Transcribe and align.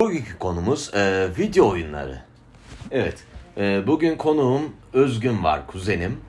Bugünkü 0.00 0.38
konumuz 0.38 0.94
e, 0.94 1.28
video 1.38 1.68
oyunları. 1.68 2.22
Evet, 2.90 3.24
e, 3.56 3.86
bugün 3.86 4.16
konuğum 4.16 4.72
Özgün 4.92 5.44
var, 5.44 5.66
kuzenim. 5.66 6.20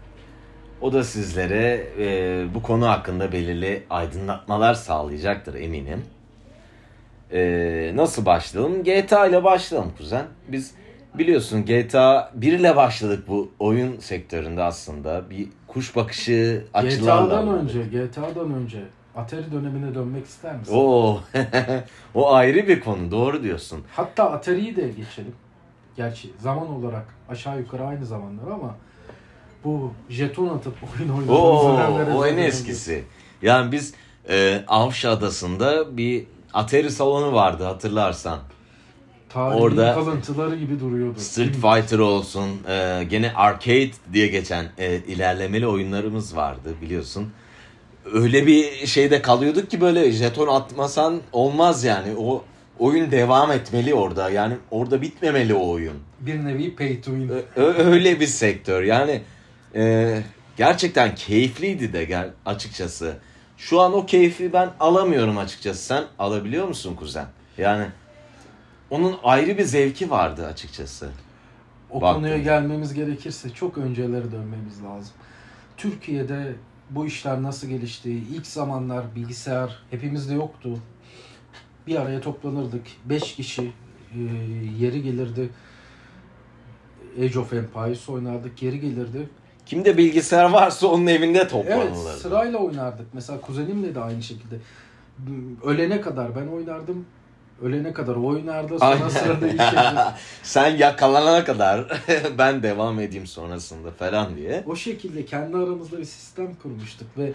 O 0.82 0.94
da 0.94 1.04
sizlere 1.04 1.88
e, 2.00 2.46
bu 2.54 2.62
konu 2.62 2.88
hakkında 2.90 3.32
belirli 3.32 3.84
aydınlatmalar 3.90 4.74
sağlayacaktır 4.74 5.54
eminim. 5.54 6.06
E, 7.32 7.92
nasıl 7.96 8.26
başlayalım? 8.26 8.84
GTA 8.84 9.28
ile 9.28 9.44
başlayalım 9.44 9.92
kuzen. 9.98 10.26
Biz 10.48 10.74
biliyorsun 11.14 11.66
GTA 11.66 12.32
1 12.34 12.54
ile 12.54 12.76
başladık 12.76 13.24
bu 13.28 13.52
oyun 13.60 14.00
sektöründe 14.00 14.64
aslında. 14.64 15.30
Bir 15.30 15.48
kuş 15.68 15.96
bakışı 15.96 16.66
açılarla. 16.74 17.26
GTA'dan 17.26 17.60
önce, 17.60 17.82
GTA'dan 17.84 18.54
önce 18.54 18.84
Atari 19.16 19.52
dönemine 19.52 19.96
dönmek 19.96 20.26
ister 20.26 20.56
misin? 20.56 20.74
Oo, 20.76 21.20
o 22.16 22.34
ayrı 22.34 22.68
bir 22.68 22.80
konu. 22.80 23.12
Doğru 23.12 23.44
diyorsun. 23.44 23.84
Hatta 23.96 24.32
Atari'yi 24.32 24.76
de 24.76 24.88
geçelim. 24.88 25.36
Gerçi 25.96 26.30
zaman 26.40 26.70
olarak 26.70 27.06
aşağı 27.30 27.60
yukarı 27.60 27.86
aynı 27.86 28.06
zamanlar 28.06 28.52
ama 28.52 28.76
bu 29.64 29.94
jeton 30.10 30.48
atıp 30.58 30.74
oyun 31.00 31.10
oynadığımız 31.10 32.16
o 32.16 32.26
en 32.26 32.38
eskisi. 32.38 33.04
Yani 33.42 33.72
biz 33.72 33.94
e, 34.30 34.64
Avşa 34.68 35.10
Adası'nda 35.10 35.98
bir 35.98 36.26
Atari 36.54 36.92
salonu 36.92 37.34
vardı 37.34 37.64
hatırlarsan. 37.64 38.40
Tarihin 39.30 39.62
Orada- 39.62 39.94
kalıntıları 39.94 40.56
gibi 40.56 40.80
duruyordu. 40.80 41.20
Street 41.20 41.56
Fighter 41.56 42.00
olsun, 42.00 42.50
e, 42.70 43.04
gene 43.10 43.32
arcade 43.36 43.92
diye 44.14 44.28
geçen 44.28 44.66
e, 44.78 44.96
ilerlemeli 44.98 45.68
oyunlarımız 45.68 46.36
vardı 46.36 46.74
biliyorsun. 46.82 47.32
Öyle 48.14 48.48
bir 48.48 48.88
şeyde 48.88 49.22
kalıyorduk 49.22 49.72
ki 49.72 49.82
böyle 49.82 50.12
jeton 50.12 50.48
atmasan 50.48 51.22
olmaz 51.32 51.84
yani. 51.84 52.08
O 52.20 52.44
oyun 52.80 53.12
devam 53.12 53.52
etmeli 53.52 53.94
orada. 53.94 54.30
Yani 54.30 54.54
orada 54.72 55.02
bitmemeli 55.02 55.54
o 55.54 55.70
oyun. 55.70 55.98
Bir 56.20 56.46
nevi 56.46 56.76
pay 56.76 57.02
to 57.02 57.12
win. 57.12 57.30
Ö- 57.56 57.74
öyle 57.86 58.20
bir 58.20 58.28
sektör. 58.28 58.84
Yani 58.84 59.22
e, 59.76 60.16
gerçekten 60.58 61.16
keyifliydi 61.16 61.94
de 61.94 62.04
gel 62.06 62.30
açıkçası. 62.46 63.18
Şu 63.58 63.80
an 63.82 63.94
o 63.94 64.06
keyfi 64.06 64.54
ben 64.54 64.70
alamıyorum 64.80 65.38
açıkçası. 65.38 65.84
Sen 65.84 66.04
alabiliyor 66.20 66.68
musun 66.68 66.96
kuzen? 66.96 67.26
Yani 67.58 67.86
onun 68.90 69.16
ayrı 69.24 69.58
bir 69.58 69.64
zevki 69.64 70.10
vardı 70.10 70.46
açıkçası. 70.46 71.10
O 71.90 72.02
Baktım. 72.02 72.16
konuya 72.22 72.38
gelmemiz 72.38 72.94
gerekirse 72.94 73.50
çok 73.50 73.78
öncelere 73.78 74.32
dönmemiz 74.32 74.84
lazım. 74.84 75.14
Türkiye'de 75.78 76.54
bu 76.90 77.06
işler 77.06 77.44
nasıl 77.44 77.68
gelişti? 77.68 78.12
İlk 78.12 78.48
zamanlar 78.48 79.16
bilgisayar 79.16 79.80
hepimizde 79.92 80.34
yoktu. 80.34 80.78
Bir 81.88 81.96
araya 81.96 82.22
toplanırdık. 82.22 82.82
5 83.06 83.36
kişi 83.36 83.62
e, 84.16 84.20
yeri 84.80 85.04
gelirdi. 85.04 85.50
Age 87.20 87.40
of 87.40 87.54
Empires 87.54 88.10
oynardık. 88.10 88.64
Yeri 88.64 88.80
gelirdi. 88.80 89.30
Kimde 89.66 89.98
bilgisayar 89.98 90.50
varsa 90.50 90.88
onun 90.88 91.08
evinde 91.08 91.38
Evet 91.40 91.52
toplanılırdı. 91.52 92.18
sırayla 92.20 92.58
oynardık. 92.60 93.14
Mesela 93.14 93.42
kuzenimle 93.42 93.96
de 93.96 94.00
aynı 94.00 94.24
şekilde. 94.24 94.56
Ölene 95.64 96.02
kadar 96.02 96.36
ben 96.36 96.48
oynardım. 96.48 97.06
Ölene 97.62 97.94
kadar 97.94 98.16
oynardı. 98.16 98.80
Sonra 98.80 98.92
Aynen. 98.92 99.08
sıra 99.08 99.42
değişirdi. 99.42 100.02
Sen 100.44 100.78
yakalanana 100.78 101.44
kadar 101.44 102.04
ben 102.38 102.64
devam 102.64 103.00
edeyim 103.00 103.28
sonrasında 103.28 103.92
falan 103.92 104.36
diye. 104.36 104.64
O 104.68 104.76
şekilde 104.76 105.26
kendi 105.26 105.58
aramızda 105.58 105.98
bir 105.98 106.06
sistem 106.06 106.56
kurmuştuk 106.56 107.08
ve 107.18 107.34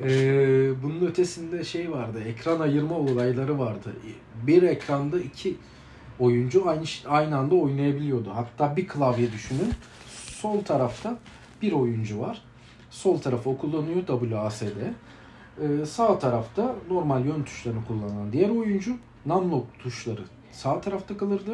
e, 0.00 0.82
bunun 0.82 1.06
ötesinde 1.06 1.64
şey 1.64 1.92
vardı, 1.92 2.18
ekran 2.26 2.60
ayırma 2.60 2.98
olayları 2.98 3.58
vardı. 3.58 3.92
Bir 4.46 4.62
ekranda 4.62 5.20
iki 5.20 5.56
oyuncu 6.18 6.68
aynı 6.68 6.84
aynı 7.06 7.36
anda 7.36 7.54
oynayabiliyordu. 7.54 8.30
Hatta 8.34 8.76
bir 8.76 8.88
klavye 8.88 9.32
düşünün. 9.32 9.72
Sol 10.16 10.64
tarafta 10.64 11.18
bir 11.62 11.72
oyuncu 11.72 12.20
var. 12.20 12.42
Sol 12.90 13.18
tarafı 13.18 13.50
o 13.50 13.58
kullanıyor 13.58 14.06
WASD. 14.06 14.64
E, 15.62 15.86
sağ 15.86 16.18
tarafta 16.18 16.74
normal 16.90 17.24
yön 17.24 17.42
tuşlarını 17.42 17.84
kullanan 17.84 18.32
diğer 18.32 18.50
oyuncu 18.50 18.96
numlock 19.26 19.66
tuşları 19.82 20.20
sağ 20.52 20.80
tarafta 20.80 21.16
kalırdı 21.16 21.50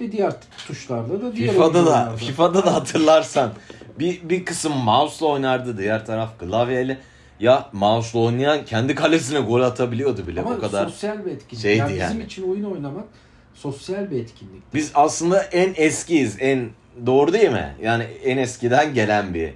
ve 0.00 0.12
diğer 0.12 0.32
tuşlarda 0.66 1.22
da 1.22 1.36
diğer 1.36 1.50
FIFA'da 1.52 1.86
da 1.86 1.90
oynardı. 1.90 2.16
FIFA'da 2.16 2.66
da 2.66 2.74
hatırlarsan 2.74 3.52
bir 3.98 4.28
bir 4.28 4.44
kısım 4.44 4.72
mouse'la 4.72 5.26
oynardı 5.28 5.78
diğer 5.78 6.06
taraf 6.06 6.38
klavyeyle. 6.38 6.98
Ya 7.40 7.68
mouse'la 7.72 8.20
oynayan 8.24 8.64
kendi 8.64 8.94
kalesine 8.94 9.40
gol 9.40 9.60
atabiliyordu 9.60 10.26
bile 10.26 10.40
Ama 10.40 10.50
o 10.54 10.58
kadar. 10.58 10.84
sosyal 10.88 11.24
bir 11.26 11.30
etkinlik. 11.30 11.62
şeydi 11.62 11.78
yani 11.78 11.90
bizim 11.92 12.00
yani. 12.00 12.22
için 12.24 12.50
oyun 12.50 12.64
oynamak 12.64 13.04
sosyal 13.54 14.10
bir 14.10 14.20
etkinlik. 14.20 14.74
Biz 14.74 14.90
aslında 14.94 15.42
en 15.42 15.72
eskiyiz. 15.76 16.36
En 16.40 16.68
doğru 17.06 17.32
değil 17.32 17.50
mi? 17.50 17.74
Yani 17.82 18.02
en 18.02 18.38
eskiden 18.38 18.94
gelen 18.94 19.34
bir 19.34 19.50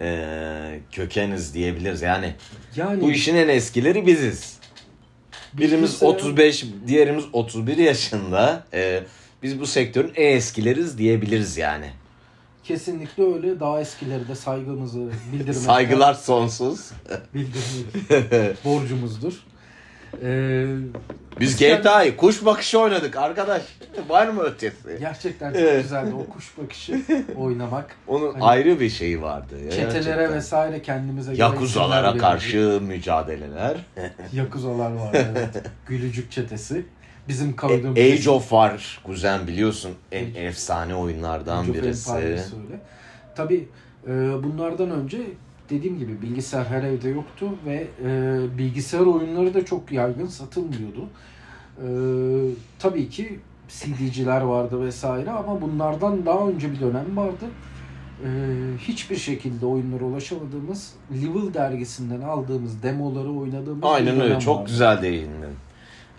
e, 0.00 0.80
kökeniz 0.92 1.54
diyebiliriz. 1.54 2.02
Yani 2.02 2.34
Yani 2.76 3.00
bu 3.00 3.10
işin 3.10 3.36
en 3.36 3.48
eskileri 3.48 4.06
biziz. 4.06 4.58
Birimiz 5.58 5.90
bilgisayar- 6.02 6.06
35, 6.06 6.64
diğerimiz 6.86 7.24
31 7.32 7.76
yaşında. 7.76 8.64
E, 8.74 9.02
biz 9.42 9.60
bu 9.60 9.66
sektörün 9.66 10.12
en 10.16 10.36
eskileriz 10.36 10.98
diyebiliriz 10.98 11.56
yani. 11.56 11.90
kesinlikle 12.64 13.22
öyle. 13.34 13.60
Daha 13.60 13.80
eskileri 13.80 14.28
de 14.28 14.34
saygımızı 14.34 14.98
bildirmek 15.32 15.54
Saygılar 15.56 16.14
sonsuz. 16.14 16.90
bildirmek 17.34 18.64
borcumuzdur. 18.64 19.32
Ee, 20.22 20.66
Biz 21.40 21.56
GTA'yı 21.56 22.16
kuş 22.16 22.44
bakışı 22.44 22.78
oynadık 22.80 23.16
arkadaş. 23.16 23.62
Var 24.08 24.26
mı 24.28 24.42
ötesi? 24.42 24.96
gerçekten 25.00 25.52
çok 25.52 25.60
Evet. 25.62 25.82
güzeldi 25.82 26.10
o 26.14 26.32
kuş 26.32 26.58
bakışı 26.58 27.00
oynamak. 27.36 27.96
Onun 28.06 28.32
Hani- 28.32 28.44
ayrı 28.44 28.80
bir 28.80 28.90
şeyi 28.90 29.22
vardı. 29.22 29.54
ya 29.64 29.70
Çetelere 29.70 30.02
gerçekten. 30.04 30.34
vesaire 30.34 30.82
kendimize 30.82 31.30
göre 31.32 31.42
Yakuzalara 31.42 32.06
isimler 32.08 32.30
karşı 32.30 32.80
mücadeleler. 32.82 33.76
verirdik. 33.96 34.14
Yakuzalar 34.34 34.92
vardı 34.92 35.26
evet. 35.32 35.62
Gülücük 35.86 36.32
çetesi. 36.32 36.86
Bizim 37.28 37.50
E- 37.50 37.56
koyduğumuz 37.56 37.98
Age 37.98 38.30
of 38.30 38.42
War 38.42 39.00
kuzen 39.04 39.46
biliyorsun 39.46 39.90
en 40.12 40.24
Age- 40.24 40.38
efsane 40.46 40.94
oyunlardan 40.94 41.58
Age 41.62 41.70
of 41.70 41.76
birisi. 41.76 42.10
Empires 42.10 42.52
öyle. 42.52 42.80
Tabii 43.36 43.68
e, 44.06 44.10
bunlardan 44.42 44.90
önce 44.90 45.18
dediğim 45.70 45.98
gibi 45.98 46.22
bilgisayar 46.22 46.66
her 46.66 46.82
evde 46.82 47.08
yoktu 47.08 47.46
ve 47.66 47.86
e, 48.04 48.40
bilgisayar 48.58 49.00
oyunları 49.06 49.54
da 49.54 49.64
çok 49.64 49.92
yaygın 49.92 50.26
satılmıyordu. 50.26 51.08
E, 51.78 51.86
tabii 52.78 53.08
ki 53.08 53.38
CD'ciler 53.68 54.40
vardı 54.40 54.80
vesaire 54.80 55.30
ama 55.30 55.60
bunlardan 55.60 56.26
daha 56.26 56.48
önce 56.48 56.72
bir 56.72 56.80
dönem 56.80 57.16
vardı. 57.16 57.44
E, 58.24 58.28
hiçbir 58.78 59.16
şekilde 59.16 59.66
oyunlara 59.66 60.04
ulaşamadığımız 60.04 60.92
Level 61.12 61.54
dergisinden 61.54 62.20
aldığımız 62.20 62.82
demoları 62.82 63.30
oynadığımız 63.32 63.84
Aynen 63.84 64.20
öyle 64.20 64.40
çok 64.40 64.58
vardı. 64.58 64.70
güzel 64.70 65.02
değindin. 65.02 65.54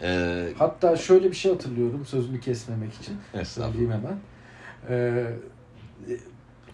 Ee, 0.02 0.48
Hatta 0.58 0.96
şöyle 0.96 1.32
bir 1.32 1.36
şey 1.36 1.52
hatırlıyorum 1.52 2.06
sözünü 2.06 2.40
kesmemek 2.40 2.94
için. 2.94 3.16
estağfurullah. 3.34 3.94
Hemen. 3.94 4.18
Ee, 4.90 5.26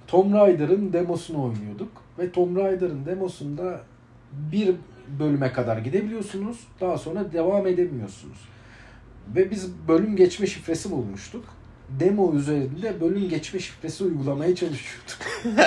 Tomb 0.07 0.33
Raider'ın 0.33 0.93
demosunu 0.93 1.43
oynuyorduk. 1.43 1.91
Ve 2.21 2.31
Tomb 2.31 2.57
Raider'ın 2.57 3.05
demosunda 3.05 3.81
bir 4.31 4.75
bölüme 5.19 5.53
kadar 5.53 5.77
gidebiliyorsunuz. 5.77 6.59
Daha 6.81 6.97
sonra 6.97 7.33
devam 7.33 7.67
edemiyorsunuz. 7.67 8.37
Ve 9.35 9.51
biz 9.51 9.69
bölüm 9.87 10.15
geçme 10.15 10.47
şifresi 10.47 10.91
bulmuştuk. 10.91 11.45
Demo 11.89 12.33
üzerinde 12.33 13.01
bölüm 13.01 13.29
geçme 13.29 13.59
şifresi 13.59 14.03
uygulamaya 14.03 14.55
çalışıyorduk. 14.55 15.17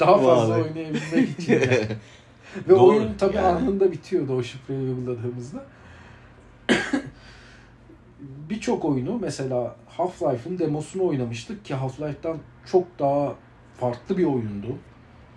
Daha 0.00 0.18
fazla 0.18 0.48
Vallahi. 0.48 0.62
oynayabilmek 0.62 1.38
için. 1.38 1.52
yani. 1.52 1.66
Ve 2.68 2.70
Doğru, 2.70 2.86
oyun 2.86 3.14
tabii 3.18 3.36
yani. 3.36 3.46
anında 3.46 3.92
bitiyordu 3.92 4.36
o 4.36 4.42
şifreyi 4.42 4.80
uyguladığımızda. 4.80 5.64
Birçok 8.20 8.84
oyunu 8.84 9.18
mesela 9.18 9.76
Half-Life'ın 9.98 10.58
demosunu 10.58 11.06
oynamıştık 11.06 11.64
ki 11.64 11.74
Half-Life'dan 11.74 12.36
çok 12.66 12.98
daha 12.98 13.34
farklı 13.80 14.18
bir 14.18 14.24
oyundu. 14.24 14.76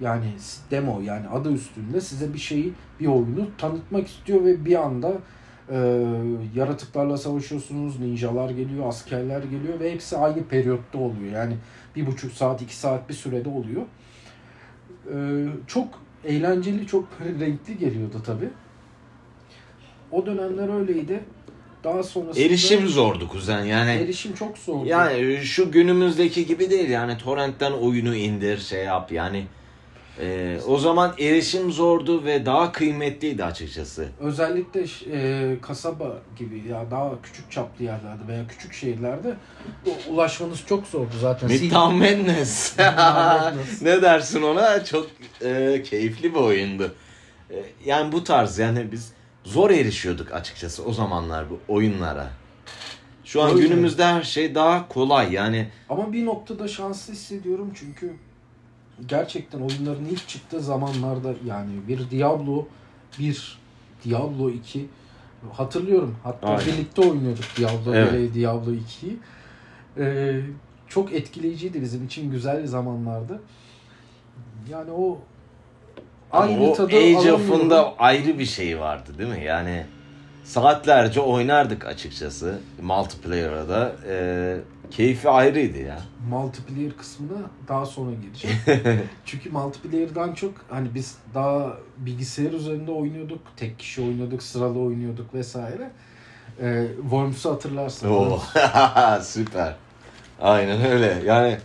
Yani 0.02 0.26
demo 0.72 1.02
yani 1.02 1.28
adı 1.28 1.52
üstünde 1.52 2.02
size 2.02 2.34
bir 2.34 2.40
şeyi 2.40 2.74
bir 3.00 3.06
oyunu 3.06 3.48
tanıtmak 3.58 4.08
istiyor 4.08 4.46
ve 4.46 4.66
bir 4.66 4.76
anda 4.76 5.14
e, 5.70 6.06
yaratıklarla 6.56 7.18
savaşıyorsunuz, 7.18 8.00
ninjalar 8.00 8.50
geliyor, 8.50 8.88
askerler 8.88 9.44
geliyor 9.44 9.80
ve 9.80 9.92
hepsi 9.92 10.18
aynı 10.18 10.44
periyotta 10.44 10.98
oluyor. 10.98 11.32
Yani 11.34 11.56
bir 11.96 12.06
buçuk 12.06 12.32
saat, 12.32 12.62
iki 12.62 12.76
saat 12.76 13.10
bir 13.10 13.14
sürede 13.14 13.50
oluyor. 13.50 13.82
E, 15.14 15.48
çok 15.68 15.88
eğlenceli, 16.24 16.88
çok 16.88 17.08
renkli 17.40 17.78
geliyordu 17.78 18.22
tabi. 18.26 18.50
O 20.12 20.26
dönemler 20.26 20.80
öyleydi. 20.80 21.24
Daha 21.84 22.04
sonrasında 22.04 22.46
Erişim 22.46 22.88
zordu 22.88 23.28
kuzen 23.28 23.64
yani. 23.64 23.92
erişim 23.92 24.34
çok 24.34 24.58
zordu. 24.58 24.86
Yani 24.88 25.38
şu 25.44 25.72
günümüzdeki 25.72 26.46
gibi 26.46 26.70
değil 26.70 26.90
yani 26.90 27.18
torrentten 27.18 27.72
oyunu 27.72 28.16
indir 28.16 28.58
şey 28.58 28.84
yap 28.84 29.12
yani 29.12 29.46
Ee, 30.20 30.60
o 30.68 30.78
zaman 30.78 31.14
erişim 31.20 31.72
zordu 31.72 32.24
ve 32.24 32.46
daha 32.46 32.72
kıymetliydi 32.72 33.44
açıkçası. 33.44 34.08
Özellikle 34.20 34.86
e, 35.12 35.58
kasaba 35.62 36.18
gibi 36.38 36.64
ya 36.70 36.92
daha 36.92 37.22
küçük 37.24 37.52
çaplı 37.52 37.84
yerlerde 37.84 38.28
veya 38.28 38.48
küçük 38.48 38.74
şehirlerde 38.74 39.36
ulaşmanız 40.10 40.66
çok 40.66 40.88
zordu 40.88 41.14
zaten. 41.22 41.50
Midtown. 41.50 41.96
Madness. 41.96 42.76
ne 43.82 44.02
dersin 44.02 44.42
ona? 44.42 44.86
Çok 44.86 45.08
e, 45.42 45.84
keyifli 45.84 46.34
bir 46.34 46.40
oyundu. 46.40 46.96
E, 47.52 47.56
yani 47.86 48.12
bu 48.12 48.24
tarz 48.24 48.60
yani 48.60 48.92
biz 48.92 49.14
zor 49.44 49.70
erişiyorduk 49.70 50.32
açıkçası 50.32 50.86
o 50.86 50.94
zamanlar 50.94 51.50
bu 51.50 51.60
oyunlara. 51.68 52.28
Şu 53.26 53.42
an 53.42 53.50
Öyle. 53.56 53.68
günümüzde 53.68 54.06
her 54.06 54.24
şey 54.24 54.56
daha 54.56 54.88
kolay 54.88 55.34
yani. 55.34 55.70
Ama 55.90 56.14
bir 56.14 56.26
noktada 56.26 56.68
şanslı 56.68 57.14
hissediyorum 57.14 57.72
çünkü 57.76 58.14
gerçekten 59.08 59.60
oyunların 59.60 60.06
ilk 60.06 60.28
çıktığı 60.28 60.60
zamanlarda 60.60 61.34
yani 61.46 61.72
bir 61.88 62.10
Diablo 62.12 62.68
1, 63.20 63.58
Diablo 64.06 64.50
2 64.50 64.86
hatırlıyorum. 65.54 66.16
Hatta 66.24 66.48
Aynen. 66.48 66.66
birlikte 66.66 67.02
oynuyorduk 67.02 67.46
Diablo 67.58 67.96
Evet. 67.96 68.14
1'i, 68.14 68.20
ile 68.26 68.34
Diablo 68.34 68.72
2'yi. 68.72 69.18
Ee, 69.98 70.42
çok 70.88 71.14
etkileyiciydi 71.14 71.82
bizim 71.82 72.06
için 72.06 72.32
güzel 72.32 72.68
zamanlardı. 72.68 73.42
Yani 74.70 74.92
o 74.92 75.18
aynı 76.32 76.70
o 76.70 76.74
tadı 76.74 76.96
Age 76.96 77.16
alamıyorum. 77.16 77.42
of'un 77.52 77.70
da 77.70 77.94
ayrı 77.98 78.40
bir 78.40 78.46
şeyi 78.46 78.80
vardı 78.80 79.12
değil 79.18 79.30
mi? 79.30 79.44
Yani 79.44 79.86
saatlerce 80.44 81.20
oynardık 81.22 81.86
açıkçası 81.86 82.60
multiplayer'a 82.82 83.70
da. 83.70 83.96
Keyfi 84.92 85.30
ayrıydı 85.30 85.78
ya. 85.78 86.00
multiplayer 86.30 86.92
kısmına 86.98 87.38
daha 87.68 87.86
sonra 87.86 88.12
gireceğim. 88.22 88.58
Çünkü 89.26 89.50
multiplayer'dan 89.50 90.34
çok 90.34 90.54
hani 90.70 90.88
biz 90.96 91.16
daha 91.34 91.78
bilgisayar 91.98 92.52
üzerinde 92.54 92.92
oynuyorduk. 92.92 93.40
Tek 93.58 93.80
kişi 93.80 94.02
oynuyorduk, 94.02 94.44
sıralı 94.44 94.80
oynuyorduk 94.80 95.34
vesaire. 95.34 95.92
Ee, 96.62 96.86
Worms'u 97.02 97.52
hatırlarsın. 97.52 98.10
Oo, 98.10 98.40
süper. 99.22 99.76
Aynen 100.42 100.86
öyle. 100.92 101.18
Yani 101.26 101.58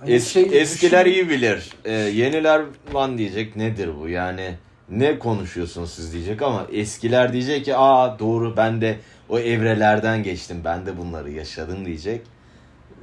Hani 0.00 0.10
es- 0.10 0.32
şey 0.32 0.60
eskiler 0.60 1.06
düşün- 1.06 1.14
iyi 1.16 1.30
bilir. 1.30 1.70
Ee, 1.84 1.92
yeniler 1.92 2.62
lan 2.94 3.18
diyecek 3.18 3.56
nedir 3.56 3.90
bu? 4.00 4.08
Yani 4.08 4.54
ne 4.90 5.18
konuşuyorsunuz 5.18 5.90
siz 5.90 6.12
diyecek 6.12 6.42
ama 6.42 6.66
eskiler 6.72 7.32
diyecek 7.32 7.64
ki 7.64 7.76
aa 7.76 8.18
doğru 8.18 8.56
ben 8.56 8.80
de 8.80 8.98
o 9.32 9.38
evrelerden 9.38 10.22
geçtim. 10.22 10.60
Ben 10.64 10.86
de 10.86 10.98
bunları 10.98 11.30
yaşadım 11.30 11.86
diyecek. 11.86 12.20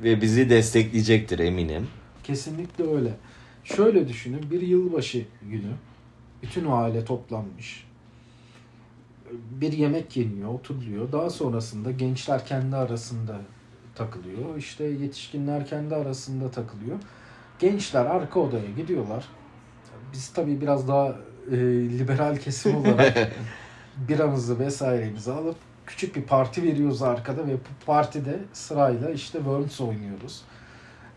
Ve 0.04 0.22
bizi 0.22 0.50
destekleyecektir 0.50 1.40
eminim. 1.40 1.88
Kesinlikle 2.24 2.96
öyle. 2.96 3.12
Şöyle 3.64 4.08
düşünün 4.08 4.52
bir 4.52 4.62
yılbaşı 4.62 5.26
günü 5.42 5.72
bütün 6.44 6.66
aile 6.72 7.06
toplanmış. 7.06 7.88
Bir 9.32 9.74
yemek 9.74 10.18
yeniyor, 10.18 10.54
oturuluyor. 10.54 11.12
Daha 11.12 11.30
sonrasında 11.30 11.92
gençler 11.92 12.46
kendi 12.46 12.76
arasında 12.76 13.42
takılıyor. 13.96 14.58
İşte 14.58 14.84
yetişkinler 14.84 15.68
kendi 15.68 15.96
arasında 15.96 16.52
takılıyor. 16.52 16.98
Gençler 17.60 18.06
arka 18.06 18.40
odaya 18.40 18.72
gidiyorlar. 18.78 19.26
Biz 20.14 20.30
tabii 20.30 20.62
biraz 20.62 20.88
daha 20.88 21.16
e, 21.52 21.58
liberal 22.00 22.38
kesim 22.38 22.76
olarak 22.76 23.32
biramızı 24.08 24.60
vesairemizi 24.60 25.32
alıp 25.32 25.69
küçük 25.90 26.16
bir 26.16 26.22
parti 26.22 26.64
veriyoruz 26.64 27.02
arkada 27.02 27.48
ve 27.48 27.54
bu 27.54 27.86
partide 27.86 28.40
sırayla 28.54 29.10
işte 29.10 29.38
Worms 29.38 29.82
oynuyoruz. 29.82 30.42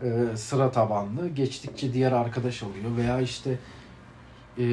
Ee, 0.03 0.37
sıra 0.37 0.71
tabanlı. 0.71 1.29
Geçtikçe 1.29 1.93
diğer 1.93 2.11
arkadaş 2.11 2.63
oluyor 2.63 2.97
veya 2.97 3.21
işte 3.21 3.51
e, 4.57 4.63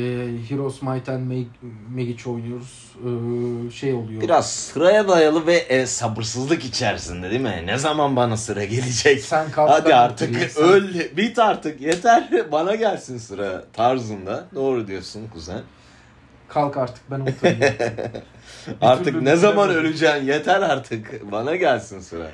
Heroes 0.48 0.82
Might 0.82 1.08
and 1.08 1.32
Mag- 1.32 1.46
Magic 1.90 2.30
oynuyoruz. 2.30 2.96
Ee, 2.96 3.70
şey 3.70 3.94
oluyor. 3.94 4.22
Biraz 4.22 4.52
sıraya 4.52 5.08
dayalı 5.08 5.46
ve 5.46 5.56
e, 5.56 5.86
sabırsızlık 5.86 6.64
içerisinde 6.64 7.30
değil 7.30 7.40
mi? 7.40 7.62
Ne 7.66 7.78
zaman 7.78 8.16
bana 8.16 8.36
sıra 8.36 8.64
gelecek? 8.64 9.20
Sen 9.20 9.50
kalk 9.50 9.70
Hadi 9.70 9.94
artık 9.94 10.56
öl 10.58 11.16
bit 11.16 11.38
artık 11.38 11.80
yeter 11.80 12.28
bana 12.52 12.74
gelsin 12.74 13.18
sıra 13.18 13.64
tarzında. 13.72 14.44
Doğru 14.54 14.86
diyorsun 14.86 15.28
kuzen. 15.32 15.62
Kalk 16.48 16.76
artık 16.76 17.10
ben 17.10 17.20
oturayım. 17.20 17.60
Artık 18.80 19.22
ne 19.22 19.36
zaman 19.36 19.70
öleceksin 19.70 20.26
yeter 20.26 20.60
artık 20.60 21.32
bana 21.32 21.56
gelsin 21.56 22.00
sıra. 22.00 22.30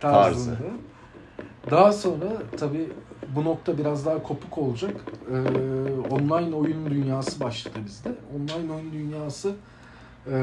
tarzında. 0.00 0.56
Daha 1.70 1.92
sonra 1.92 2.28
tabii 2.58 2.88
bu 3.36 3.44
nokta 3.44 3.78
biraz 3.78 4.06
daha 4.06 4.22
kopuk 4.22 4.58
olacak. 4.58 4.94
Ee, 5.30 5.34
online 6.10 6.56
oyun 6.56 6.90
dünyası 6.90 7.40
başladı 7.40 7.78
bizde. 7.86 8.08
Online 8.08 8.72
oyun 8.72 8.92
dünyası 8.92 9.52
e, 10.26 10.36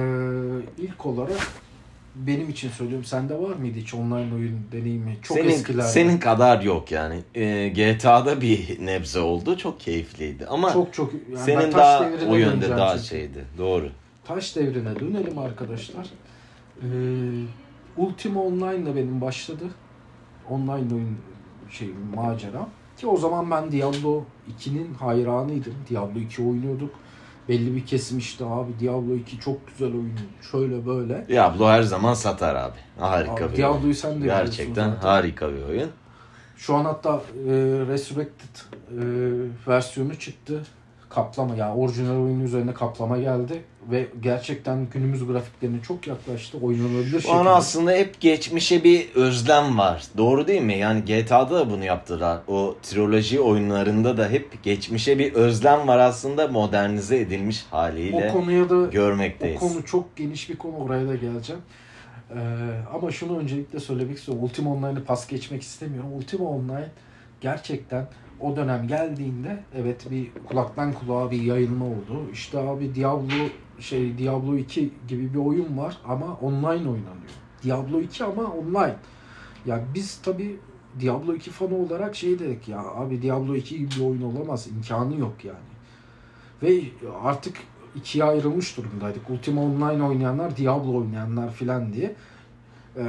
ilk 0.77 1.05
olarak 1.05 1.39
benim 2.15 2.49
için 2.49 2.69
söylüyorum. 2.69 3.05
Sende 3.05 3.39
var 3.39 3.55
mıydı 3.55 3.79
hiç 3.79 3.93
online 3.93 4.35
oyun 4.35 4.59
deneyimi? 4.71 5.17
Çok 5.21 5.37
senin, 5.37 5.49
eskilerde. 5.49 5.87
senin 5.87 6.17
kadar 6.17 6.61
yok 6.61 6.91
yani. 6.91 7.19
Ee, 7.35 7.69
GTA'da 7.69 8.41
bir 8.41 8.85
nebze 8.85 9.19
oldu 9.19 9.57
çok 9.57 9.79
keyifliydi 9.79 10.45
ama 10.47 10.73
çok 10.73 10.93
çok 10.93 11.13
yani 11.13 11.43
senin 11.45 11.71
daha 11.71 12.09
o 12.29 12.35
yönde 12.35 12.69
daha 12.69 12.97
şeydi. 12.97 13.45
Doğru. 13.57 13.89
Taş 14.27 14.55
devrine 14.55 14.99
dönelim 14.99 15.37
arkadaşlar. 15.37 16.07
Ee, 16.81 16.85
Ultima 17.97 18.41
Online'la 18.43 18.95
benim 18.95 19.21
başladı. 19.21 19.63
Online 20.49 20.93
oyun 20.93 21.17
şey 21.71 21.89
macera. 22.15 22.67
Ki 22.97 23.07
o 23.07 23.17
zaman 23.17 23.51
ben 23.51 23.71
Diablo 23.71 24.23
2'nin 24.59 24.93
hayranıydım. 24.93 25.73
Diablo 25.89 26.19
2 26.19 26.41
oynuyorduk. 26.41 26.89
Belli 27.49 27.75
bir 27.75 27.85
kesim 27.85 28.17
işte 28.17 28.45
abi 28.45 28.71
Diablo 28.79 29.15
2 29.15 29.39
çok 29.39 29.67
güzel 29.67 29.93
oyun. 29.93 30.19
Şöyle 30.51 30.85
böyle. 30.85 31.25
Diablo 31.27 31.67
her 31.67 31.81
zaman 31.83 32.13
satar 32.13 32.55
abi. 32.55 32.77
Harika 32.99 33.31
Abi, 33.33 33.39
bir 33.39 33.45
oyun. 33.45 33.55
Diablo'yu 33.55 33.95
sen 33.95 34.21
de 34.21 34.25
Gerçekten 34.25 34.89
zaten. 34.89 35.07
harika 35.07 35.53
bir 35.53 35.63
oyun. 35.63 35.89
Şu 36.57 36.75
an 36.75 36.85
hatta 36.85 37.15
e, 37.47 37.51
Resurrected 37.87 38.55
e, 38.91 39.01
versiyonu 39.67 40.15
çıktı. 40.15 40.63
Kaplama 41.15 41.55
yani 41.55 41.73
orijinal 41.79 42.11
oyunun 42.15 42.43
üzerine 42.43 42.73
kaplama 42.73 43.17
geldi 43.17 43.61
ve 43.91 44.07
gerçekten 44.21 44.87
günümüz 44.93 45.27
grafiklerine 45.27 45.81
çok 45.81 46.07
yaklaştı. 46.07 46.57
Oynanabilir 46.61 47.21
Şu 47.21 47.31
an 47.31 47.35
şekilde. 47.35 47.49
aslında 47.49 47.91
hep 47.91 48.21
geçmişe 48.21 48.83
bir 48.83 49.15
özlem 49.15 49.77
var. 49.77 50.03
Doğru 50.17 50.47
değil 50.47 50.61
mi? 50.61 50.77
Yani 50.77 51.01
GTA'da 51.05 51.55
da 51.55 51.69
bunu 51.69 51.83
yaptılar. 51.85 52.39
O 52.47 52.75
triloji 52.83 53.39
oyunlarında 53.39 54.17
da 54.17 54.29
hep 54.29 54.63
geçmişe 54.63 55.19
bir 55.19 55.33
özlem 55.33 55.87
var 55.87 55.99
aslında 55.99 56.47
modernize 56.47 57.19
edilmiş 57.19 57.65
haliyle 57.71 58.29
O 58.29 58.33
konuya 58.33 58.69
da 58.69 58.85
görmekteyiz. 58.85 59.63
o 59.63 59.67
konu 59.67 59.85
çok 59.85 60.15
geniş 60.17 60.49
bir 60.49 60.55
konu 60.57 60.75
oraya 60.77 61.07
da 61.07 61.15
geleceğim. 61.15 61.61
Ee, 62.31 62.35
ama 62.93 63.11
şunu 63.11 63.37
öncelikle 63.37 63.79
söylemek 63.79 64.17
istiyorum. 64.17 64.43
Ultima 64.43 64.73
Online'ı 64.73 65.03
pas 65.03 65.27
geçmek 65.27 65.61
istemiyorum. 65.61 66.09
Ultima 66.17 66.49
Online 66.49 66.89
gerçekten 67.41 68.07
o 68.39 68.55
dönem 68.55 68.87
geldiğinde 68.87 69.63
evet 69.75 70.11
bir 70.11 70.31
kulaktan 70.49 70.93
kulağa 70.93 71.31
bir 71.31 71.41
yayılma 71.41 71.85
oldu. 71.85 72.29
İşte 72.33 72.59
abi 72.59 72.95
Diablo 72.95 73.49
şey 73.79 74.17
Diablo 74.17 74.55
2 74.55 74.93
gibi 75.07 75.33
bir 75.33 75.39
oyun 75.39 75.77
var 75.77 75.97
ama 76.07 76.33
online 76.41 76.89
oynanıyor. 76.89 77.31
Diablo 77.63 77.99
2 78.01 78.23
ama 78.23 78.43
online. 78.43 78.95
Ya 79.65 79.83
biz 79.93 80.17
tabi 80.17 80.59
Diablo 80.99 81.33
2 81.33 81.51
fanı 81.51 81.75
olarak 81.75 82.15
şey 82.15 82.39
dedik 82.39 82.67
ya 82.67 82.79
abi 82.79 83.21
Diablo 83.21 83.55
2 83.55 83.77
gibi 83.77 83.89
bir 83.91 84.05
oyun 84.05 84.21
olamaz. 84.21 84.67
imkanı 84.67 85.19
yok 85.19 85.35
yani. 85.43 85.75
Ve 86.63 86.81
artık 87.23 87.57
ikiye 87.95 88.23
ayrılmış 88.23 88.77
durumdaydık. 88.77 89.29
Ultima 89.29 89.61
Online 89.61 90.03
oynayanlar, 90.03 90.57
Diablo 90.57 90.97
oynayanlar 90.97 91.51
filan 91.51 91.93
diye. 91.93 92.15
Ee, 92.97 93.03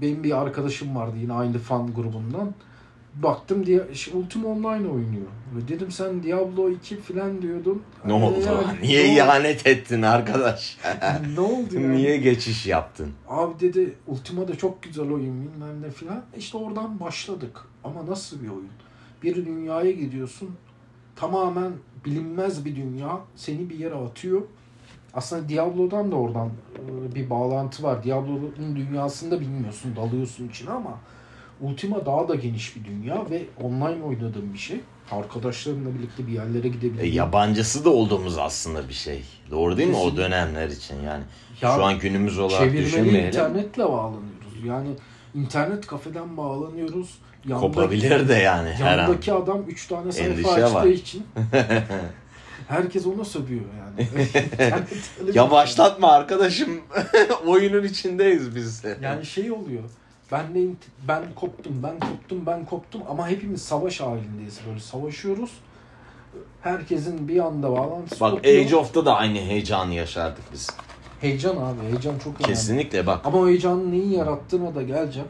benim 0.00 0.24
bir 0.24 0.42
arkadaşım 0.42 0.96
vardı 0.96 1.16
yine 1.20 1.32
aynı 1.32 1.58
fan 1.58 1.94
grubundan. 1.94 2.54
Baktım 3.14 3.66
diye 3.66 3.82
Ultima 4.14 4.48
Online 4.48 4.88
oynuyor. 4.88 5.26
Ve 5.56 5.68
dedim 5.68 5.90
sen 5.90 6.22
Diablo 6.22 6.70
2 6.70 7.00
filan 7.00 7.42
diyordun. 7.42 7.82
Ne 8.06 8.12
Ee, 8.12 8.22
oldu? 8.22 8.36
yani, 8.46 8.82
Niye 8.82 9.04
ne 9.04 9.10
oldu? 9.12 9.18
ihanet 9.18 9.66
ettin 9.66 10.02
arkadaş? 10.02 10.78
ne 11.34 11.40
oldu 11.40 11.74
yani? 11.74 11.96
Niye 11.96 12.16
geçiş 12.16 12.66
yaptın? 12.66 13.12
Abi 13.28 13.60
dedi 13.60 13.94
Ultima 14.06 14.48
da 14.48 14.54
çok 14.58 14.82
güzel 14.82 15.10
oyun 15.10 15.42
bilmem 15.42 15.82
ne 15.82 15.90
filan. 15.90 16.22
İşte 16.36 16.58
oradan 16.58 17.00
başladık. 17.00 17.60
Ama 17.84 18.06
nasıl 18.06 18.42
bir 18.42 18.48
oyun? 18.48 18.68
Bir 19.22 19.46
dünyaya 19.46 19.90
gidiyorsun. 19.90 20.50
Tamamen 21.16 21.72
bilinmez 22.04 22.64
bir 22.64 22.76
dünya. 22.76 23.20
Seni 23.36 23.70
bir 23.70 23.78
yere 23.78 23.94
atıyor. 23.94 24.42
Aslında 25.14 25.48
Diablo'dan 25.48 26.12
da 26.12 26.16
oradan 26.16 26.48
e, 26.48 27.14
bir 27.14 27.30
bağlantı 27.30 27.82
var. 27.82 28.04
Diablo'nun 28.04 28.76
dünyasında 28.76 29.40
bilmiyorsun, 29.40 29.96
dalıyorsun 29.96 30.48
içine 30.48 30.70
ama 30.70 30.98
Ultima 31.62 32.06
daha 32.06 32.28
da 32.28 32.34
geniş 32.34 32.76
bir 32.76 32.84
dünya 32.84 33.30
ve 33.30 33.42
online 33.62 34.04
oynadığın 34.04 34.52
bir 34.54 34.58
şey. 34.58 34.80
Arkadaşlarınla 35.10 35.94
birlikte 35.98 36.26
bir 36.26 36.32
yerlere 36.32 36.66
E, 36.66 36.70
gidebildiğin. 36.70 37.12
yabancısı 37.14 37.84
da 37.84 37.90
olduğumuz 37.90 38.38
aslında 38.38 38.88
bir 38.88 38.94
şey. 38.94 39.22
Doğru 39.50 39.76
değil 39.76 39.88
mi 39.88 39.94
o 39.96 39.98
Kesinlikle. 39.98 40.22
dönemler 40.24 40.68
için 40.68 40.94
yani. 41.02 41.24
Ya, 41.62 41.74
Şu 41.74 41.84
an 41.84 41.98
günümüz 41.98 42.38
olarak 42.38 42.72
düşünmeyelim. 42.72 43.26
internetle 43.28 43.84
bağlanıyoruz. 43.84 44.64
Yani 44.66 44.88
internet 45.34 45.86
kafeden 45.86 46.36
bağlanıyoruz. 46.36 47.18
Yandaki, 47.48 47.60
Kopabilir 47.74 48.28
de 48.28 48.34
yani 48.34 48.68
her 48.72 48.98
an. 48.98 49.02
yandaki 49.02 49.32
adam 49.32 49.62
3 49.68 49.86
tane 49.86 50.12
sayfa 50.12 50.30
Endişe 50.32 50.48
açtığı 50.64 50.74
var. 50.74 50.86
için 50.86 51.26
herkes 52.68 53.06
ona 53.06 53.24
sövüyor 53.24 53.64
yani. 53.78 54.08
Bir- 55.26 55.34
Yavaşlatma 55.34 56.12
arkadaşım. 56.12 56.80
Oyunun 57.46 57.84
içindeyiz 57.84 58.54
biz. 58.56 58.82
Yani 59.02 59.26
şey 59.26 59.52
oluyor. 59.52 59.82
Ben 60.32 60.54
de 60.54 60.68
ben 61.08 61.22
koptum, 61.34 61.82
ben 61.82 62.00
koptum, 62.00 62.46
ben 62.46 62.64
koptum 62.64 63.02
ama 63.08 63.28
hepimiz 63.28 63.62
savaş 63.62 64.00
halindeyiz 64.00 64.60
böyle 64.68 64.80
savaşıyoruz. 64.80 65.50
Herkesin 66.62 67.28
bir 67.28 67.38
anda 67.40 67.72
bağlantısı 67.72 68.20
Bak 68.20 68.30
kopuyor. 68.32 68.64
Age 68.64 68.76
of'ta 68.76 69.06
da 69.06 69.16
aynı 69.16 69.38
heyecanı 69.38 69.94
yaşardık 69.94 70.44
biz. 70.52 70.70
Heyecan 71.20 71.56
abi, 71.56 71.86
heyecan 71.88 72.18
çok 72.18 72.40
önemli. 72.40 72.42
Kesinlikle 72.42 73.06
bak. 73.06 73.26
Ama 73.26 73.38
o 73.38 73.48
heyecanın 73.48 73.92
neyi 73.92 74.12
yarattığına 74.12 74.74
da 74.74 74.82
geleceğim. 74.82 75.28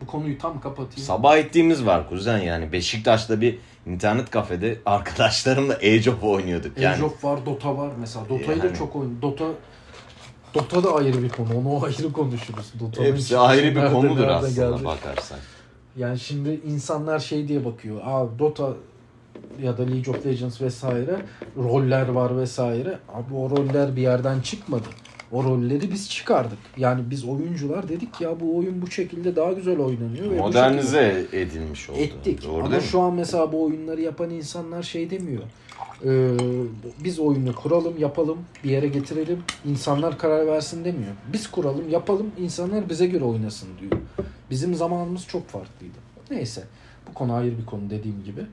Bu 0.00 0.06
konuyu 0.06 0.38
tam 0.38 0.60
kapatayım. 0.60 1.06
Sabah 1.06 1.36
ettiğimiz 1.36 1.86
var 1.86 2.08
kuzen 2.08 2.38
yani. 2.38 2.72
Beşiktaş'ta 2.72 3.40
bir 3.40 3.58
internet 3.86 4.30
kafede 4.30 4.78
arkadaşlarımla 4.86 5.74
Age 5.74 6.10
of 6.10 6.22
oynuyorduk 6.24 6.78
yani. 6.78 6.94
Age 6.94 7.04
of 7.04 7.24
var, 7.24 7.46
Dota 7.46 7.76
var 7.76 7.90
mesela. 8.00 8.28
Dota'yı 8.28 8.62
da 8.62 8.66
Yani. 8.66 8.76
çok 8.76 8.96
oyun. 8.96 9.22
Dota 9.22 9.44
Dota 10.54 10.84
da 10.84 10.94
ayrı 10.94 11.22
bir 11.22 11.28
konu. 11.28 11.48
Onu 11.58 11.84
ayrı 11.84 12.12
konuşuruz. 12.12 12.72
Dota'nın 12.80 13.06
Hepsi 13.06 13.38
ayrı 13.38 13.76
bir 13.76 13.92
konudur 13.92 14.26
aslında 14.28 14.70
geldi. 14.72 14.84
bakarsan. 14.84 15.38
Yani 15.96 16.18
şimdi 16.18 16.60
insanlar 16.66 17.18
şey 17.18 17.48
diye 17.48 17.64
bakıyor. 17.64 18.00
Aa 18.04 18.38
Dota 18.38 18.72
ya 19.62 19.78
da 19.78 19.82
League 19.82 20.14
of 20.14 20.26
Legends 20.26 20.60
vesaire 20.60 21.16
roller 21.56 22.08
var 22.08 22.36
vesaire. 22.38 22.98
Abi 23.14 23.34
o 23.34 23.50
roller 23.50 23.96
bir 23.96 24.02
yerden 24.02 24.40
çıkmadı. 24.40 24.86
O 25.32 25.44
rolleri 25.44 25.92
biz 25.92 26.10
çıkardık. 26.10 26.58
Yani 26.76 27.02
biz 27.10 27.24
oyuncular 27.24 27.88
dedik 27.88 28.20
ya 28.20 28.40
bu 28.40 28.56
oyun 28.58 28.82
bu 28.82 28.90
şekilde 28.90 29.36
daha 29.36 29.52
güzel 29.52 29.78
oynanıyor. 29.78 30.24
ve 30.24 30.30
bu 30.30 30.30
şekilde- 30.30 30.40
Modernize 30.42 31.26
edilmiş 31.32 31.90
oldu. 31.90 31.98
ettik. 31.98 32.44
Doğru 32.44 32.64
Ama 32.64 32.80
şu 32.80 33.00
an 33.00 33.14
mesela 33.14 33.52
bu 33.52 33.64
oyunları 33.64 34.00
yapan 34.00 34.30
insanlar 34.30 34.82
şey 34.82 35.10
demiyor. 35.10 35.42
Ee, 36.04 36.36
biz 37.04 37.18
oyunu 37.18 37.54
kuralım, 37.54 37.98
yapalım, 37.98 38.38
bir 38.64 38.70
yere 38.70 38.88
getirelim, 38.88 39.42
insanlar 39.64 40.18
karar 40.18 40.46
versin 40.46 40.84
demiyor. 40.84 41.12
Biz 41.32 41.50
kuralım, 41.50 41.88
yapalım, 41.88 42.30
insanlar 42.38 42.88
bize 42.88 43.06
göre 43.06 43.24
oynasın 43.24 43.68
diyor. 43.80 43.92
Bizim 44.50 44.74
zamanımız 44.74 45.26
çok 45.26 45.48
farklıydı. 45.48 45.98
Neyse, 46.30 46.64
bu 47.08 47.14
konu 47.14 47.34
ayrı 47.34 47.58
bir 47.58 47.66
konu 47.66 47.90
dediğim 47.90 48.24
gibi. 48.24 48.46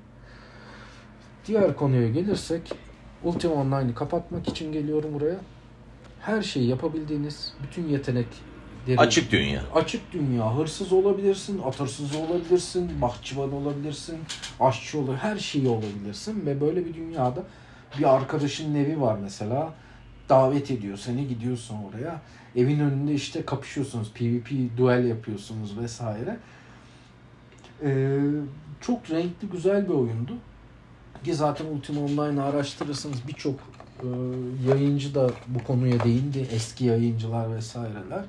Diğer 1.47 1.75
konuya 1.75 2.09
gelirsek, 2.09 2.73
Ultima 3.23 3.53
Online'ı 3.53 3.95
kapatmak 3.95 4.47
için 4.47 4.71
geliyorum 4.71 5.13
buraya. 5.13 5.39
Her 6.19 6.41
şeyi 6.41 6.67
yapabildiğiniz, 6.67 7.53
bütün 7.63 7.87
yetenekleri 8.89 9.07
Açık 9.07 9.31
dünya. 9.31 9.61
açık 9.75 10.13
dünya. 10.13 10.57
Hırsız 10.57 10.93
olabilirsin, 10.93 11.61
atırsız 11.65 12.15
olabilirsin, 12.15 13.01
bahçıvan 13.01 13.53
olabilirsin, 13.53 14.17
aşçı 14.59 14.99
olur, 14.99 15.15
her 15.15 15.37
şeyi 15.37 15.67
olabilirsin 15.67 16.45
ve 16.45 16.61
böyle 16.61 16.85
bir 16.85 16.93
dünyada 16.93 17.43
bir 17.99 18.15
arkadaşının 18.15 18.75
evi 18.75 19.01
var 19.01 19.17
mesela. 19.21 19.73
Davet 20.29 20.71
ediyor 20.71 20.97
seni 20.97 21.27
gidiyorsun 21.27 21.77
oraya. 21.89 22.21
Evin 22.55 22.79
önünde 22.79 23.13
işte 23.13 23.45
kapışıyorsunuz. 23.45 24.11
PvP 24.13 24.51
duel 24.77 25.05
yapıyorsunuz 25.05 25.77
vesaire. 25.79 26.37
Ee, 27.83 28.19
çok 28.81 29.11
renkli 29.11 29.49
güzel 29.49 29.83
bir 29.89 29.93
oyundu. 29.93 30.33
Ki 31.23 31.33
zaten 31.33 31.65
Ultima 31.65 32.01
Online'ı 32.01 32.43
araştırırsınız 32.43 33.27
birçok 33.27 33.55
e, 34.03 34.07
yayıncı 34.69 35.15
da 35.15 35.29
bu 35.47 35.63
konuya 35.63 36.03
değindi. 36.03 36.47
Eski 36.51 36.85
yayıncılar 36.85 37.55
vesaireler. 37.55 38.25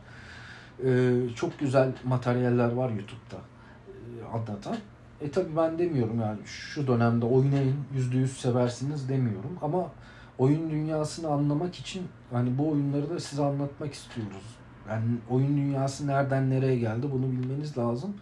Ee, 0.86 1.12
çok 1.36 1.58
güzel 1.58 1.92
materyaller 2.04 2.72
var 2.72 2.90
YouTube'da 2.90 3.36
e, 3.36 4.24
anlatan. 4.36 4.76
E 5.20 5.30
tabi 5.30 5.56
ben 5.56 5.78
demiyorum 5.78 6.20
yani 6.20 6.38
şu 6.44 6.86
dönemde 6.86 7.26
oynayın 7.26 7.76
yüzde 7.94 8.16
yüz 8.16 8.36
seversiniz 8.36 9.08
demiyorum 9.08 9.58
ama 9.62 9.90
oyun 10.38 10.70
dünyasını 10.70 11.28
anlamak 11.28 11.74
için 11.74 12.02
hani 12.32 12.58
bu 12.58 12.70
oyunları 12.70 13.10
da 13.10 13.20
size 13.20 13.44
anlatmak 13.44 13.94
istiyoruz. 13.94 14.56
Yani 14.88 15.04
oyun 15.30 15.56
dünyası 15.56 16.06
nereden 16.06 16.50
nereye 16.50 16.76
geldi 16.76 17.06
bunu 17.12 17.32
bilmeniz 17.32 17.78
lazım. 17.78 18.16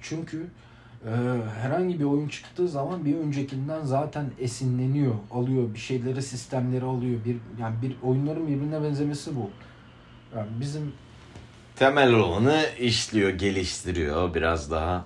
Çünkü 0.00 0.46
e, 1.04 1.10
herhangi 1.60 2.00
bir 2.00 2.04
oyun 2.04 2.28
çıktığı 2.28 2.68
zaman 2.68 3.04
bir 3.04 3.16
öncekinden 3.16 3.84
zaten 3.84 4.26
esinleniyor, 4.38 5.14
alıyor 5.30 5.74
bir 5.74 5.78
şeyleri, 5.78 6.22
sistemleri 6.22 6.84
alıyor. 6.84 7.24
Bir 7.24 7.36
yani 7.60 7.74
bir 7.82 7.96
oyunların 8.02 8.46
birbirine 8.46 8.82
benzemesi 8.82 9.36
bu. 9.36 9.50
Yani 10.36 10.48
bizim 10.60 10.92
Temel 11.80 12.12
olanı 12.14 12.62
işliyor, 12.80 13.30
geliştiriyor 13.30 14.34
biraz 14.34 14.70
daha. 14.70 15.04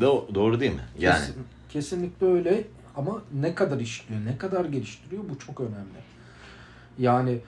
Do- 0.00 0.34
doğru 0.34 0.60
değil 0.60 0.72
mi? 0.72 0.80
Yani 0.98 1.14
Kesin- 1.18 1.34
kesinlikle 1.68 2.26
öyle 2.26 2.64
ama 2.96 3.22
ne 3.34 3.54
kadar 3.54 3.80
işliyor, 3.80 4.20
ne 4.24 4.38
kadar 4.38 4.64
geliştiriyor 4.64 5.22
bu 5.30 5.38
çok 5.38 5.60
önemli. 5.60 6.00
Yani 6.98 7.38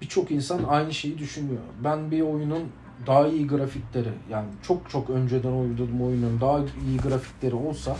birçok 0.00 0.30
insan 0.30 0.64
aynı 0.68 0.94
şeyi 0.94 1.18
düşünüyor. 1.18 1.60
Ben 1.84 2.10
bir 2.10 2.20
oyunun 2.20 2.62
daha 3.06 3.28
iyi 3.28 3.46
grafikleri 3.46 4.12
yani 4.30 4.48
çok 4.62 4.90
çok 4.90 5.10
önceden 5.10 5.52
oynadığım 5.52 6.02
oyunun 6.02 6.40
daha 6.40 6.58
iyi 6.58 6.98
grafikleri 6.98 7.54
olsa 7.54 7.96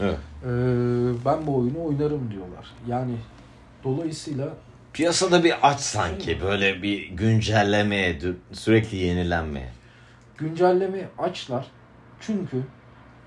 evet. 0.00 0.18
eee, 0.44 0.50
ben 1.24 1.46
bu 1.46 1.56
oyunu 1.56 1.84
oynarım 1.84 2.30
diyorlar. 2.30 2.66
Yani 2.88 3.14
dolayısıyla 3.84 4.48
piyasada 4.92 5.44
bir 5.44 5.54
aç 5.62 5.80
sanki 5.80 6.40
böyle 6.42 6.82
bir 6.82 7.08
güncellemeye, 7.08 8.18
sürekli 8.52 8.96
yenilenmeye. 8.96 9.72
güncelleme 10.38 11.08
açlar. 11.18 11.66
Çünkü 12.20 12.62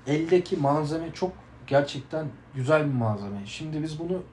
eldeki 0.07 0.57
malzeme 0.57 1.13
çok 1.13 1.31
gerçekten 1.67 2.27
güzel 2.55 2.85
bir 2.85 2.93
malzeme. 2.93 3.37
Şimdi 3.45 3.83
biz 3.83 3.99
bunu 3.99 4.23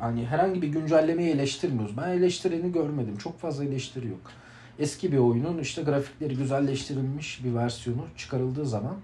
hani 0.00 0.26
herhangi 0.26 0.62
bir 0.62 0.68
güncellemeyi 0.68 1.30
eleştirmiyoruz. 1.30 1.96
Ben 1.96 2.08
eleştireni 2.08 2.72
görmedim. 2.72 3.16
Çok 3.16 3.40
fazla 3.40 3.64
eleştiri 3.64 4.08
yok. 4.08 4.30
Eski 4.78 5.12
bir 5.12 5.18
oyunun 5.18 5.58
işte 5.58 5.82
grafikleri 5.82 6.36
güzelleştirilmiş 6.36 7.44
bir 7.44 7.54
versiyonu 7.54 8.06
çıkarıldığı 8.16 8.66
zaman 8.66 8.96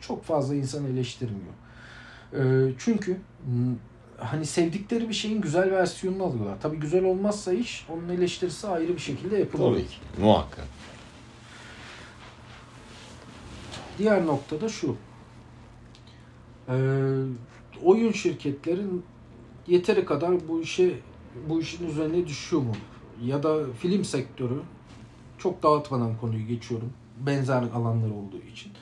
çok 0.00 0.24
fazla 0.24 0.54
insan 0.54 0.84
eleştirmiyor. 0.84 1.52
Ee, 2.32 2.72
çünkü 2.78 3.16
hani 4.18 4.46
sevdikleri 4.46 5.08
bir 5.08 5.14
şeyin 5.14 5.40
güzel 5.40 5.70
versiyonunu 5.70 6.22
alıyorlar. 6.24 6.56
Tabii 6.60 6.76
güzel 6.76 7.04
olmazsa 7.04 7.52
iş 7.52 7.86
onun 7.88 8.08
eleştirisi 8.08 8.68
ayrı 8.68 8.94
bir 8.94 9.00
şekilde 9.00 9.36
yapılıyor. 9.38 9.72
Tabii 9.72 9.86
ki. 9.86 9.96
Muhakkak. 10.20 10.68
Diğer 13.98 14.26
nokta 14.26 14.60
da 14.60 14.68
şu. 14.68 14.96
Ee, 16.68 16.74
oyun 17.84 18.12
şirketlerin 18.12 19.04
yeteri 19.66 20.04
kadar 20.04 20.48
bu 20.48 20.60
işe 20.60 21.00
bu 21.48 21.60
işin 21.60 21.88
üzerine 21.88 22.26
düşüyor 22.26 22.62
mu? 22.62 22.74
Ya 23.22 23.42
da 23.42 23.72
film 23.72 24.04
sektörü 24.04 24.60
çok 25.38 25.62
dağıtmadan 25.62 26.16
konuyu 26.20 26.46
geçiyorum. 26.46 26.92
Benzer 27.20 27.62
alanlar 27.62 28.10
olduğu 28.10 28.42
için. 28.52 28.72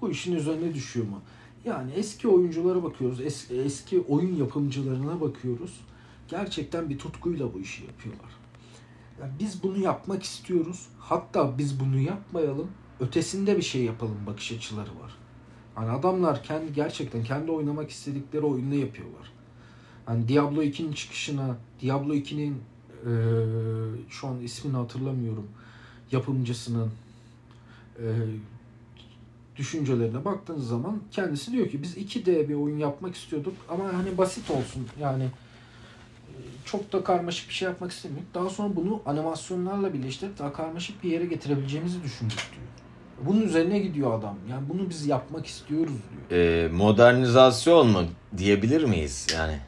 Bu 0.00 0.10
işin 0.10 0.34
üzerine 0.34 0.74
düşüyor 0.74 1.06
mu? 1.06 1.20
Yani 1.64 1.92
eski 1.92 2.28
oyunculara 2.28 2.82
bakıyoruz. 2.82 3.20
Eski, 3.20 3.54
eski 3.54 4.00
oyun 4.00 4.36
yapımcılarına 4.36 5.20
bakıyoruz. 5.20 5.80
Gerçekten 6.28 6.90
bir 6.90 6.98
tutkuyla 6.98 7.54
bu 7.54 7.60
işi 7.60 7.84
yapıyorlar. 7.84 8.30
Yani 9.20 9.32
biz 9.40 9.62
bunu 9.62 9.78
yapmak 9.78 10.22
istiyoruz. 10.22 10.86
Hatta 10.98 11.58
biz 11.58 11.80
bunu 11.80 11.98
yapmayalım. 11.98 12.70
Ötesinde 13.00 13.56
bir 13.56 13.62
şey 13.62 13.84
yapalım 13.84 14.18
bakış 14.26 14.52
açıları 14.52 14.90
var. 15.00 15.16
Hani 15.74 15.90
adamlar 15.90 16.42
kendi 16.42 16.72
gerçekten 16.72 17.24
kendi 17.24 17.50
oynamak 17.50 17.90
istedikleri 17.90 18.42
oyunda 18.42 18.74
yapıyorlar. 18.74 19.32
Hani 20.06 20.28
Diablo 20.28 20.62
2'nin 20.62 20.92
çıkışına, 20.92 21.56
Diablo 21.82 22.14
2'nin 22.14 22.62
eee, 23.06 24.04
şu 24.08 24.26
an 24.26 24.40
ismini 24.40 24.76
hatırlamıyorum 24.76 25.48
yapımcısının 26.12 26.90
düşüncelerine 29.56 30.24
baktığınız 30.24 30.68
zaman 30.68 31.00
kendisi 31.10 31.52
diyor 31.52 31.68
ki 31.68 31.82
biz 31.82 31.96
2D 31.96 32.48
bir 32.48 32.54
oyun 32.54 32.78
yapmak 32.78 33.14
istiyorduk 33.14 33.54
ama 33.68 33.84
hani 33.84 34.18
basit 34.18 34.50
olsun 34.50 34.88
yani 35.00 35.24
e, 35.24 36.32
çok 36.64 36.92
da 36.92 37.04
karmaşık 37.04 37.48
bir 37.48 37.54
şey 37.54 37.68
yapmak 37.68 37.92
istemiyoruz. 37.92 38.28
Daha 38.34 38.50
sonra 38.50 38.76
bunu 38.76 39.02
animasyonlarla 39.06 39.94
birleştirip 39.94 40.38
daha 40.38 40.52
karmaşık 40.52 41.04
bir 41.04 41.10
yere 41.10 41.26
getirebileceğimizi 41.26 42.02
düşündük 42.02 42.38
diyor. 42.38 42.64
Bunun 43.26 43.42
üzerine 43.42 43.78
gidiyor 43.78 44.18
adam. 44.18 44.36
Yani 44.50 44.68
bunu 44.68 44.90
biz 44.90 45.06
yapmak 45.06 45.46
istiyoruz 45.46 45.94
diyor. 46.30 46.40
Ee, 46.40 46.68
modernizasyon 46.68 47.88
mu 47.88 48.02
diyebilir 48.36 48.84
miyiz 48.84 49.26
yani? 49.34 49.58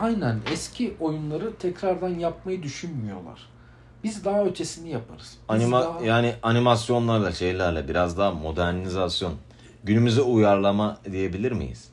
Aynen 0.00 0.40
eski 0.52 0.94
oyunları 1.00 1.54
tekrardan 1.56 2.08
yapmayı 2.08 2.62
düşünmüyorlar. 2.62 3.48
Biz 4.04 4.24
daha 4.24 4.44
ötesini 4.44 4.90
yaparız. 4.90 5.26
Biz 5.32 5.38
Anima 5.48 5.80
daha- 5.80 6.04
yani 6.04 6.34
animasyonlarla 6.42 7.32
şeylerle 7.32 7.88
biraz 7.88 8.18
daha 8.18 8.30
modernizasyon. 8.30 9.34
Günümüze 9.84 10.22
uyarlama 10.22 10.98
diyebilir 11.12 11.52
miyiz? 11.52 11.88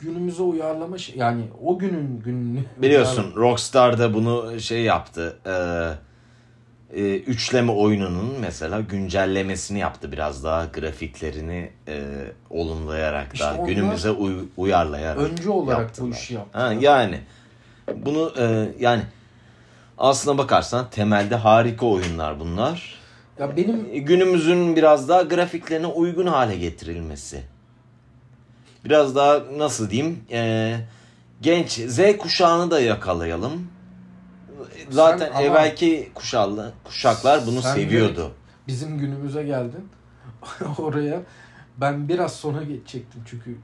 günümüze 0.00 0.42
uyarlama 0.42 0.98
şey, 0.98 1.16
yani 1.16 1.42
o 1.64 1.78
günün 1.78 2.20
gününü 2.24 2.60
Biliyorsun 2.82 3.32
Rockstar 3.36 3.98
da 3.98 4.14
bunu 4.14 4.60
şey 4.60 4.82
yaptı. 4.82 5.36
Ee, 5.46 7.00
e, 7.02 7.16
üçleme 7.18 7.72
oyununun 7.72 8.34
mesela 8.40 8.80
güncellemesini 8.80 9.78
yaptı 9.78 10.12
biraz 10.12 10.44
daha 10.44 10.64
grafiklerini 10.64 11.70
e, 11.88 12.02
olumlayarak 12.50 13.34
İşte 13.34 13.44
da 13.46 13.56
günümüze 13.66 14.10
uy- 14.10 14.44
uyarlayarak 14.56 15.30
Öncü 15.30 15.48
olarak 15.50 15.78
bu 15.78 15.82
yaptılar. 15.82 16.10
işi 16.16 16.34
yaptı. 16.34 16.58
Ha, 16.58 16.72
yani 16.72 17.20
bunu 17.96 18.32
e, 18.38 18.68
yani 18.80 19.02
aslına 19.98 20.38
bakarsan 20.38 20.90
temelde 20.90 21.36
harika 21.36 21.86
oyunlar 21.86 22.40
bunlar. 22.40 22.94
Ya 23.38 23.56
benim 23.56 23.86
E, 23.92 23.98
Günümüzün 23.98 24.76
biraz 24.76 25.08
daha 25.08 25.22
grafiklerine 25.22 25.86
uygun 25.86 26.26
hale 26.26 26.56
getirilmesi. 26.56 27.42
Biraz 28.84 29.16
daha 29.16 29.42
nasıl 29.56 29.90
diyeyim 29.90 30.24
e, 30.30 30.76
genç 31.40 31.70
Z 31.72 32.00
kuşağını 32.18 32.70
da 32.70 32.80
yakalayalım. 32.80 33.66
Zaten 34.90 35.30
ama- 35.30 35.42
evvelki 35.42 36.10
kuşaklı, 36.14 36.72
kuşaklar 36.84 37.46
bunu 37.46 37.62
Sen 37.62 37.74
seviyordu. 37.74 38.30
bizim 38.68 38.98
günümüze 38.98 39.42
geldin. 39.42 39.88
Oraya 40.78 41.22
ben 41.80 42.08
biraz 42.08 42.32
sonra 42.36 42.62
geçecektim 42.62 43.22
çünkü 43.30 43.56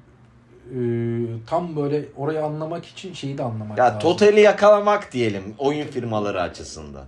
tam 1.47 1.77
böyle 1.77 2.05
orayı 2.17 2.45
anlamak 2.45 2.87
için 2.87 3.13
şeyi 3.15 3.39
de 3.39 3.43
anlamak 3.43 3.79
Ya 3.79 3.85
lazım. 3.85 3.99
totali 4.01 4.41
yakalamak 4.41 5.13
diyelim 5.13 5.55
oyun 5.59 5.87
firmaları 5.87 6.41
açısından. 6.43 7.05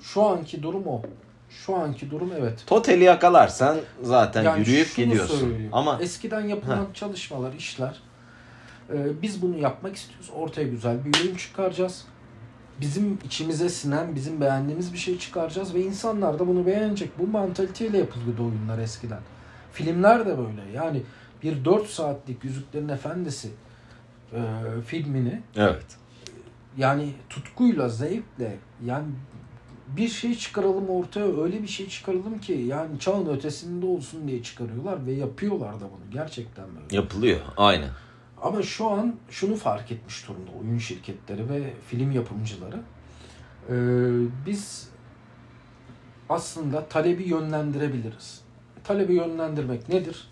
Şu 0.00 0.22
anki 0.22 0.62
durum 0.62 0.86
o. 0.86 1.02
Şu 1.50 1.76
anki 1.76 2.10
durum 2.10 2.30
evet. 2.38 2.62
Totali 2.66 3.04
yakalarsan 3.04 3.76
zaten 4.02 4.42
Yani 4.42 4.58
yürüyüp 4.60 4.96
gidiyorsun. 4.96 5.38
söyleyeyim. 5.38 5.70
Ama 5.72 5.98
eskiden 6.00 6.40
yapılan 6.40 6.86
çalışmalar, 6.94 7.52
işler 7.52 8.00
e, 8.92 9.22
biz 9.22 9.42
bunu 9.42 9.58
yapmak 9.58 9.96
istiyoruz. 9.96 10.30
Ortaya 10.36 10.68
güzel 10.68 11.04
bir 11.04 11.20
ürün 11.24 11.36
çıkaracağız. 11.36 12.04
Bizim 12.80 13.18
içimize 13.24 13.68
sinen, 13.68 14.14
bizim 14.14 14.40
beğendiğimiz 14.40 14.92
bir 14.92 14.98
şey 14.98 15.18
çıkaracağız 15.18 15.74
ve 15.74 15.80
insanlar 15.80 16.38
da 16.38 16.46
bunu 16.48 16.66
beğenecek. 16.66 17.18
Bu 17.18 17.26
mantaliteyle 17.26 17.98
yapılıyordu 17.98 18.42
oyunlar 18.44 18.78
eskiden. 18.78 19.20
Filmler 19.72 20.20
de 20.26 20.38
böyle. 20.38 20.62
Yani 20.74 21.02
bir 21.42 21.64
4 21.64 21.86
saatlik 21.86 22.44
Yüzüklerin 22.44 22.88
Efendisi 22.88 23.50
e, 24.32 24.40
filmini 24.86 25.42
evet. 25.56 25.86
yani 26.76 27.12
tutkuyla, 27.30 27.88
zevkle 27.88 28.58
yani 28.84 29.06
bir 29.96 30.08
şey 30.08 30.34
çıkaralım 30.34 30.90
ortaya 30.90 31.42
öyle 31.42 31.62
bir 31.62 31.68
şey 31.68 31.88
çıkaralım 31.88 32.38
ki 32.38 32.52
yani 32.52 32.98
çağın 32.98 33.26
ötesinde 33.26 33.86
olsun 33.86 34.28
diye 34.28 34.42
çıkarıyorlar 34.42 35.06
ve 35.06 35.12
yapıyorlar 35.12 35.74
da 35.74 35.84
bunu 35.84 36.10
gerçekten 36.12 36.64
böyle. 36.74 36.96
Yapılıyor. 36.96 37.40
Aynen. 37.56 37.90
Ama 38.42 38.62
şu 38.62 38.90
an 38.90 39.16
şunu 39.30 39.56
fark 39.56 39.92
etmiş 39.92 40.28
durumda 40.28 40.50
oyun 40.60 40.78
şirketleri 40.78 41.48
ve 41.48 41.72
film 41.88 42.12
yapımcıları. 42.12 42.80
Ee, 43.68 43.74
biz 44.46 44.88
aslında 46.28 46.88
talebi 46.88 47.22
yönlendirebiliriz. 47.22 48.40
Talebi 48.84 49.14
yönlendirmek 49.14 49.88
nedir? 49.88 50.28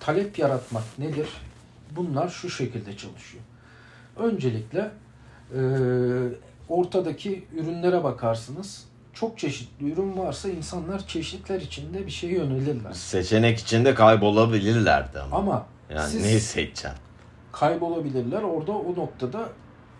Talep 0.00 0.38
yaratmak 0.38 0.82
nedir? 0.98 1.28
Bunlar 1.90 2.28
şu 2.28 2.50
şekilde 2.50 2.96
çalışıyor. 2.96 3.44
Öncelikle 4.16 4.90
e, 5.54 5.60
ortadaki 6.68 7.44
ürünlere 7.54 8.04
bakarsınız. 8.04 8.84
Çok 9.12 9.38
çeşitli 9.38 9.92
ürün 9.92 10.18
varsa 10.18 10.48
insanlar 10.48 11.06
çeşitler 11.06 11.60
içinde 11.60 12.06
bir 12.06 12.10
şeye 12.10 12.32
yönelirler. 12.34 12.92
Seçenek 12.92 13.58
içinde 13.58 13.94
kaybolabilirlerdi 13.94 15.20
ama. 15.20 15.36
Ama 15.36 15.66
yani 15.90 16.10
siz 16.10 16.22
neyi 16.22 16.40
seçeceksin? 16.40 16.90
kaybolabilirler. 17.52 18.42
Orada 18.42 18.72
o 18.72 18.96
noktada 18.96 19.48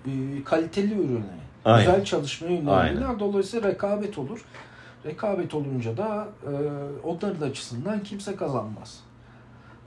e, 0.07 0.11
kaliteli 0.45 0.95
ürüne, 0.95 1.25
Aynen. 1.65 1.87
güzel 1.87 2.05
çalışmaya 2.05 2.55
yönelirler. 2.55 3.19
Dolayısıyla 3.21 3.69
rekabet 3.69 4.19
olur. 4.19 4.45
Rekabet 5.07 5.55
olunca 5.55 5.97
da 5.97 6.29
e, 6.43 6.53
onların 7.05 7.51
açısından 7.51 8.03
kimse 8.03 8.37
kazanmaz. 8.37 9.01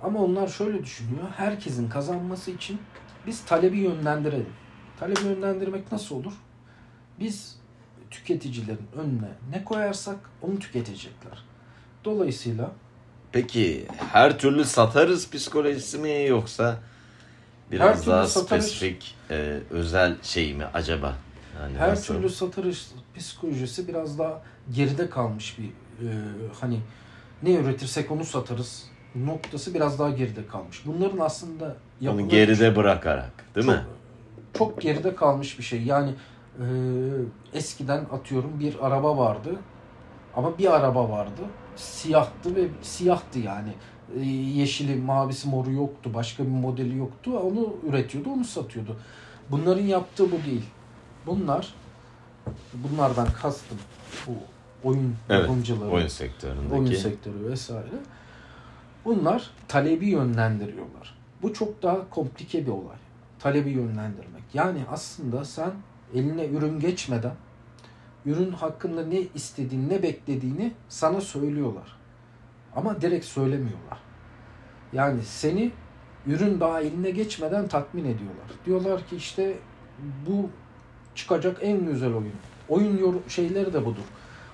Ama 0.04 0.20
onlar 0.24 0.48
şöyle 0.48 0.84
düşünüyor. 0.84 1.24
Herkesin 1.38 1.90
kazanması 1.90 2.52
için 2.52 2.80
biz 3.28 3.46
talebi 3.46 3.78
yönlendirelim. 3.78 4.50
Talebi 5.00 5.20
yönlendirmek 5.26 5.92
nasıl 5.92 6.16
olur? 6.16 6.34
Biz 7.20 7.56
tüketicilerin 8.12 8.88
önüne 8.96 9.30
ne 9.52 9.64
koyarsak 9.64 10.18
onu 10.42 10.60
tüketecekler. 10.60 11.44
Dolayısıyla 12.06 12.72
Peki 13.32 13.88
her 14.14 14.40
türlü 14.40 14.66
satarız 14.66 15.30
psikolojisi 15.32 15.98
mi 15.98 16.26
yoksa 16.28 16.78
biraz 17.72 18.08
daha 18.08 18.28
satarız. 18.28 18.66
spesifik 18.66 19.16
e, 19.30 19.60
özel 19.70 20.16
şey 20.24 20.54
mi 20.54 20.66
acaba? 20.74 21.16
Yani 21.62 21.78
Her 21.78 21.90
nasıl? 21.92 22.14
türlü 22.16 22.30
satış 22.30 22.88
psikolojisi 23.18 23.88
biraz 23.88 24.20
daha 24.20 24.42
geride 24.74 25.10
kalmış 25.10 25.58
bir 25.60 25.66
e, 26.08 26.08
hani 26.62 26.80
ne 27.44 27.54
üretirsek 27.54 28.12
onu 28.12 28.26
satarız 28.26 28.86
noktası 29.16 29.74
biraz 29.74 30.00
daha 30.00 30.10
geride 30.10 30.48
kalmış. 30.48 30.82
Bunların 30.86 31.20
aslında 31.20 31.66
Onu 31.66 31.76
yapıları 32.02 32.28
geride 32.28 32.76
bırakarak 32.76 33.32
değil 33.56 33.66
çok, 33.68 33.76
mi? 33.76 33.82
Çok 34.58 34.82
geride 34.82 35.16
kalmış 35.16 35.60
bir 35.60 35.64
şey. 35.64 35.84
Yani 35.84 36.14
e, 36.60 36.66
eskiden 37.54 38.06
atıyorum 38.12 38.60
bir 38.60 38.76
araba 38.82 39.18
vardı 39.18 39.56
ama 40.36 40.58
bir 40.58 40.76
araba 40.76 41.10
vardı. 41.10 41.42
Siyahtı 41.76 42.56
ve 42.56 42.68
siyahtı 42.82 43.40
yani. 43.40 43.74
E, 44.16 44.20
yeşili, 44.26 44.96
mavisi, 44.96 45.50
moru 45.50 45.72
yoktu. 45.72 46.12
Başka 46.14 46.44
bir 46.44 46.50
modeli 46.50 46.98
yoktu. 46.98 47.40
Onu 47.40 47.76
üretiyordu, 47.90 48.30
onu 48.30 48.46
satıyordu. 48.46 48.98
Bunların 49.52 49.84
yaptığı 49.84 50.32
bu 50.32 50.36
değil. 50.46 50.66
Bunlar 51.26 51.74
bunlardan 52.74 53.28
kastım 53.42 53.78
bu 54.28 54.32
oyun 54.84 55.16
Evet, 55.30 55.42
yapımcıları, 55.42 55.90
Oyun 55.90 56.08
sektöründeki. 56.08 56.76
oyun 56.76 56.94
sektörü 56.94 57.50
vesaire. 57.52 57.88
Bunlar 59.06 59.52
talebi 59.68 60.08
yönlendiriyorlar. 60.08 61.18
Bu 61.42 61.54
çok 61.54 61.84
daha 61.84 62.10
komplike 62.10 62.66
bir 62.66 62.72
olay. 62.72 62.98
Talebi 63.40 63.70
yönlendirmek. 63.70 64.44
Yani 64.54 64.80
aslında 64.92 65.46
sen 65.46 65.72
eline 66.14 66.46
ürün 66.46 66.80
geçmeden 66.80 67.34
ürün 68.26 68.52
hakkında 68.52 69.06
ne 69.06 69.20
istediğini, 69.36 69.90
ne 69.90 70.04
beklediğini 70.04 70.72
sana 70.90 71.22
söylüyorlar. 71.22 71.98
Ama 72.76 73.02
direkt 73.02 73.26
söylemiyorlar. 73.26 73.98
Yani 74.94 75.22
seni 75.24 75.72
ürün 76.28 76.60
daha 76.60 76.82
eline 76.82 77.12
geçmeden 77.12 77.68
tatmin 77.68 78.04
ediyorlar. 78.06 78.46
Diyorlar 78.66 79.08
ki 79.08 79.16
işte 79.16 79.58
bu 80.28 80.50
çıkacak 81.16 81.58
en 81.62 81.86
güzel 81.86 82.14
oyun. 82.14 82.34
Oyun 82.70 82.98
yor- 82.98 83.30
şeyleri 83.30 83.74
de 83.74 83.86
budur. 83.86 84.04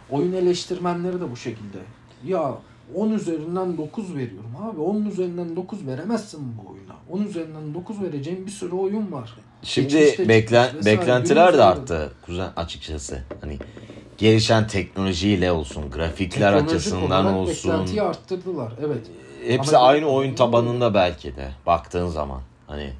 Oyun 0.10 0.34
eleştirmenleri 0.34 1.22
de 1.22 1.32
bu 1.32 1.36
şekilde. 1.36 1.78
Ya 2.24 2.56
10 2.93 3.10
üzerinden 3.10 3.78
9 3.78 4.15
veriyorum 4.15 4.56
abi. 4.62 4.82
10 4.82 5.06
üzerinden 5.06 5.56
9 5.56 5.88
veremezsin 5.88 6.58
bu 6.58 6.71
oyuna. 6.71 6.95
10 7.10 7.30
üzerinden 7.30 7.74
9 7.74 8.02
vereceğim 8.02 8.45
bir 8.45 8.52
sürü 8.52 8.76
oyun 8.76 9.12
var. 9.12 9.34
Şimdi 9.63 10.15
beklen, 10.28 10.69
beklentiler 10.86 11.58
de 11.58 11.63
arttı 11.63 12.13
kuzen 12.26 12.50
açıkçası. 12.56 13.24
Hani 13.41 13.58
gelişen 14.17 14.67
teknolojiyle 14.67 15.52
olsun, 15.52 15.91
grafikler 15.91 16.52
Teknolojik 16.52 16.76
açısından 16.76 17.26
olsun. 17.26 17.71
Beklentiyi 17.71 18.02
arttırdılar. 18.02 18.74
Evet. 18.86 19.02
Hepsi 19.48 19.78
Ama- 19.78 19.88
aynı 19.88 20.06
oyun 20.06 20.36
tabanında 20.36 20.93
belki 20.93 21.36
de 21.36 21.52
baktığın 21.65 22.08
zaman. 22.08 22.41
Hani 22.67 22.93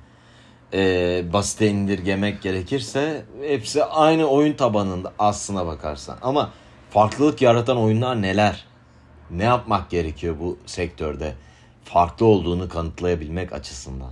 e, 0.74 1.24
basite 1.34 1.68
indirgemek 1.68 2.42
gerekirse 2.42 3.26
hepsi 3.42 3.84
aynı 3.84 4.26
oyun 4.26 4.54
tabanında 4.54 5.14
aslına 5.20 5.68
bakarsan. 5.68 6.18
Ama 6.22 6.52
farklılık 6.90 7.42
yaratan 7.42 7.78
oyunlar 7.78 8.22
neler? 8.22 8.66
Ne 9.32 9.44
yapmak 9.44 9.90
gerekiyor 9.90 10.36
bu 10.40 10.58
sektörde? 10.66 11.34
Farklı 11.84 12.26
olduğunu 12.26 12.70
kanıtlayabilmek 12.70 13.54
açısından. 13.54 14.12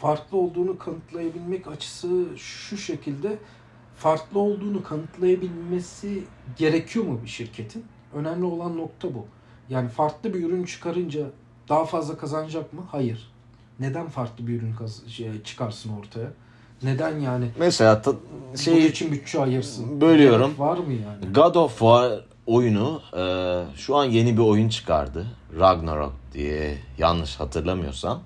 farklı 0.00 0.38
olduğunu 0.38 0.78
kanıtlayabilmek 0.78 1.66
açısı 1.68 2.24
şu 2.36 2.76
şekilde 2.76 3.38
farklı 3.96 4.40
olduğunu 4.40 4.82
kanıtlayabilmesi 4.82 6.24
gerekiyor 6.58 7.04
mu 7.04 7.20
bir 7.24 7.28
şirketin? 7.28 7.84
Önemli 8.14 8.44
olan 8.44 8.76
nokta 8.76 9.14
bu. 9.14 9.26
Yani 9.68 9.88
farklı 9.88 10.34
bir 10.34 10.44
ürün 10.44 10.64
çıkarınca 10.64 11.26
daha 11.68 11.84
fazla 11.84 12.18
kazanacak 12.18 12.72
mı? 12.72 12.80
Hayır. 12.90 13.32
Neden 13.80 14.08
farklı 14.08 14.46
bir 14.46 14.52
ürün 14.62 14.74
şey, 15.08 15.42
çıkarsın 15.42 15.92
ortaya? 15.98 16.28
Neden 16.82 17.18
yani 17.20 17.50
Mesela 17.58 18.02
ta- 18.02 18.14
şey 18.56 18.86
için 18.86 19.12
bütçe 19.12 19.40
ayırsın? 19.40 20.00
bölüyorum. 20.00 20.46
Gerek 20.46 20.58
Var 20.60 20.78
mı 20.78 20.92
yani? 20.92 21.32
God 21.34 21.54
of 21.54 21.70
War 21.78 22.24
oyunu 22.48 23.02
e, 23.16 23.22
şu 23.76 23.96
an 23.96 24.04
yeni 24.04 24.36
bir 24.36 24.42
oyun 24.42 24.68
çıkardı. 24.68 25.26
Ragnarok 25.60 26.12
diye 26.34 26.78
yanlış 26.98 27.36
hatırlamıyorsam. 27.40 28.20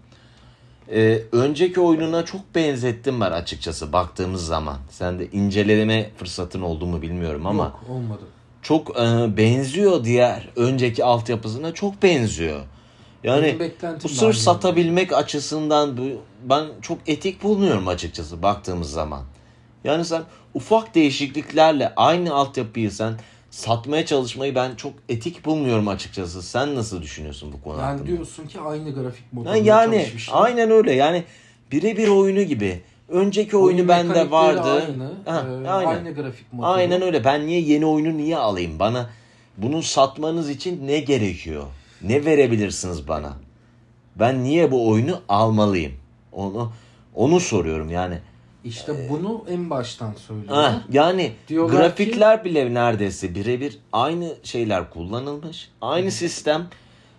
E, 0.92 1.22
önceki 1.32 1.80
oyununa 1.80 2.24
çok 2.24 2.54
benzettim 2.54 3.20
ben 3.20 3.30
açıkçası 3.32 3.92
baktığımız 3.92 4.46
zaman. 4.46 4.76
Sen 4.90 5.18
de 5.18 5.26
inceleme 5.30 6.10
fırsatın 6.16 6.62
oldu 6.62 6.86
mu 6.86 7.02
bilmiyorum 7.02 7.46
ama 7.46 7.64
Yok 7.64 7.80
olmadı. 7.90 8.22
çok 8.62 8.90
e, 9.00 9.36
benziyor 9.36 10.04
diğer 10.04 10.48
önceki 10.56 11.04
altyapısına 11.04 11.74
çok 11.74 12.02
benziyor. 12.02 12.60
Yani 13.24 13.70
bu 14.04 14.08
sırf 14.08 14.36
satabilmek 14.36 15.12
açısından 15.12 15.96
bu, 15.96 16.02
ben 16.48 16.64
çok 16.82 16.98
etik 17.06 17.42
bulmuyorum 17.42 17.88
açıkçası 17.88 18.42
baktığımız 18.42 18.90
zaman. 18.90 19.22
Yani 19.84 20.04
sen 20.04 20.22
ufak 20.54 20.94
değişikliklerle 20.94 21.92
aynı 21.96 22.34
altyapıyı 22.34 22.90
sen 22.90 23.14
satmaya 23.52 24.06
çalışmayı 24.06 24.54
ben 24.54 24.74
çok 24.74 24.92
etik 25.08 25.44
bulmuyorum 25.44 25.88
açıkçası. 25.88 26.42
Sen 26.42 26.74
nasıl 26.74 27.02
düşünüyorsun 27.02 27.52
bu 27.52 27.62
konu 27.62 27.78
Yani 27.78 27.86
hakkında? 27.90 28.06
diyorsun 28.06 28.46
ki 28.46 28.60
aynı 28.60 28.94
grafik 28.94 29.24
Ha, 29.44 29.56
yani 29.56 29.96
çalışmışlar. 29.96 30.44
aynen 30.44 30.70
öyle. 30.70 30.92
Yani 30.92 31.24
birebir 31.72 32.08
oyunu 32.08 32.42
gibi. 32.42 32.82
Önceki 33.08 33.56
oyunu 33.56 33.76
Oyun 33.78 33.88
bende 33.88 34.30
vardı. 34.30 34.70
Aynı, 34.72 35.12
Ha, 35.24 35.46
e, 35.64 35.68
aynen. 35.68 35.88
aynı 35.96 36.14
grafik 36.14 36.52
modu. 36.52 36.66
Aynen 36.66 37.02
öyle. 37.02 37.24
Ben 37.24 37.46
niye 37.46 37.60
yeni 37.60 37.86
oyunu 37.86 38.16
niye 38.16 38.36
alayım? 38.36 38.78
Bana 38.78 39.10
bunu 39.56 39.82
satmanız 39.82 40.50
için 40.50 40.86
ne 40.86 41.00
gerekiyor? 41.00 41.64
Ne 42.02 42.24
verebilirsiniz 42.24 43.08
bana? 43.08 43.32
Ben 44.16 44.44
niye 44.44 44.70
bu 44.70 44.88
oyunu 44.88 45.20
almalıyım? 45.28 45.92
Onu 46.32 46.72
onu 47.14 47.40
soruyorum 47.40 47.90
yani. 47.90 48.18
İşte 48.64 49.08
bunu 49.10 49.44
en 49.48 49.70
baştan 49.70 50.12
söylüyorum. 50.14 50.56
Ha, 50.56 50.82
yani 50.92 51.32
Diyorlar 51.48 51.80
grafikler 51.80 52.44
bile 52.44 52.74
neredeyse 52.74 53.34
birebir 53.34 53.78
aynı 53.92 54.34
şeyler 54.42 54.90
kullanılmış. 54.90 55.70
Aynı 55.80 56.10
sistem 56.10 56.66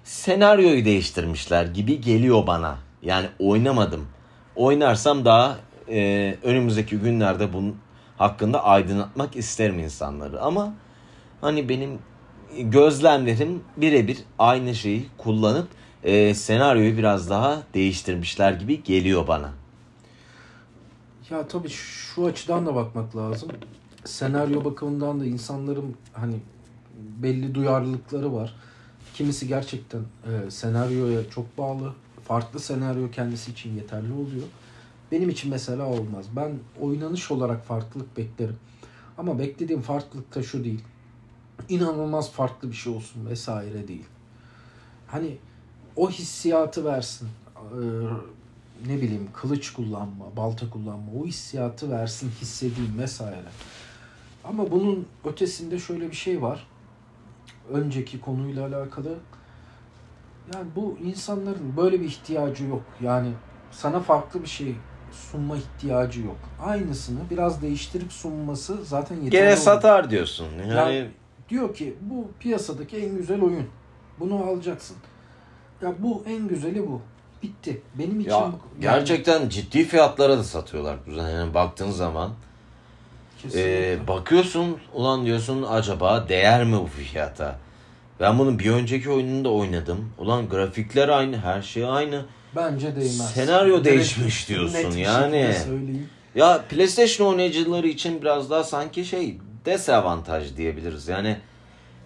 senaryoyu 0.03 0.85
değiştirmişler 0.85 1.65
gibi 1.65 2.01
geliyor 2.01 2.47
bana. 2.47 2.77
Yani 3.01 3.27
oynamadım. 3.39 4.07
Oynarsam 4.55 5.25
daha 5.25 5.57
e, 5.89 6.35
önümüzdeki 6.43 6.97
günlerde 6.97 7.53
bunun 7.53 7.75
hakkında 8.17 8.63
aydınlatmak 8.63 9.35
isterim 9.35 9.79
insanları. 9.79 10.41
Ama 10.41 10.73
hani 11.41 11.69
benim 11.69 11.99
gözlemlerim 12.59 13.63
birebir 13.77 14.17
aynı 14.39 14.75
şeyi 14.75 15.05
kullanıp 15.17 15.67
e, 16.03 16.33
senaryoyu 16.33 16.97
biraz 16.97 17.29
daha 17.29 17.63
değiştirmişler 17.73 18.51
gibi 18.51 18.83
geliyor 18.83 19.27
bana. 19.27 19.62
Ya 21.29 21.47
tabii 21.47 21.69
şu 21.69 22.25
açıdan 22.25 22.65
da 22.65 22.75
bakmak 22.75 23.15
lazım. 23.15 23.49
Senaryo 24.05 24.65
bakımından 24.65 25.19
da 25.19 25.25
insanların 25.25 25.95
hani 26.13 26.35
belli 27.23 27.55
duyarlılıkları 27.55 28.33
var. 28.33 28.55
Kimisi 29.13 29.47
gerçekten 29.47 29.99
e, 29.99 30.51
senaryoya 30.51 31.29
çok 31.29 31.57
bağlı. 31.57 31.93
Farklı 32.23 32.59
senaryo 32.59 33.11
kendisi 33.11 33.51
için 33.51 33.75
yeterli 33.75 34.13
oluyor. 34.13 34.47
Benim 35.11 35.29
için 35.29 35.51
mesela 35.51 35.85
olmaz. 35.85 36.25
Ben 36.35 36.51
oynanış 36.81 37.31
olarak 37.31 37.65
farklılık 37.65 38.17
beklerim. 38.17 38.57
Ama 39.17 39.39
beklediğim 39.39 39.81
farklılık 39.81 40.35
da 40.35 40.43
şu 40.43 40.63
değil. 40.63 40.83
İnanılmaz 41.69 42.31
farklı 42.31 42.69
bir 42.71 42.75
şey 42.75 42.93
olsun 42.93 43.25
vesaire 43.25 43.87
değil. 43.87 44.05
Hani 45.07 45.37
o 45.95 46.09
hissiyatı 46.09 46.85
versin. 46.85 47.27
Ee, 47.55 47.79
ne 48.87 49.01
bileyim 49.01 49.29
kılıç 49.33 49.73
kullanma, 49.73 50.25
balta 50.37 50.69
kullanma 50.69 51.11
o 51.21 51.25
hissiyatı 51.25 51.91
versin, 51.91 52.31
hissedeyim 52.41 52.99
vesaire. 52.99 53.49
Ama 54.43 54.71
bunun 54.71 55.07
ötesinde 55.25 55.79
şöyle 55.79 56.11
bir 56.11 56.15
şey 56.15 56.41
var. 56.41 56.67
Önceki 57.69 58.21
konuyla 58.21 58.67
alakalı. 58.67 59.17
Yani 60.53 60.67
bu 60.75 60.97
insanların 61.03 61.73
böyle 61.77 61.99
bir 61.99 62.05
ihtiyacı 62.05 62.63
yok. 62.63 62.81
Yani 63.01 63.29
sana 63.71 63.99
farklı 63.99 64.41
bir 64.41 64.47
şey 64.47 64.75
sunma 65.11 65.57
ihtiyacı 65.57 66.21
yok. 66.21 66.37
Aynısını 66.61 67.19
biraz 67.31 67.61
değiştirip 67.61 68.11
sunması 68.13 68.85
zaten 68.85 69.15
yeterli. 69.15 69.31
Gene 69.31 69.49
olur. 69.49 69.57
satar 69.57 70.09
diyorsun. 70.09 70.47
Yani 70.59 70.73
Yani 70.73 71.07
diyor 71.49 71.75
ki 71.75 71.95
bu 72.01 72.27
piyasadaki 72.39 72.97
en 72.97 73.17
güzel 73.17 73.41
oyun. 73.41 73.67
Bunu 74.19 74.35
alacaksın. 74.35 74.97
Ya 75.81 75.93
bu 75.99 76.23
en 76.27 76.47
güzeli 76.47 76.87
bu. 76.87 77.01
Bitti. 77.43 77.81
Benim 77.99 78.19
için 78.19 78.29
Ya 78.29 78.39
bu- 78.39 78.41
yani 78.41 78.97
gerçekten 78.99 79.49
ciddi 79.49 79.83
fiyatlara 79.85 80.37
da 80.37 80.43
satıyorlar 80.43 81.05
kuzen. 81.05 81.29
Yani 81.29 81.53
baktığın 81.53 81.91
zaman 81.91 82.31
kesinlikle. 83.41 83.91
e, 83.91 84.07
bakıyorsun 84.07 84.77
ulan 84.93 85.25
diyorsun 85.25 85.65
acaba 85.69 86.29
değer 86.29 86.63
mi 86.63 86.77
bu 86.77 86.87
fiyata? 86.87 87.59
Ben 88.19 88.39
bunun 88.39 88.59
bir 88.59 88.71
önceki 88.71 89.09
oyununda 89.09 89.49
oynadım. 89.49 90.09
Ulan 90.17 90.49
grafikler 90.49 91.09
aynı, 91.09 91.37
her 91.37 91.61
şey 91.61 91.85
aynı. 91.85 92.25
bence 92.55 92.87
değmez. 92.95 93.31
senaryo 93.33 93.83
Direkt 93.83 93.87
değişmiş 93.97 94.49
diyorsun 94.49 94.73
net 94.91 94.97
yani. 94.97 95.55
Ya 96.35 96.61
PlayStation 96.69 97.27
oynayıcıları 97.27 97.87
için 97.87 98.21
biraz 98.21 98.49
daha 98.49 98.63
sanki 98.63 99.05
şey 99.05 99.37
dezavantaj 99.65 100.57
diyebiliriz. 100.57 101.07
Yani 101.07 101.37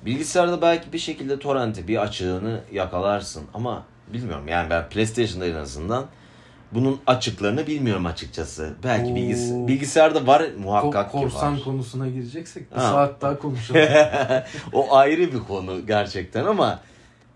bilgisayarda 0.05 0.61
belki 0.61 0.93
bir 0.93 0.99
şekilde 0.99 1.39
torrenti 1.39 1.87
bir 1.87 2.01
açığını 2.01 2.59
yakalarsın 2.71 3.43
ama 3.53 3.83
bilmiyorum 4.13 4.47
yani 4.47 4.69
ben 4.69 4.89
PlayStation'da 4.89 5.45
en 5.47 5.55
azından 5.55 6.05
bunun 6.71 6.99
açıklarını 7.07 7.67
bilmiyorum 7.67 8.05
açıkçası. 8.05 8.73
Belki 8.83 9.11
Oo. 9.11 9.15
bilgis- 9.15 9.67
bilgisayarda 9.67 10.27
var 10.27 10.41
Ko- 10.41 10.57
muhakkak 10.57 11.11
ki 11.11 11.17
korsan 11.17 11.53
var. 11.57 11.63
konusuna 11.63 12.07
gireceksek 12.07 12.71
bir 12.71 12.75
Ha. 12.75 12.81
saat 12.81 13.21
daha 13.21 13.39
konuşalım. 13.39 13.81
o 14.73 14.95
ayrı 14.95 15.33
bir 15.33 15.39
konu 15.47 15.85
gerçekten 15.87 16.45
ama 16.45 16.79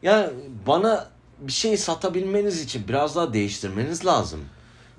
ya 0.04 0.30
bana 0.68 1.08
bir 1.40 1.52
şey 1.52 1.78
satabilmeniz 1.78 2.62
için 2.64 2.88
biraz 2.88 3.16
daha 3.16 3.34
değiştirmeniz 3.34 4.06
lazım. 4.06 4.40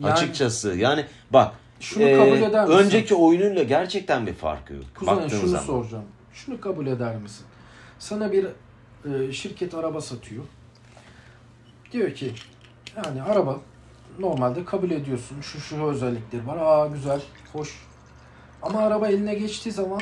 Yani- 0.01 0.13
Açıkçası 0.13 0.75
yani 0.75 1.07
bak 1.31 1.55
Şunu 1.81 2.03
e, 2.03 2.17
kabul 2.17 2.37
eder 2.51 2.65
misin? 2.69 2.79
önceki 2.79 3.15
oyunuyla 3.15 3.63
gerçekten 3.63 4.27
bir 4.27 4.35
farkı 4.35 4.75
yok. 4.75 4.85
Kuzen 4.95 5.29
şunu 5.29 5.49
zaman. 5.49 5.65
soracağım. 5.65 6.05
Şunu 6.35 6.61
kabul 6.61 6.87
eder 6.87 7.17
misin? 7.17 7.47
Sana 7.99 8.33
bir 8.33 8.47
e, 9.29 9.33
şirket 9.33 9.75
araba 9.75 10.01
satıyor. 10.01 10.45
Diyor 11.93 12.15
ki 12.15 12.33
yani 12.97 13.23
araba 13.23 13.61
normalde 14.19 14.65
kabul 14.65 14.91
ediyorsun. 14.91 15.41
Şu 15.41 15.61
şu 15.61 15.85
özellikleri 15.87 16.47
var. 16.47 16.57
Aa 16.57 16.87
güzel, 16.87 17.21
hoş. 17.53 17.81
Ama 18.63 18.79
araba 18.81 19.09
eline 19.09 19.35
geçtiği 19.35 19.71
zaman 19.71 20.01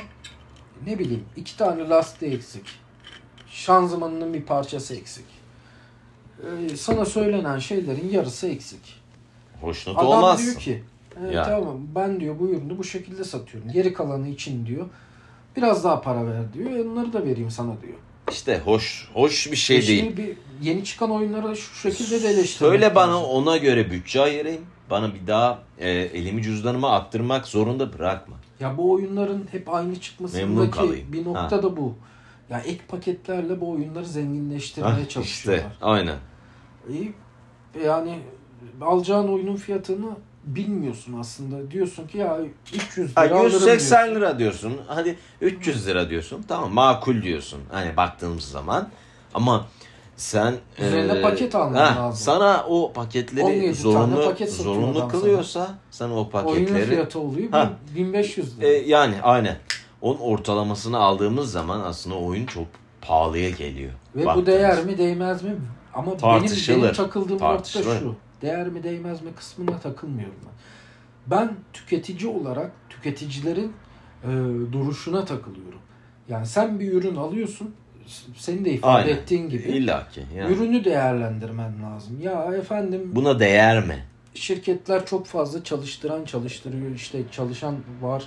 ne 0.87 0.99
bileyim 0.99 1.25
iki 1.37 1.57
tane 1.57 1.89
lastiği 1.89 2.35
eksik. 2.35 2.65
Şanzımanının 3.51 4.35
bir 4.35 4.43
parçası 4.43 4.97
eksik. 4.97 5.25
E, 6.73 6.77
sana 6.77 7.05
söylenen 7.05 7.59
şeylerin 7.59 8.09
yarısı 8.09 8.49
eksik. 8.49 9.01
Hoşnut 9.61 9.99
Adam 9.99 10.07
olmazsın. 10.07 10.45
diyor 10.47 10.57
ki 10.57 10.85
"E, 11.23 11.35
Ya. 11.35 11.45
tamam 11.45 11.77
ben 11.95 12.21
diyor 12.21 12.39
bu 12.39 12.49
ürünü 12.51 12.79
bu 12.79 12.85
şekilde 12.85 13.25
satıyorum. 13.25 13.71
Geri 13.73 13.93
kalanı 13.93 14.29
için 14.29 14.67
diyor 14.67 14.87
biraz 15.57 15.85
daha 15.85 16.01
para 16.01 16.27
ver 16.27 16.53
diyor. 16.53 16.85
Onları 16.87 17.13
da 17.13 17.25
vereyim 17.25 17.51
sana 17.51 17.81
diyor. 17.83 17.99
İşte 18.31 18.59
hoş 18.65 19.09
hoş 19.15 19.51
bir 19.53 19.57
şey 19.57 19.79
E 19.79 19.87
değil. 19.87 20.05
şimdi 20.05 20.17
bir 20.17 20.37
yeni 20.63 20.85
çıkan 20.85 21.11
oyunları 21.11 21.57
şu 21.57 21.75
şekilde 21.91 22.23
de 22.23 22.29
eleştirmek 22.29 22.71
Söyle 22.73 22.95
bana 22.95 23.13
lazım. 23.17 23.31
ona 23.31 23.57
göre 23.57 23.91
bütçe 23.91 24.21
ayırayım. 24.21 24.67
Bana 24.91 25.15
bir 25.15 25.27
daha 25.27 25.59
e, 25.79 25.91
elimi 25.91 26.43
cüzdanıma 26.43 26.91
attırmak 26.93 27.47
zorunda 27.47 27.93
bırakma. 27.99 28.37
Ya 28.61 28.77
bu 28.79 28.93
oyunların 28.93 29.47
hep 29.53 29.75
aynı 29.75 30.01
çıkmasındaki 30.01 31.13
bir 31.13 31.25
nokta 31.25 31.63
da 31.63 31.77
bu. 31.77 31.95
Ya 32.51 32.59
ek 32.61 32.81
paketlerle 32.89 33.61
bu 33.61 33.71
oyunları 33.71 34.07
zenginleştirmeye 34.07 34.93
Hah, 34.95 35.09
çalışıyorlar. 35.09 35.65
işte 35.65 35.77
aynen. 35.81 36.17
İyi. 36.91 37.13
Yani 37.85 38.19
alacağın 38.81 39.29
oyunun 39.29 39.57
fiyatını 39.57 40.07
bilmiyorsun 40.55 41.21
aslında. 41.21 41.71
Diyorsun 41.71 42.07
ki 42.07 42.19
ya 42.19 42.39
300 42.75 43.11
lira 43.11 43.21
Ha, 43.21 43.25
alırım 43.35 43.45
180 43.53 44.05
diyorsun. 44.07 44.15
lira 44.21 44.39
diyorsun. 44.39 44.73
Hadi 44.87 45.17
300 45.41 45.87
lira 45.87 46.11
diyorsun. 46.11 46.45
Tamam 46.49 46.73
makul 46.73 47.23
diyorsun. 47.23 47.61
Hani 47.71 47.97
baktığımız 47.97 48.45
zaman. 48.45 48.89
Ama 49.35 49.67
sen 50.17 50.55
Üzerine 50.79 51.19
e, 51.19 51.23
paket 51.23 51.55
alman 51.55 51.97
lazım. 51.97 52.13
Sana 52.25 52.65
o 52.69 52.93
paketleri 52.93 53.45
17 53.45 53.61
tane 53.63 53.75
zorunlu 53.75 54.25
paket 54.25 54.53
zorunlu 54.53 55.09
kılıyorsa 55.09 55.69
sen 55.91 56.09
o 56.09 56.11
Oyunun 56.11 56.31
paketleri 56.31 56.87
fiyatı 56.87 57.21
oluyor 57.21 57.51
Ha. 57.51 57.73
1500 57.97 58.59
lira. 58.59 58.67
E, 58.69 58.73
yani 58.73 59.15
aynen. 59.23 59.57
Onun 60.01 60.19
ortalamasını 60.19 60.99
aldığımız 60.99 61.53
zaman 61.53 61.81
aslında 61.81 62.17
oyun 62.17 62.47
çok 62.47 62.67
pahalıya 63.01 63.51
geliyor. 63.51 63.93
Ve 64.17 64.23
bu 64.23 64.27
Baktığımız- 64.27 64.47
değer 64.47 64.85
mi 64.85 64.99
değmez 64.99 65.43
mi? 65.43 65.57
Ama 65.95 66.07
benim, 66.07 66.83
benim 66.83 66.93
takıldığım 66.93 67.39
nokta 67.41 67.83
şu. 67.83 68.15
Değer 68.43 68.69
mi 68.69 68.83
değmez 68.83 69.23
mi 69.23 69.31
kısmına 69.37 69.79
takılmıyorum 69.79 70.35
ben. 70.45 70.53
Ben 71.39 71.51
tüketici 71.73 72.27
olarak 72.33 72.71
tüketicilerin 72.91 73.73
e, 74.25 74.29
duruşuna 74.73 75.25
takılıyorum. 75.25 75.79
Yani 76.29 76.47
sen 76.47 76.81
bir 76.81 76.93
ürün 76.93 77.17
alıyorsun. 77.17 77.75
Senin 78.37 78.65
de 78.65 78.71
ifade 78.73 78.93
Aynen. 78.93 79.09
ettiğin 79.17 79.49
gibi. 79.49 79.63
İlla 79.63 80.09
ki. 80.09 80.23
Yani. 80.37 80.53
Ürünü 80.55 80.85
değerlendirmen 80.85 81.73
lazım. 81.83 82.21
Ya 82.23 82.45
efendim 82.55 83.03
Buna 83.15 83.41
değer 83.41 83.87
mi? 83.87 84.05
şirketler 84.35 85.07
çok 85.07 85.27
fazla 85.27 85.65
çalıştıran 85.65 86.25
çalıştırıyor. 86.25 86.91
İşte 86.95 87.19
çalışan 87.33 87.77
var. 88.03 88.25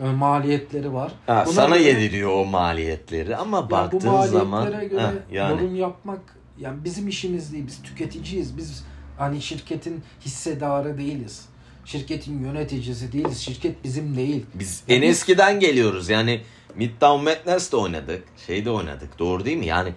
e, 0.00 0.04
maliyetleri 0.04 0.92
var. 0.92 1.12
Ha, 1.26 1.42
Buna 1.46 1.54
sana 1.54 1.76
göre- 1.78 1.88
yediriyor 1.88 2.30
o 2.30 2.44
maliyetleri 2.44 3.36
ama 3.36 3.56
Ya 3.56 3.66
bu 3.66 3.70
baktığın 3.70 4.10
maliyetlere 4.10 4.38
zaman 4.38 4.64
göre 4.66 5.00
ha, 5.00 5.12
yani 5.32 5.50
yorum 5.50 5.76
yapmak 5.76 6.20
yani 6.58 6.84
bizim 6.84 7.08
işimiz 7.08 7.52
değil. 7.52 7.66
Biz 7.66 7.82
tüketiciyiz. 7.82 8.56
Biz 8.56 8.84
hani 9.18 9.42
şirketin 9.42 10.02
hissedarı 10.24 10.98
değiliz. 10.98 11.44
Şirketin 11.84 12.42
yöneticisi 12.42 13.12
değiliz. 13.12 13.38
Şirket 13.38 13.84
bizim 13.84 14.16
değil. 14.16 14.46
biz 14.54 14.82
Ya 14.88 14.96
en 14.96 15.02
eskiden 15.02 15.60
geliyoruz 15.60 16.08
yani 16.08 16.40
Midtown 16.74 17.24
Madness'te 17.24 17.76
oynadık 17.76 18.24
şeyde 18.46 18.70
oynadık 18.70 19.18
doğru 19.18 19.44
değil 19.44 19.56
mi 19.56 19.66
yani 19.66 19.92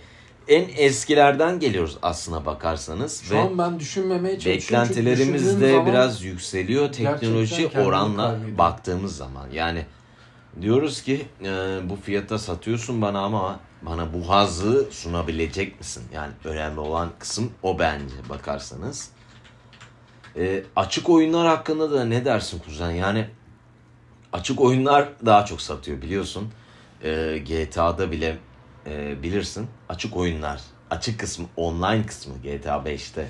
en 0.47 0.65
eskilerden 0.77 1.59
geliyoruz 1.59 1.97
aslına 2.01 2.45
bakarsanız. 2.45 3.21
Şu 3.23 3.35
ve 3.35 3.39
an 3.39 3.57
ben 3.57 3.79
düşünmemeye 3.79 4.39
çalışıyorum. 4.39 4.87
beklentilerimiz 4.87 5.61
de 5.61 5.85
biraz 5.85 6.23
yükseliyor 6.23 6.91
teknoloji 6.91 7.67
oranla 7.67 8.39
baktığımız 8.57 9.17
zaman. 9.17 9.47
Yani 9.53 9.85
diyoruz 10.61 11.01
ki 11.01 11.25
e, 11.43 11.79
bu 11.89 11.95
fiyata 11.95 12.39
satıyorsun 12.39 13.01
bana 13.01 13.19
ama 13.19 13.59
bana 13.81 14.13
bu 14.13 14.29
hazzı 14.29 14.87
sunabilecek 14.91 15.79
misin? 15.79 16.03
Yani 16.13 16.33
önemli 16.43 16.79
olan 16.79 17.09
kısım 17.19 17.51
o 17.63 17.79
bence 17.79 18.15
bakarsanız. 18.29 19.09
E, 20.35 20.63
açık 20.75 21.09
oyunlar 21.09 21.47
hakkında 21.47 21.91
da 21.91 22.05
ne 22.05 22.25
dersin 22.25 22.59
kuzen? 22.59 22.91
Yani 22.91 23.29
açık 24.33 24.61
oyunlar 24.61 25.09
daha 25.25 25.45
çok 25.45 25.61
satıyor 25.61 26.01
biliyorsun. 26.01 26.51
E, 27.03 27.37
GTA'da 27.37 28.11
bile 28.11 28.37
e, 28.87 29.23
bilirsin 29.23 29.67
açık 29.89 30.17
oyunlar. 30.17 30.61
Açık 30.89 31.19
kısmı, 31.19 31.45
online 31.55 32.05
kısmı 32.05 32.33
GTA 32.43 32.75
5'te 32.75 33.29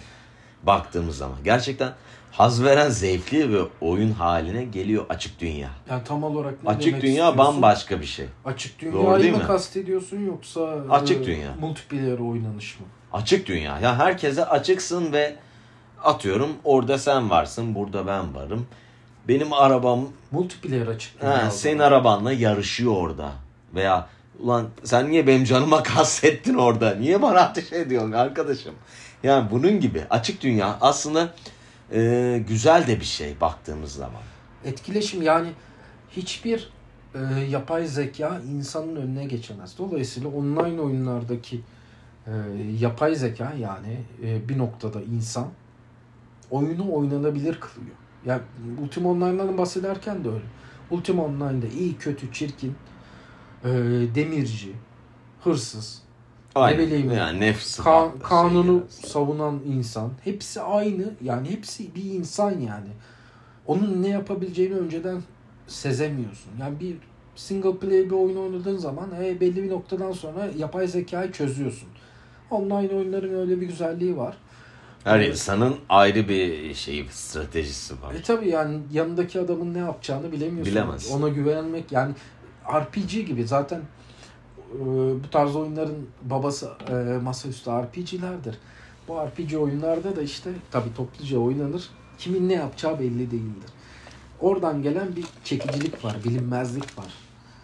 baktığımız 0.63 1.17
zaman. 1.17 1.37
Gerçekten 1.43 1.93
haz 2.39 2.63
veren 2.63 2.89
zevkli 2.89 3.49
bir 3.49 3.61
oyun 3.81 4.11
haline 4.11 4.63
geliyor 4.63 5.05
açık 5.09 5.39
dünya. 5.39 5.69
yani 5.89 6.03
tam 6.05 6.23
olarak 6.23 6.63
ne 6.63 6.69
Açık 6.69 6.87
demek 6.91 7.01
dünya 7.01 7.11
istiyorsun? 7.13 7.37
bambaşka 7.37 8.01
bir 8.01 8.05
şey. 8.05 8.25
Açık 8.45 8.81
Doğru 8.81 8.91
dünyayı 8.93 9.23
değil 9.23 9.33
mı 9.33 9.39
mi? 9.39 9.47
kastediyorsun 9.47 10.17
yoksa 10.25 10.61
Açık 10.89 11.21
e, 11.21 11.25
dünya. 11.25 11.55
multiplayer 11.59 12.19
oynanış 12.19 12.79
mı? 12.79 12.85
Açık 13.13 13.47
dünya. 13.47 13.79
Ya 13.79 13.97
herkese 13.97 14.45
açıksın 14.45 15.13
ve 15.13 15.35
atıyorum 16.03 16.49
orada 16.63 16.97
sen 16.97 17.29
varsın, 17.29 17.75
burada 17.75 18.07
ben 18.07 18.35
varım. 18.35 18.67
Benim 19.27 19.53
arabam 19.53 20.07
Multiplayer 20.31 20.87
açık 20.87 21.21
dünya. 21.21 21.43
ha, 21.43 21.47
o 21.47 21.51
senin 21.51 21.77
zaman. 21.77 21.91
arabanla 21.91 22.31
yarışıyor 22.31 22.95
orada. 22.95 23.31
Veya 23.75 24.07
ulan 24.39 24.67
sen 24.83 25.09
niye 25.11 25.27
benim 25.27 25.43
canıma 25.43 25.83
kastettin 25.83 26.53
orada? 26.55 26.95
Niye 26.95 27.21
bana 27.21 27.39
ateş 27.39 27.73
ediyorsun 27.73 28.11
arkadaşım? 28.11 28.73
Yani 29.23 29.51
bunun 29.51 29.79
gibi 29.79 30.03
açık 30.09 30.41
dünya 30.43 30.77
aslında 30.81 31.29
e, 31.93 32.43
güzel 32.47 32.87
de 32.87 32.99
bir 32.99 33.05
şey 33.05 33.41
baktığımız 33.41 33.91
zaman. 33.91 34.21
Etkileşim 34.65 35.21
yani 35.21 35.49
hiçbir 36.11 36.69
e, 37.15 37.19
yapay 37.49 37.87
zeka 37.87 38.41
insanın 38.55 38.95
önüne 38.95 39.25
geçemez. 39.25 39.77
Dolayısıyla 39.77 40.29
online 40.29 40.81
oyunlardaki 40.81 41.61
e, 42.27 42.31
yapay 42.79 43.15
zeka 43.15 43.53
yani 43.59 43.97
e, 44.23 44.49
bir 44.49 44.57
noktada 44.57 45.01
insan 45.01 45.47
oyunu 46.51 46.93
oynanabilir 46.93 47.59
kılıyor. 47.59 47.95
Yani 48.25 48.41
Ultima 48.83 49.09
Online'dan 49.09 49.57
bahsederken 49.57 50.23
de 50.23 50.29
öyle. 50.29 50.45
Ultima 50.91 51.25
Online'da 51.25 51.67
iyi, 51.67 51.97
kötü, 51.97 52.33
çirkin, 52.33 52.75
e, 53.63 53.69
demirci, 54.15 54.73
hırsız, 55.43 56.01
Aynen. 56.61 56.79
bileyim. 56.79 57.11
yani 57.11 57.39
nefsi 57.39 57.81
Ka- 57.81 58.19
kanunu 58.19 58.65
şeyler. 58.91 59.11
savunan 59.13 59.59
insan. 59.67 60.11
Hepsi 60.23 60.61
aynı. 60.61 61.13
Yani 61.23 61.49
hepsi 61.51 61.95
bir 61.95 62.03
insan 62.03 62.51
yani. 62.51 62.89
Onun 63.67 64.03
ne 64.03 64.07
yapabileceğini 64.09 64.75
önceden 64.75 65.21
sezemiyorsun. 65.67 66.51
Yani 66.59 66.79
bir 66.79 66.95
single 67.35 67.75
player 67.77 68.05
bir 68.05 68.11
oyun 68.11 68.37
oynadığın 68.37 68.77
zaman 68.77 69.09
e, 69.23 69.39
belli 69.39 69.63
bir 69.63 69.69
noktadan 69.69 70.11
sonra 70.11 70.49
yapay 70.57 70.87
zekayı 70.87 71.31
çözüyorsun. 71.31 71.89
Online 72.51 72.95
oyunların 72.95 73.33
öyle 73.39 73.61
bir 73.61 73.67
güzelliği 73.67 74.17
var. 74.17 74.37
Her 75.03 75.17
Evet. 75.19 75.29
insanın 75.29 75.75
ayrı 75.89 76.27
bir 76.29 76.73
şeyi, 76.73 77.05
stratejisi 77.11 78.01
var. 78.01 78.13
E 78.13 78.21
tabi 78.21 78.49
yani 78.49 78.79
yanındaki 78.91 79.39
adamın 79.39 79.73
ne 79.73 79.77
yapacağını 79.77 80.31
bilemiyorsun. 80.31 80.73
Bilemez. 80.75 81.11
Ona 81.11 81.29
güvenmek 81.29 81.91
yani 81.91 82.13
RPG 82.73 83.11
gibi 83.27 83.47
zaten 83.47 83.81
e, 84.75 84.79
bu 85.23 85.29
tarz 85.31 85.55
oyunların 85.55 86.07
babası 86.21 86.71
e, 86.89 86.93
masaüstü 87.17 87.71
RPG'lerdir. 87.71 88.57
Bu 89.07 89.13
RPG 89.13 89.53
oyunlarda 89.55 90.15
da 90.15 90.21
işte 90.21 90.49
tabi 90.71 90.93
topluca 90.93 91.37
oynanır. 91.37 91.89
Kimin 92.17 92.49
ne 92.49 92.53
yapacağı 92.53 92.99
belli 92.99 93.31
değildir. 93.31 93.69
Oradan 94.41 94.81
gelen 94.81 95.15
bir 95.15 95.25
çekicilik 95.43 96.05
var, 96.05 96.17
bilinmezlik 96.25 96.97
var. 96.97 97.13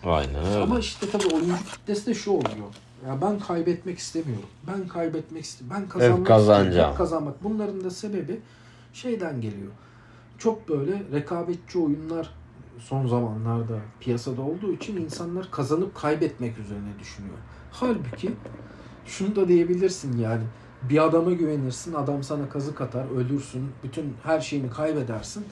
Aynen 0.04 0.46
öyle. 0.46 0.58
Ama 0.58 0.80
işte 0.80 1.10
tabii 1.10 1.36
oyuncu 1.36 1.66
kitlesi 1.72 2.06
de 2.06 2.14
şu 2.14 2.32
oluyor. 2.32 2.68
Ya 3.08 3.22
ben 3.22 3.40
kaybetmek 3.40 4.00
istemiyorum. 4.00 4.50
Ben 4.68 4.88
kaybetmek 4.88 5.44
istemiyorum. 5.44 5.84
Ben 5.84 5.90
kazanmak 5.90 6.20
Hep 6.20 6.28
kazanacağım. 6.28 6.92
Hep 6.92 6.98
kazanmak. 6.98 7.44
Bunların 7.44 7.84
da 7.84 7.90
sebebi 7.90 8.40
şeyden 8.94 9.42
geliyor. 9.42 9.72
Çok 10.38 10.70
böyle 10.70 11.04
rekabetçi 11.12 11.80
oyunlar 11.80 12.30
son 12.80 13.08
zamanlarda 13.08 13.74
piyasada 14.00 14.42
olduğu 14.42 14.74
için 14.74 14.98
insanlar 14.98 15.52
kazanıp 15.52 15.96
kaybetmek 15.96 16.58
üzerine 16.58 17.00
düşünüyor. 17.00 17.36
Halbuki 17.72 18.32
şunu 19.06 19.36
da 19.36 19.48
diyebilirsin 19.48 20.18
yani 20.18 20.44
bir 20.90 21.04
adama 21.06 21.32
güvenirsin 21.32 21.94
adam 21.94 22.24
sana 22.24 22.50
kazık 22.50 22.82
atar 22.82 23.06
ölürsün 23.18 23.72
bütün 23.84 24.14
her 24.24 24.42
şeyini 24.42 24.70
kaybedersin 24.70 25.46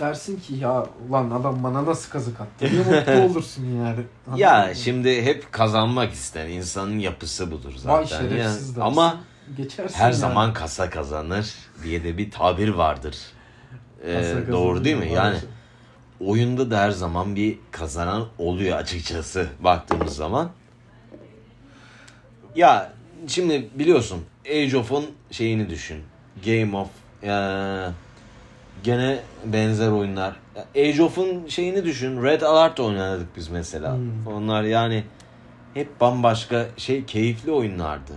dersin 0.00 0.40
ki 0.40 0.54
ya 0.54 0.86
ulan 1.08 1.30
adam 1.30 1.62
bana 1.62 1.86
nasıl 1.86 2.10
kazık 2.10 2.40
attı 2.40 2.70
diye 2.70 2.82
mutlu 3.00 3.12
olursun 3.32 3.64
yani. 3.64 4.00
Ya 4.36 4.52
Anladın 4.52 4.68
mı? 4.70 4.74
şimdi 4.76 5.22
hep 5.24 5.52
kazanmak 5.52 6.12
ister. 6.12 6.48
insanın 6.48 6.98
yapısı 6.98 7.50
budur 7.50 7.72
Vay 7.84 8.06
zaten. 8.06 8.28
şerefsiz 8.28 8.36
Ya. 8.38 8.44
dersin. 8.74 8.80
Ama 8.80 9.16
Geçersin 9.56 9.94
her 9.98 10.04
yani. 10.04 10.14
zaman 10.14 10.52
kasa 10.52 10.90
kazanır 10.90 11.54
diye 11.84 12.04
de 12.04 12.18
bir 12.18 12.30
tabir 12.30 12.68
vardır. 12.68 13.16
Ee, 14.04 14.34
doğru 14.52 14.84
değil 14.84 14.96
mi? 14.96 15.12
Yani 15.12 15.36
oyunda 16.20 16.70
da 16.70 16.78
her 16.80 16.90
zaman 16.90 17.36
bir 17.36 17.58
kazanan 17.70 18.26
oluyor 18.38 18.78
açıkçası 18.78 19.48
baktığımız 19.60 20.16
zaman. 20.16 20.50
Ya 22.56 22.92
şimdi 23.26 23.68
biliyorsun 23.74 24.24
Age 24.50 24.76
of'un 24.76 25.06
şeyini 25.30 25.70
düşün. 25.70 26.02
Game 26.46 26.76
of 26.76 26.88
eee, 27.22 27.90
gene 28.82 29.18
benzer 29.44 29.90
oyunlar. 29.90 30.36
Age 30.76 31.02
of'un 31.02 31.46
şeyini 31.48 31.84
düşün. 31.84 32.22
Red 32.22 32.42
Alert 32.42 32.80
oynadık 32.80 33.28
biz 33.36 33.48
mesela. 33.48 33.94
Hmm. 33.94 34.26
Onlar 34.26 34.62
yani 34.62 35.04
hep 35.74 36.00
bambaşka 36.00 36.66
şey 36.76 37.04
keyifli 37.04 37.52
oyunlardı. 37.52 38.12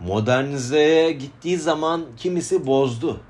Modernizeye 0.00 1.12
gittiği 1.12 1.56
zaman 1.56 2.04
kimisi 2.16 2.66
bozdu. 2.66 3.20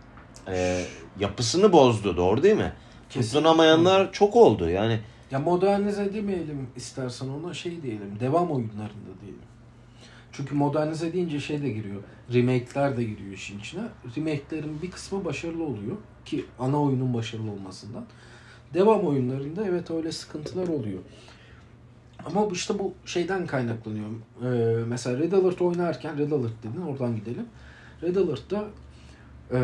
Ee, 0.49 0.85
yapısını 1.21 1.73
bozdu 1.73 2.17
doğru 2.17 2.43
değil 2.43 2.57
mi? 2.57 2.73
Kesinlikle. 3.13 3.39
Tutunamayanlar 3.39 4.13
çok 4.13 4.37
oldu 4.37 4.69
yani. 4.69 5.01
Ya 5.31 5.39
modernize 5.39 6.15
demeyelim 6.15 6.69
istersen 6.77 7.29
ona 7.29 7.55
şey 7.55 7.83
diyelim. 7.83 8.21
Devam 8.21 8.51
oyunlarında 8.51 9.21
diyelim. 9.21 9.43
Çünkü 10.33 10.55
modernize 10.55 11.13
deyince 11.13 11.41
şey 11.41 11.63
de 11.63 11.69
giriyor. 11.69 12.03
Remake'ler 12.35 12.97
de 12.97 13.05
giriyor 13.05 13.33
işin 13.33 13.59
içine. 13.59 13.83
Remake'lerin 14.17 14.83
bir 14.83 14.91
kısmı 14.91 15.25
başarılı 15.25 15.65
oluyor. 15.65 15.97
Ki 16.25 16.45
ana 16.59 16.83
oyunun 16.83 17.15
başarılı 17.15 17.51
olmasından. 17.51 18.05
Devam 18.75 19.07
oyunlarında 19.07 19.67
evet 19.67 19.91
öyle 19.91 20.13
sıkıntılar 20.13 20.69
oluyor. 20.69 21.01
Ama 22.27 22.47
işte 22.53 22.79
bu 22.79 22.93
şeyden 23.07 23.47
kaynaklanıyor. 23.47 24.07
Ee, 24.43 24.85
mesela 24.85 25.19
Red 25.19 25.33
Alert 25.33 25.63
oynarken 25.63 26.19
Red 26.19 26.33
Alert 26.33 26.63
dedin 26.63 26.83
oradan 26.83 27.17
gidelim. 27.17 27.47
Red 28.03 28.17
Alert'ta 28.17 28.65
e, 29.51 29.59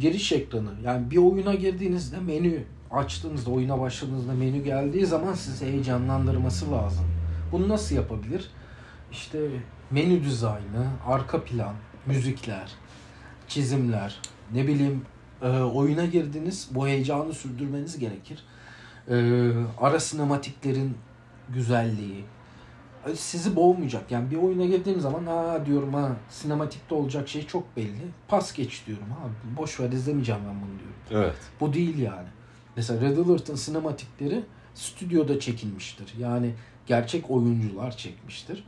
giriş 0.00 0.32
ekranı 0.32 0.70
yani 0.84 1.10
bir 1.10 1.16
oyuna 1.16 1.54
girdiğinizde 1.54 2.20
menü 2.20 2.62
açtığınızda 2.92 3.50
oyuna 3.50 3.80
başladığınızda 3.80 4.32
menü 4.32 4.64
geldiği 4.64 5.06
zaman 5.06 5.34
sizi 5.34 5.66
heyecanlandırması 5.66 6.72
lazım. 6.72 7.04
Bunu 7.52 7.68
nasıl 7.68 7.94
yapabilir? 7.94 8.50
İşte 9.12 9.38
menü 9.90 10.24
dizaynı, 10.24 10.86
arka 11.06 11.44
plan, 11.44 11.74
müzikler, 12.06 12.72
çizimler, 13.48 14.20
ne 14.54 14.66
bileyim 14.66 15.02
e, 15.42 15.48
oyuna 15.48 16.04
girdiniz 16.04 16.68
bu 16.70 16.86
heyecanı 16.86 17.32
sürdürmeniz 17.32 17.98
gerekir. 17.98 18.44
E, 19.08 19.16
ara 19.80 20.00
sinematiklerin 20.00 20.96
güzelliği 21.48 22.24
e, 23.06 23.16
sizi 23.16 23.56
boğmayacak. 23.56 24.10
Yani 24.10 24.30
bir 24.30 24.36
oyuna 24.36 24.64
girdiğim 24.64 25.00
zaman 25.00 25.26
ha 25.26 25.66
diyorum 25.66 25.94
ha 25.94 26.16
sinematikte 26.30 26.94
olacak 26.94 27.28
şey 27.28 27.46
çok 27.46 27.76
belli. 27.76 28.08
Pas 28.28 28.54
geç 28.54 28.82
diyorum 28.86 29.10
ha 29.10 29.28
boş 29.56 29.80
ver 29.80 29.92
izlemeyeceğim 29.92 30.40
ben 30.48 30.54
bunu 30.54 30.78
diyorum. 30.78 31.26
Evet. 31.28 31.38
Bu 31.60 31.72
değil 31.72 31.98
yani. 31.98 32.28
Mesela 32.76 33.00
Red 33.00 33.16
Alert'ın 33.16 33.54
sinematikleri 33.54 34.44
stüdyoda 34.74 35.40
çekilmiştir. 35.40 36.14
Yani 36.18 36.54
gerçek 36.86 37.30
oyuncular 37.30 37.96
çekmiştir. 37.96 38.64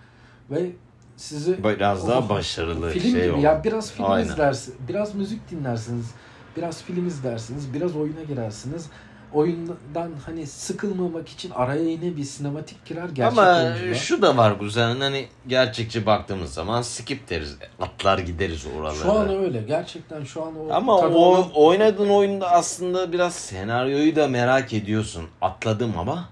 Ve 0.51 0.71
sizi 1.17 1.65
Biraz 1.65 2.09
daha 2.09 2.29
başarılı 2.29 2.91
film 2.91 3.03
şey 3.03 3.31
gibi 3.31 3.41
ya 3.41 3.65
biraz 3.65 3.93
film 3.93 4.11
Aynen. 4.11 4.29
izlersiniz, 4.29 4.79
biraz 4.89 5.15
müzik 5.15 5.51
dinlersiniz, 5.51 6.11
biraz 6.57 6.83
film 6.83 7.07
izlersiniz, 7.07 7.75
biraz 7.75 7.97
oyuna 7.97 8.23
girersiniz. 8.23 8.91
Oyundan 9.35 10.11
hani 10.27 10.47
sıkılmamak 10.47 11.29
için 11.29 11.51
araya 11.51 11.83
yine 11.85 12.17
bir 12.17 12.25
sinematik 12.25 12.87
girer 12.87 13.09
gerçek 13.09 13.39
Ama 13.39 13.57
oyuncular. 13.65 13.95
şu 13.95 14.23
da 14.23 14.37
var 14.37 14.53
güzel 14.61 14.99
hani 14.99 15.27
gerçekçi 15.47 16.07
baktığımız 16.07 16.55
zaman 16.55 16.83
skip 16.83 17.31
deriz. 17.31 17.57
Atlar 17.81 18.19
gideriz 18.19 18.67
oralara. 18.79 18.95
Şu 19.03 19.13
an 19.13 19.29
öyle. 19.29 19.63
Gerçekten 19.63 20.25
şu 20.25 20.43
an 20.43 20.53
o 20.59 20.73
Ama 20.73 20.97
o 20.97 21.15
olan- 21.15 21.51
oynadığın 21.55 22.09
oyunda 22.09 22.51
aslında 22.51 23.13
biraz 23.13 23.35
senaryoyu 23.35 24.17
da 24.17 24.29
merak 24.29 24.73
ediyorsun. 24.73 25.25
Atladım 25.41 25.93
ama 25.99 26.29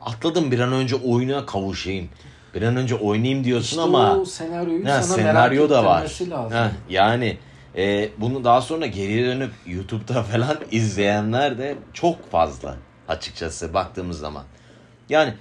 atladım 0.00 0.50
bir 0.50 0.60
an 0.60 0.72
önce 0.72 0.96
oyuna 0.96 1.46
kavuşayım. 1.46 2.08
Bir 2.54 2.62
an 2.62 2.76
önce 2.76 2.94
oynayayım 2.94 3.44
diyorsun 3.44 3.68
İşte 3.68 3.80
ama 3.82 4.16
o 4.16 4.24
senaryoyu 4.24 4.84
Ha, 4.88 5.02
sana 5.02 5.16
senaryo 5.16 5.56
merak 5.56 5.70
da 5.70 5.84
var. 5.84 6.02
lazım. 6.02 6.52
Ha, 6.56 6.70
yani 6.90 7.38
e, 7.76 8.10
bunu 8.18 8.44
daha 8.44 8.60
sonra 8.60 8.86
geriye 8.86 9.26
dönüp 9.26 9.52
YouTube'da 9.66 10.22
falan 10.32 10.56
izleyenler 10.70 11.58
de 11.58 11.76
çok 11.92 12.30
fazla 12.30 12.76
açıkçası 13.08 13.74
baktığımız 13.74 14.18
zaman. 14.18 14.44
Yani 15.08 15.34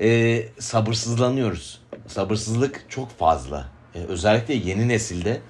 e, 0.00 0.42
sabırsızlanıyoruz. 0.58 1.80
Sabırsızlık 2.06 2.84
çok 2.88 3.10
fazla. 3.18 3.68
E, 3.94 3.98
özellikle 3.98 4.54
yeni 4.54 4.88
nesilde 4.88 5.40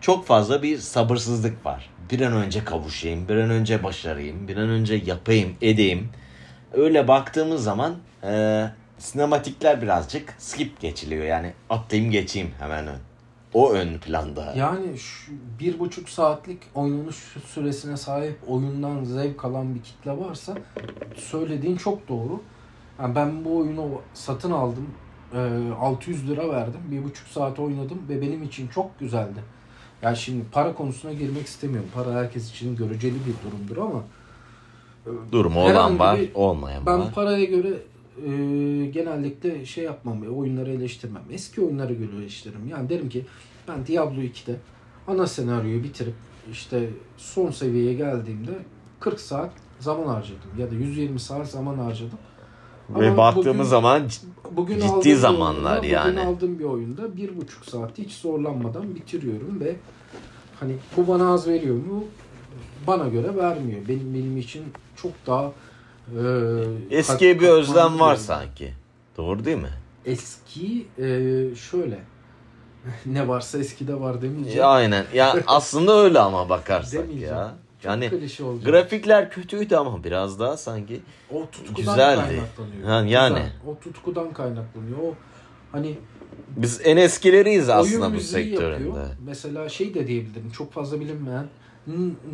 çok 0.00 0.26
fazla 0.26 0.62
bir 0.62 0.78
sabırsızlık 0.78 1.66
var. 1.66 1.90
Bir 2.10 2.20
an 2.20 2.32
önce 2.32 2.64
kavuşayım, 2.64 3.28
bir 3.28 3.36
an 3.36 3.50
önce 3.50 3.84
başarayım, 3.84 4.48
bir 4.48 4.56
an 4.56 4.68
önce 4.68 4.94
yapayım, 4.94 5.56
edeyim. 5.62 6.08
Öyle 6.72 7.08
baktığımız 7.08 7.64
zaman 7.64 7.96
e, 8.24 8.64
sinematikler 8.98 9.82
birazcık 9.82 10.34
skip 10.38 10.80
geçiliyor. 10.80 11.24
Yani 11.24 11.52
atlayayım 11.70 12.12
geçeyim 12.12 12.50
hemen 12.58 12.86
ön. 12.86 13.07
O 13.54 13.72
ön 13.72 13.98
planda. 13.98 14.54
Yani 14.56 14.98
şu 14.98 15.32
bir 15.60 15.78
buçuk 15.78 16.08
saatlik 16.08 16.58
oynanış 16.74 17.16
süresine 17.46 17.96
sahip 17.96 18.38
oyundan 18.48 19.04
zevk 19.04 19.44
alan 19.44 19.74
bir 19.74 19.80
kitle 19.82 20.18
varsa 20.18 20.54
söylediğin 21.16 21.76
çok 21.76 22.08
doğru. 22.08 22.40
Yani 23.00 23.14
ben 23.14 23.44
bu 23.44 23.56
oyunu 23.56 23.88
satın 24.14 24.50
aldım. 24.50 24.86
Ee, 25.34 25.38
600 25.80 26.28
lira 26.28 26.48
verdim. 26.48 26.80
Bir 26.90 27.04
buçuk 27.04 27.28
saat 27.28 27.58
oynadım 27.58 27.98
ve 28.08 28.20
benim 28.20 28.42
için 28.42 28.68
çok 28.68 28.98
güzeldi. 29.00 29.40
Yani 30.02 30.16
şimdi 30.16 30.44
para 30.52 30.74
konusuna 30.74 31.12
girmek 31.12 31.46
istemiyorum. 31.46 31.88
Para 31.94 32.12
herkes 32.12 32.50
için 32.50 32.76
göreceli 32.76 33.14
bir 33.14 33.50
durumdur 33.50 33.76
ama 33.76 34.02
Durumu 35.32 35.60
olan 35.64 35.98
var, 35.98 36.18
bir- 36.20 36.34
olmayan 36.34 36.86
ben 36.86 36.98
var. 37.00 37.12
paraya 37.14 37.44
göre 37.44 37.72
e, 38.26 38.86
genellikle 38.86 39.64
şey 39.66 39.84
yapmam, 39.84 40.24
e, 40.24 40.28
oyunları 40.28 40.70
eleştirmem. 40.72 41.22
Eski 41.30 41.60
oyunları 41.60 41.94
göre 41.94 42.10
eleştiririm. 42.18 42.68
Yani 42.68 42.88
derim 42.88 43.08
ki 43.08 43.26
ben 43.68 43.86
Diablo 43.86 44.20
2'de 44.20 44.56
ana 45.06 45.26
senaryoyu 45.26 45.82
bitirip 45.84 46.14
işte 46.52 46.90
son 47.16 47.50
seviyeye 47.50 47.94
geldiğimde 47.94 48.50
40 49.00 49.20
saat 49.20 49.50
zaman 49.80 50.06
harcadım 50.06 50.50
ya 50.58 50.70
da 50.70 50.74
120 50.74 51.20
saat 51.20 51.50
zaman 51.50 51.78
harcadım. 51.78 52.18
Ve 52.90 53.06
Ama 53.08 53.16
baktığımız 53.16 53.46
bugün- 53.56 53.62
zaman 53.62 54.02
Bugün 54.56 54.80
Ciddi 54.80 55.16
zamanlar 55.16 55.72
oyunda, 55.80 55.86
yani. 55.86 56.16
Bugün 56.16 56.26
aldığım 56.26 56.58
bir 56.58 56.64
oyunda 56.64 57.16
bir 57.16 57.36
buçuk 57.36 57.64
saati 57.64 58.04
hiç 58.04 58.12
zorlanmadan 58.12 58.94
bitiriyorum 58.94 59.60
ve 59.60 59.76
hani 60.60 60.72
bu 60.96 61.08
bana 61.08 61.32
az 61.32 61.48
veriyor 61.48 61.74
mu? 61.74 62.04
Bana 62.86 63.08
göre 63.08 63.36
vermiyor. 63.36 63.80
Benim 63.88 64.14
benim 64.14 64.36
için 64.36 64.62
çok 64.96 65.12
daha 65.26 65.52
e, 66.90 66.96
eskiye 66.96 67.40
bir 67.40 67.48
özlem 67.48 68.00
var 68.00 68.16
sanki. 68.16 68.72
Doğru 69.16 69.44
değil 69.44 69.56
mi? 69.56 69.72
Eski 70.06 70.86
e, 70.98 71.04
şöyle 71.70 71.98
ne 73.06 73.28
varsa 73.28 73.58
eskide 73.58 74.00
var 74.00 74.22
demeyeceğim. 74.22 74.58
Ya, 74.58 74.66
aynen. 74.66 75.04
Ya 75.14 75.36
aslında 75.46 75.92
öyle 75.92 76.18
ama 76.18 76.48
bakarsak 76.48 77.14
ya. 77.20 77.54
Çok 77.82 77.90
Yani 77.90 78.10
grafikler 78.64 79.30
kötüydü 79.30 79.76
ama 79.76 80.04
biraz 80.04 80.40
daha 80.40 80.56
sanki 80.56 81.00
o 81.30 81.46
tutkudan 81.52 81.76
güzeldi. 81.76 82.20
kaynaklanıyor. 82.20 83.06
Yani. 83.06 83.34
Güzel. 83.38 83.52
O 83.66 83.78
tutkudan 83.78 84.32
kaynaklanıyor. 84.32 84.98
O 84.98 85.14
hani 85.72 85.98
biz 86.56 86.80
en 86.84 86.96
eskileriyiz 86.96 87.68
aslında 87.68 88.14
bu 88.14 88.20
sektöründe. 88.20 88.84
yapıyor. 88.88 89.06
Mesela 89.26 89.68
şey 89.68 89.94
de 89.94 90.06
diyebilirim. 90.06 90.50
Çok 90.50 90.72
fazla 90.72 91.00
bilinmeyen 91.00 91.46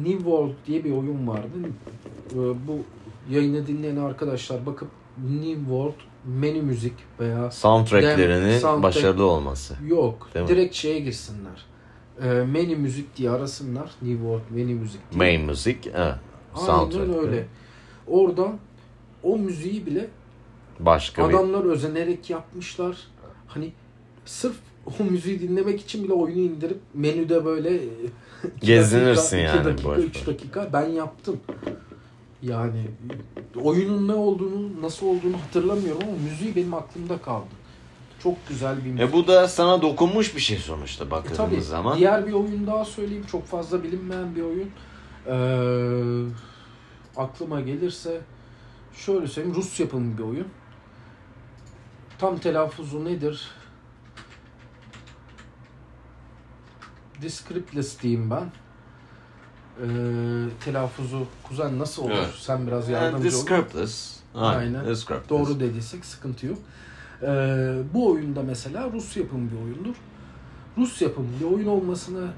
New 0.04 0.16
World 0.18 0.52
diye 0.66 0.84
bir 0.84 0.90
oyun 0.92 1.28
vardı. 1.28 1.48
Ee, 2.32 2.36
Bu 2.36 2.78
yayını 3.30 3.66
dinleyen 3.66 3.96
arkadaşlar 3.96 4.66
bakıp 4.66 4.88
New 5.30 5.54
World 5.60 5.94
menü 6.26 6.62
müzik 6.62 6.92
veya 7.20 7.50
Soundtracklerinin 7.50 8.58
soundtrack- 8.60 8.82
başarılı 8.82 9.24
olması. 9.24 9.74
yok 9.88 10.28
Değil 10.34 10.42
mi? 10.44 10.48
direkt 10.48 10.74
şeye 10.74 11.00
girsinler. 11.00 11.66
Ee, 12.22 12.26
menü 12.26 12.76
müzik 12.76 13.16
diye 13.16 13.30
arasınlar. 13.30 13.90
New 14.02 14.18
World 14.18 14.50
menü 14.50 14.74
müzik 14.74 15.00
diye. 15.12 15.18
Main 15.18 15.40
müzik, 15.46 15.86
evet. 15.86 16.14
Soundtrack. 16.54 17.08
Aynen 17.08 17.18
öyle. 17.18 17.46
Oradan 18.06 18.58
o 19.22 19.38
müziği 19.38 19.86
bile 19.86 20.08
Başka 20.80 21.28
bir 21.28 21.34
adamlar 21.34 21.64
özenerek 21.64 22.30
yapmışlar. 22.30 22.96
Hani 23.46 23.72
sırf 24.24 24.56
o 25.00 25.04
müziği 25.04 25.40
dinlemek 25.40 25.80
için 25.80 26.04
bile 26.04 26.12
oyunu 26.12 26.38
indirip 26.40 26.78
menüde 26.94 27.44
böyle 27.44 27.74
iki 28.56 28.66
Gezinirsin 28.66 29.36
dakika, 29.38 29.56
yani 29.56 29.64
dakika, 29.64 29.88
boş 29.88 29.98
üç 29.98 30.14
boş. 30.14 30.26
dakika 30.26 30.68
ben 30.72 30.86
yaptım. 30.88 31.40
Yani 32.42 32.84
oyunun 33.62 34.08
ne 34.08 34.12
olduğunu, 34.14 34.82
nasıl 34.82 35.06
olduğunu 35.06 35.36
hatırlamıyorum 35.46 36.02
ama 36.02 36.16
müziği 36.30 36.56
benim 36.56 36.74
aklımda 36.74 37.18
kaldı. 37.18 37.46
Çok 38.22 38.48
güzel 38.48 38.84
bir 38.84 38.90
müzik. 38.90 39.00
E 39.08 39.12
bu 39.12 39.26
da 39.26 39.48
sana 39.48 39.82
dokunmuş 39.82 40.36
bir 40.36 40.40
şey 40.40 40.58
sonuçta 40.58 41.04
E 41.04 41.10
baktığımız 41.10 41.36
tabii 41.36 41.62
zaman. 41.62 41.98
diğer 41.98 42.26
bir 42.26 42.32
oyun 42.32 42.66
daha 42.66 42.84
söyleyeyim. 42.84 43.24
Çok 43.30 43.46
fazla 43.46 43.82
bilinmeyen 43.82 44.36
bir 44.36 44.42
oyun. 44.42 44.70
Ee, 45.26 46.30
aklıma 47.16 47.60
gelirse 47.60 48.20
şöyle 48.94 49.26
söyleyeyim. 49.26 49.56
Rus 49.56 49.80
yapımı 49.80 50.18
bir 50.18 50.22
oyun. 50.22 50.46
Tam 52.18 52.38
telaffuzu 52.38 53.04
nedir? 53.04 53.50
Descriptless 57.24 58.02
diyeyim 58.02 58.30
ben. 58.30 58.44
Ee, 59.80 59.86
telaffuzu 60.64 61.26
kuzen 61.48 61.78
nasıl 61.78 62.02
olur? 62.02 62.12
Evet. 62.12 62.34
Sen 62.38 62.66
biraz 62.66 62.88
yardımcı 62.88 63.28
ol. 63.28 63.32
Descriptless. 63.32 64.16
Aynen. 64.34 64.58
Aynen. 64.58 64.86
Descriptless. 64.86 65.28
Doğru 65.28 65.60
dediysek 65.60 66.04
sıkıntı 66.04 66.46
yok. 66.46 66.58
Ee, 67.22 67.26
bu 67.94 68.10
oyunda 68.10 68.42
mesela 68.42 68.90
Rus 68.92 69.16
yapımı 69.16 69.50
bir 69.50 69.56
oyundur. 69.56 69.94
Rus 70.78 71.02
yapımı 71.02 71.28
bir 71.40 71.44
oyun 71.54 71.66
olmasına 71.66 72.28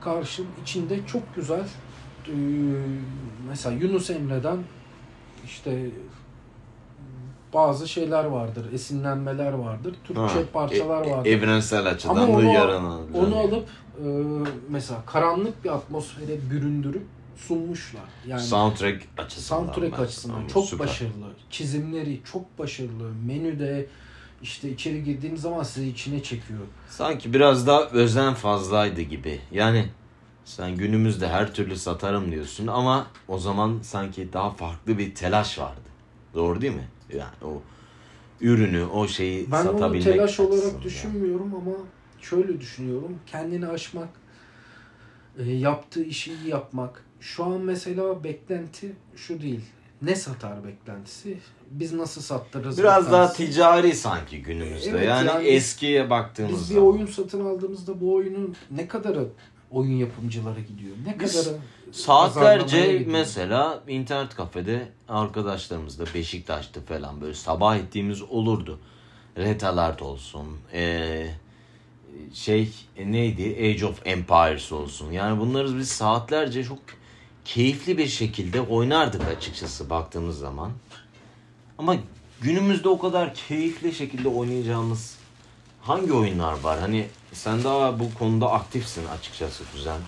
karşın 0.00 0.46
içinde 0.62 1.06
çok 1.06 1.34
güzel 1.36 1.64
e, 2.28 2.34
mesela 3.48 3.76
Yunus 3.76 4.10
Emre'den 4.10 4.58
işte 5.44 5.90
bazı 7.54 7.88
şeyler 7.88 8.24
vardır, 8.24 8.72
esinlenmeler 8.72 9.52
vardır, 9.52 9.94
Türkçe 10.04 10.22
Ha, 10.22 10.52
parçalar 10.52 11.06
e- 11.06 11.10
vardır. 11.10 11.30
Evrensel 11.30 11.86
açıdan 11.86 12.16
Ama 12.16 12.24
onu, 12.26 13.00
onu 13.14 13.36
alıp 13.36 13.62
e, 13.62 13.85
mesela 14.68 15.02
karanlık 15.06 15.64
bir 15.64 15.74
atmosfere 15.74 16.50
büründürüp 16.50 17.02
sunmuşlar. 17.36 18.02
Yani 18.26 18.40
soundtrack 18.42 19.02
açısından. 19.18 19.60
soundtrack 19.64 19.98
ben- 19.98 20.02
açısından 20.04 20.34
Ama 20.34 20.48
çok 20.48 20.64
süper. 20.64 20.86
başarılı. 20.86 21.26
Çizimleri 21.50 22.20
çok 22.32 22.58
başarılı. 22.58 23.10
Menüde 23.26 23.86
işte 24.42 24.70
içeri 24.70 25.04
girdiğim 25.04 25.36
zaman 25.36 25.62
sizi 25.62 25.88
içine 25.88 26.22
çekiyor. 26.22 26.60
Sanki 26.88 27.32
biraz 27.32 27.66
daha 27.66 27.82
özen 27.84 28.34
fazlaydı 28.34 29.00
gibi. 29.00 29.40
Yani 29.52 29.86
sen 30.44 30.76
günümüzde 30.76 31.28
her 31.28 31.54
türlü 31.54 31.76
satarım 31.76 32.32
diyorsun 32.32 32.66
ama 32.66 33.06
o 33.28 33.38
zaman 33.38 33.78
sanki 33.82 34.32
daha 34.32 34.50
farklı 34.50 34.98
bir 34.98 35.14
telaş 35.14 35.58
vardı. 35.58 35.80
Doğru 36.34 36.60
değil 36.60 36.74
mi? 36.74 36.88
Yani 37.14 37.44
o 37.44 37.62
ürünü, 38.40 38.84
o 38.84 39.08
şeyi 39.08 39.52
Ben 39.52 39.66
onu 39.66 39.72
satabilmek 39.72 40.04
telaş 40.04 40.40
olarak 40.40 40.82
düşünmüyorum 40.82 41.54
ama 41.54 41.76
şöyle 42.20 42.60
düşünüyorum. 42.60 43.18
Kendini 43.26 43.66
aşmak, 43.66 44.08
e, 45.38 45.52
yaptığı 45.52 46.02
işi 46.02 46.32
iyi 46.32 46.48
yapmak. 46.48 47.04
Şu 47.20 47.44
an 47.44 47.60
mesela 47.60 48.24
beklenti 48.24 48.92
şu 49.16 49.42
değil. 49.42 49.64
Ne 50.02 50.16
satar 50.16 50.64
beklentisi? 50.64 51.38
Biz 51.70 51.92
nasıl 51.92 52.20
sattırırız? 52.20 52.78
Biraz 52.78 53.12
daha 53.12 53.22
beklentisi. 53.22 53.52
ticari 53.52 53.94
sanki 53.94 54.42
günümüzde. 54.42 54.90
Evet, 54.90 55.08
yani, 55.08 55.26
yani 55.28 55.46
eskiye 55.46 56.10
baktığımız 56.10 56.60
Biz 56.60 56.70
bir 56.70 56.80
oyun 56.80 57.06
satın 57.06 57.44
aldığımızda 57.44 58.00
bu 58.00 58.14
oyunun 58.14 58.56
ne 58.70 58.88
kadarı 58.88 59.28
oyun 59.70 59.92
yapımcılara 59.92 60.60
gidiyor? 60.60 60.96
Ne 61.06 61.20
Biz 61.20 61.32
kadarı 61.32 61.58
Saatlerce 61.92 63.04
mesela 63.06 63.82
internet 63.88 64.34
kafede 64.34 64.88
arkadaşlarımızla 65.08 66.04
Beşiktaş'ta 66.14 66.80
falan 66.80 67.20
böyle 67.20 67.34
sabah 67.34 67.76
ettiğimiz 67.76 68.22
olurdu. 68.22 68.80
Red 69.36 69.60
Alert 69.60 70.02
olsun. 70.02 70.46
ee, 70.72 71.26
şey 72.34 72.68
e, 72.96 73.12
neydi? 73.12 73.56
Age 73.60 73.86
of 73.86 74.06
Empires 74.06 74.72
olsun. 74.72 75.12
Yani 75.12 75.40
bunları 75.40 75.78
biz 75.78 75.88
saatlerce 75.88 76.64
çok 76.64 76.78
keyifli 77.44 77.98
bir 77.98 78.06
şekilde 78.06 78.60
oynardık 78.60 79.22
açıkçası 79.36 79.90
baktığımız 79.90 80.38
zaman. 80.38 80.72
Ama 81.78 81.96
günümüzde 82.40 82.88
o 82.88 82.98
kadar 82.98 83.34
keyifli 83.34 83.94
şekilde 83.94 84.28
oynayacağımız 84.28 85.16
hangi 85.82 86.12
oyunlar 86.12 86.60
var? 86.60 86.80
Hani 86.80 87.06
sen 87.32 87.64
daha 87.64 88.00
bu 88.00 88.14
konuda 88.18 88.52
aktifsin 88.52 89.06
açıkçası 89.06 89.64
Kuzen. 89.72 90.00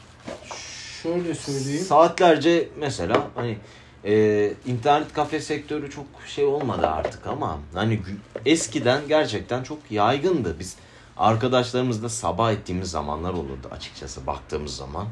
Şöyle 1.03 1.35
söyleyeyim. 1.35 1.85
Saatlerce 1.85 2.69
mesela 2.79 3.29
hani 3.35 3.59
e, 4.05 4.53
internet 4.67 5.13
kafe 5.13 5.41
sektörü 5.41 5.91
çok 5.91 6.07
şey 6.27 6.45
olmadı 6.45 6.87
artık 6.87 7.27
ama 7.27 7.59
hani 7.75 8.01
eskiden 8.47 9.09
gerçekten 9.09 9.63
çok 9.63 9.79
yaygındı. 9.91 10.57
Biz 10.61 10.77
arkadaşlarımızla 11.19 12.09
sabah 12.09 12.53
ettiğimiz 12.53 12.91
zamanlar 12.91 13.33
olurdu 13.33 13.69
açıkçası 13.71 14.27
baktığımız 14.27 14.77
zaman. 14.77 15.07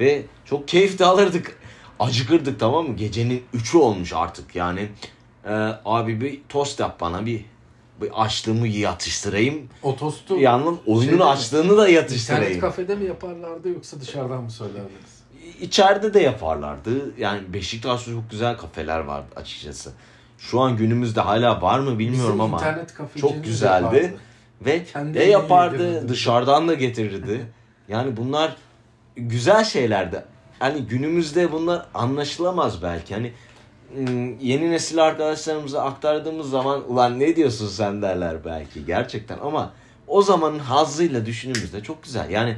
Ve 0.00 0.22
çok 0.44 0.68
keyif 0.68 0.98
de 0.98 1.04
alırdık. 1.04 1.58
Acıkırdık 2.00 2.60
tamam 2.60 2.88
mı? 2.88 2.96
Gecenin 2.96 3.44
3'ü 3.54 3.78
olmuş 3.78 4.12
artık 4.12 4.56
yani. 4.56 4.88
E, 5.44 5.52
abi 5.84 6.20
bir 6.20 6.40
tost 6.48 6.80
yap 6.80 7.00
bana 7.00 7.26
bir 7.26 7.44
bir 8.02 8.22
açlığımı 8.24 8.68
yatıştırayım. 8.68 9.68
O 9.82 9.96
tostu 9.96 10.36
Yalnız 10.36 10.74
oyunun 10.86 11.14
mi? 11.14 11.24
açlığını 11.24 11.68
da 11.76 11.88
internet 11.88 11.94
yatıştırayım. 11.94 12.60
kafede 12.60 12.94
mi 12.94 13.04
yaparlardı 13.04 13.68
yoksa 13.68 14.00
dışarıdan 14.00 14.42
mı 14.42 14.50
söylerdiniz? 14.50 15.22
İçeride 15.60 16.14
de 16.14 16.20
yaparlardı. 16.20 17.14
Yani 17.18 17.52
Beşiktaş'ta 17.52 18.10
çok 18.10 18.30
güzel 18.30 18.56
kafeler 18.56 18.98
vardı 19.00 19.26
açıkçası. 19.36 19.92
Şu 20.38 20.60
an 20.60 20.76
günümüzde 20.76 21.20
hala 21.20 21.62
var 21.62 21.78
mı 21.78 21.98
bilmiyorum 21.98 22.28
Bizim 22.32 22.40
ama 22.40 22.56
internet 22.58 22.94
çok 23.20 23.44
güzeldi. 23.44 23.84
yapardı. 23.84 24.14
Ve 24.60 24.84
Kendi 24.84 25.18
ne 25.18 25.22
evine 25.22 25.32
yapardı 25.32 26.08
dışarıdan 26.08 26.68
da 26.68 26.74
getirirdi. 26.74 27.46
Yani 27.88 28.16
bunlar 28.16 28.56
güzel 29.16 29.64
şeylerdi. 29.64 30.24
Hani 30.58 30.82
günümüzde 30.82 31.52
bunlar 31.52 31.86
anlaşılamaz 31.94 32.82
belki. 32.82 33.14
Hani 33.14 33.32
ım, 33.98 34.38
yeni 34.38 34.70
nesil 34.70 35.04
arkadaşlarımıza 35.04 35.82
aktardığımız 35.82 36.50
zaman 36.50 36.92
ulan 36.92 37.20
ne 37.20 37.36
diyorsun 37.36 37.68
sen 37.68 38.02
derler 38.02 38.44
belki 38.44 38.86
gerçekten 38.86 39.38
ama 39.38 39.72
o 40.06 40.22
zamanın 40.22 40.58
hazzıyla 40.58 41.26
düşündüğümüzde 41.26 41.82
çok 41.82 42.02
güzel. 42.02 42.30
Yani 42.30 42.56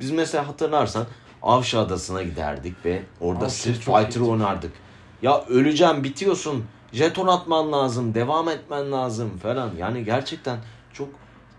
biz 0.00 0.10
mesela 0.10 0.48
hatırlarsan 0.48 1.06
Avşa 1.42 1.80
Adası'na 1.80 2.22
giderdik 2.22 2.84
ve 2.84 3.02
orada 3.20 3.44
Avşa 3.44 3.54
Street 3.54 3.78
Fighter 3.78 4.20
oynardık. 4.20 4.72
Ya 5.22 5.44
öleceğim 5.48 6.04
bitiyorsun 6.04 6.64
jeton 6.92 7.26
atman 7.26 7.72
lazım 7.72 8.14
devam 8.14 8.48
etmen 8.48 8.92
lazım 8.92 9.38
falan. 9.38 9.70
Yani 9.78 10.04
gerçekten 10.04 10.58
çok 10.92 11.08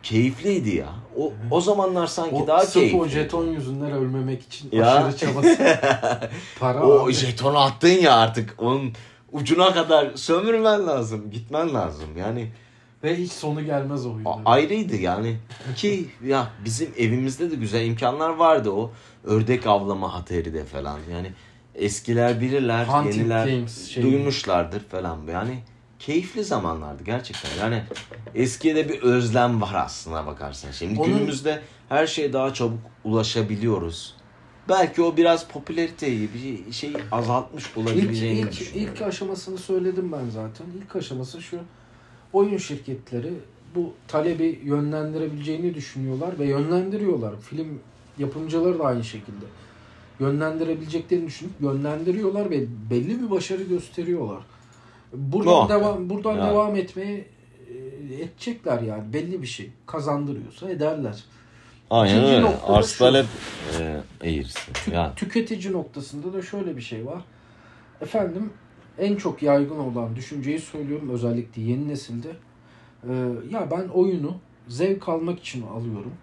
keyifliydi 0.03 0.75
ya. 0.75 0.89
O, 1.17 1.33
o 1.51 1.61
zamanlar 1.61 2.07
sanki 2.07 2.35
O, 2.35 2.47
daha 2.47 2.65
keyifli. 2.65 2.97
o 2.97 3.07
jeton 3.07 3.45
yüzünden 3.47 3.91
ölmemek 3.91 4.41
için 4.43 4.69
Ya. 4.71 4.95
aşırı 4.95 5.17
çabası. 5.17 5.57
Para 6.59 6.83
o 6.87 7.03
abi. 7.05 7.13
jetonu 7.13 7.57
attın 7.59 7.87
ya 7.89 8.15
artık 8.15 8.55
onun 8.57 8.91
ucuna 9.31 9.73
kadar 9.73 10.11
sömürmen 10.15 10.87
lazım. 10.87 11.31
Gitmen 11.31 11.73
lazım. 11.73 12.17
Yani 12.17 12.51
Ve 13.03 13.15
hiç 13.17 13.31
sonu 13.31 13.65
gelmez 13.65 14.05
o 14.05 14.09
oyunda. 14.13 14.29
ayrıydı 14.45 14.95
yani. 14.95 15.37
Ki 15.75 16.07
ya 16.25 16.47
bizim 16.65 16.89
evimizde 16.97 17.51
de 17.51 17.55
güzel 17.55 17.85
imkanlar 17.85 18.29
vardı 18.29 18.71
o. 18.71 18.91
Ördek 19.23 19.67
avlama 19.67 20.13
hateride 20.13 20.65
falan. 20.65 20.99
Yani 21.13 21.31
eskiler 21.75 22.41
bilirler, 22.41 22.85
Hunting 22.85 23.15
yeniler 23.17 23.47
games 23.47 23.87
şey. 23.87 24.03
duymuşlardır 24.03 24.79
falan. 24.79 25.17
Yani 25.31 25.59
keyifli 25.99 26.43
zamanlardı 26.43 27.03
gerçekten. 27.03 27.49
Yani 27.59 27.83
eskiye 28.35 28.75
de 28.75 28.89
bir 28.89 29.01
özlem 29.01 29.61
var 29.61 29.73
aslına 29.73 30.25
bakarsan. 30.27 30.71
Şimdi 30.71 30.99
Onun- 30.99 31.13
günümüzde 31.13 31.61
her 31.89 32.07
şeye 32.07 32.33
daha 32.33 32.53
çabuk 32.53 32.79
ulaşabiliyoruz. 33.03 34.15
Belki 34.69 35.01
o 35.01 35.17
biraz 35.17 35.47
popülariteyi 35.47 36.29
bir 36.33 36.71
şey 36.73 36.93
azaltmış 37.11 37.65
İlk, 37.69 37.77
olabileceğini 37.77 38.39
ilk, 38.39 38.51
düşünüyorum. 38.51 38.93
ilk 38.95 39.01
aşamasını 39.01 39.57
söyledim 39.57 40.11
ben 40.11 40.29
zaten. 40.29 40.65
İlk 40.81 40.95
aşaması 40.95 41.41
şu. 41.41 41.59
Oyun 42.33 42.57
şirketleri 42.57 43.33
bu 43.75 43.93
talebi 44.07 44.61
yönlendirebileceğini 44.63 45.73
düşünüyorlar 45.75 46.39
ve 46.39 46.45
yönlendiriyorlar. 46.45 47.41
Film 47.41 47.79
yapımcıları 48.17 48.79
da 48.79 48.83
aynı 48.83 49.03
şekilde. 49.03 49.45
Yönlendirebileceklerini 50.19 51.27
düşünüp 51.27 51.51
yönlendiriyorlar 51.61 52.49
ve 52.49 52.65
belli 52.89 53.21
bir 53.21 53.29
başarı 53.29 53.63
gösteriyorlar. 53.63 54.41
Buradan 55.13 55.53
Muhakkak. 55.53 55.81
devam 55.81 56.09
buradan 56.09 56.35
Yani. 56.35 56.49
devam 56.49 56.75
etmeye 56.75 57.25
e, 57.69 58.23
edecekler 58.23 58.81
yani 58.81 59.13
belli 59.13 59.41
bir 59.41 59.47
şey 59.47 59.65
E, 59.65 59.69
kazandırıyorsa 59.85 60.69
ederler. 60.69 61.23
Aynen 61.89 62.15
İkinci 62.17 62.33
öyle. 62.33 62.47
Arz 62.67 62.97
talep 62.97 63.25
e, 63.79 64.01
eğrisi. 64.23 64.59
Yani. 64.93 65.15
Tüketici 65.15 65.73
noktasında 65.73 66.33
da 66.33 66.41
şöyle 66.41 66.77
bir 66.77 66.81
şey 66.81 67.05
var. 67.05 67.21
Efendim 68.01 68.49
en 68.97 69.15
çok 69.15 69.43
yaygın 69.43 69.79
olan 69.79 70.15
düşünceyi 70.15 70.59
söylüyorum 70.59 71.09
özellikle 71.09 71.61
yeni 71.61 71.87
nesilde. 71.87 72.29
Ee, 73.03 73.13
ya 73.49 73.71
ben 73.71 73.87
oyunu 73.87 74.35
zevk 74.67 75.09
almak 75.09 75.39
için 75.39 75.61
alıyorum. 75.67 76.13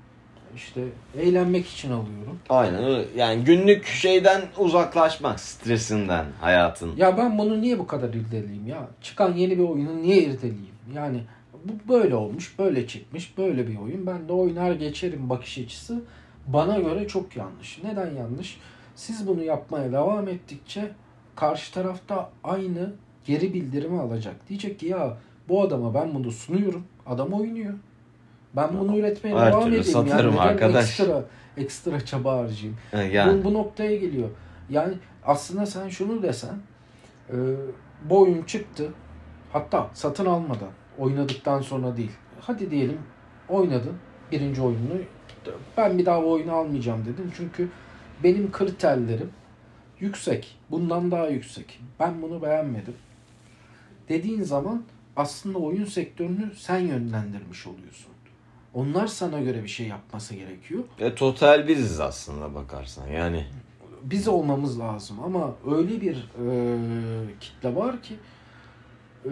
İşte 0.56 0.84
eğlenmek 1.18 1.66
için 1.66 1.88
alıyorum. 1.90 2.38
Aynen 2.48 2.84
öyle. 2.84 3.06
Yani 3.16 3.44
günlük 3.44 3.86
şeyden 3.86 4.42
uzaklaşmak, 4.58 5.40
stresinden, 5.40 6.26
hayatın. 6.40 6.96
Ya 6.96 7.18
ben 7.18 7.38
bunu 7.38 7.60
niye 7.60 7.78
bu 7.78 7.86
kadar 7.86 8.08
irdeleyeyim 8.08 8.66
ya? 8.66 8.88
Çıkan 9.02 9.32
yeni 9.32 9.58
bir 9.58 9.64
oyunu 9.64 10.02
niye 10.02 10.22
irdeleyeyim? 10.22 10.74
Yani 10.94 11.20
bu 11.64 11.92
böyle 11.92 12.14
olmuş, 12.14 12.58
böyle 12.58 12.86
çıkmış, 12.86 13.38
böyle 13.38 13.68
bir 13.68 13.78
oyun. 13.78 14.06
Ben 14.06 14.28
de 14.28 14.32
oynar 14.32 14.72
geçerim 14.72 15.30
bakış 15.30 15.58
açısı 15.58 16.02
bana 16.46 16.78
göre 16.78 17.08
çok 17.08 17.36
yanlış. 17.36 17.78
Neden 17.84 18.14
yanlış? 18.14 18.58
Siz 18.94 19.26
bunu 19.26 19.42
yapmaya 19.42 19.92
devam 19.92 20.28
ettikçe 20.28 20.90
karşı 21.36 21.72
tarafta 21.74 22.30
aynı 22.44 22.92
geri 23.24 23.54
bildirimi 23.54 24.00
alacak. 24.00 24.48
Diyecek 24.48 24.80
ki 24.80 24.86
ya 24.86 25.16
bu 25.48 25.62
adama 25.62 25.94
ben 25.94 26.14
bunu 26.14 26.30
sunuyorum. 26.30 26.84
Adam 27.06 27.32
oynuyor. 27.32 27.74
Ben 28.56 28.78
bunu 28.78 28.98
üretmeye 28.98 29.36
Her 29.36 29.52
devam 29.52 29.68
edeyim. 29.68 29.84
satarım 29.84 30.32
neden 30.34 30.42
arkadaş. 30.42 31.00
Ekstra, 31.00 31.24
ekstra 31.56 32.04
çaba 32.04 32.36
harcayayım. 32.36 32.78
Yani. 33.12 33.40
Bu, 33.40 33.44
bu 33.44 33.54
noktaya 33.54 33.96
geliyor. 33.96 34.28
Yani 34.70 34.94
aslında 35.24 35.66
sen 35.66 35.88
şunu 35.88 36.22
desen 36.22 36.56
e, 37.30 37.36
bu 38.04 38.20
oyun 38.20 38.42
çıktı 38.42 38.88
hatta 39.52 39.90
satın 39.94 40.26
almadan 40.26 40.70
oynadıktan 40.98 41.60
sonra 41.60 41.96
değil. 41.96 42.12
Hadi 42.40 42.70
diyelim 42.70 42.98
oynadın 43.48 43.96
birinci 44.32 44.62
oyununu 44.62 44.94
ben 45.76 45.98
bir 45.98 46.06
daha 46.06 46.22
bu 46.22 46.32
oyunu 46.32 46.52
almayacağım 46.52 47.04
dedin. 47.04 47.32
Çünkü 47.36 47.68
benim 48.24 48.52
kriterlerim 48.52 49.30
yüksek. 50.00 50.58
Bundan 50.70 51.10
daha 51.10 51.26
yüksek. 51.26 51.80
Ben 52.00 52.22
bunu 52.22 52.42
beğenmedim. 52.42 52.94
Dediğin 54.08 54.42
zaman 54.42 54.82
aslında 55.16 55.58
oyun 55.58 55.84
sektörünü 55.84 56.50
sen 56.56 56.78
yönlendirmiş 56.78 57.66
oluyorsun. 57.66 58.12
Onlar 58.74 59.06
sana 59.06 59.40
göre 59.40 59.62
bir 59.62 59.68
şey 59.68 59.86
yapması 59.86 60.34
gerekiyor. 60.34 60.82
E, 60.98 61.14
total 61.14 61.68
biziz 61.68 62.00
aslında 62.00 62.54
bakarsan. 62.54 63.06
Yani 63.08 63.44
biz 64.02 64.28
olmamız 64.28 64.80
lazım 64.80 65.16
ama 65.24 65.54
öyle 65.76 66.00
bir 66.00 66.14
e, 66.16 66.50
kitle 67.40 67.76
var 67.76 68.02
ki 68.02 68.14
e, 69.24 69.30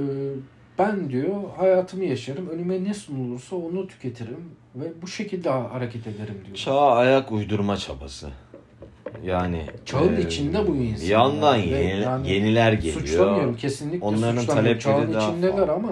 ben 0.79 1.11
diyor 1.11 1.35
hayatımı 1.57 2.05
yaşarım 2.05 2.49
önüme 2.49 2.85
ne 2.85 2.95
sunulursa 2.95 3.57
onu 3.57 3.87
tüketirim 3.89 4.51
ve 4.75 4.85
bu 5.03 5.07
şekilde 5.07 5.51
hareket 5.51 6.07
ederim 6.07 6.41
diyor. 6.45 6.57
çağa 6.57 6.93
ayak 6.93 7.33
uydurma 7.33 7.77
çabası. 7.77 8.29
Yani 9.25 9.67
Çağın 9.85 10.17
e, 10.17 10.21
içinde 10.21 10.69
bu 10.69 10.75
insanlar. 10.77 11.11
Yandan 11.11 11.57
yeni, 11.57 12.01
yani 12.03 12.31
yeniler 12.31 12.73
geliyor. 12.73 12.95
Suçlamıyorum 12.95 13.57
kesinlikle 13.57 14.07
Onların 14.07 14.41
suçlamıyorum. 14.41 14.81
talepleri 14.81 15.13
Çağın 15.13 15.31
içindeler 15.31 15.57
fazla. 15.57 15.73
ama 15.73 15.91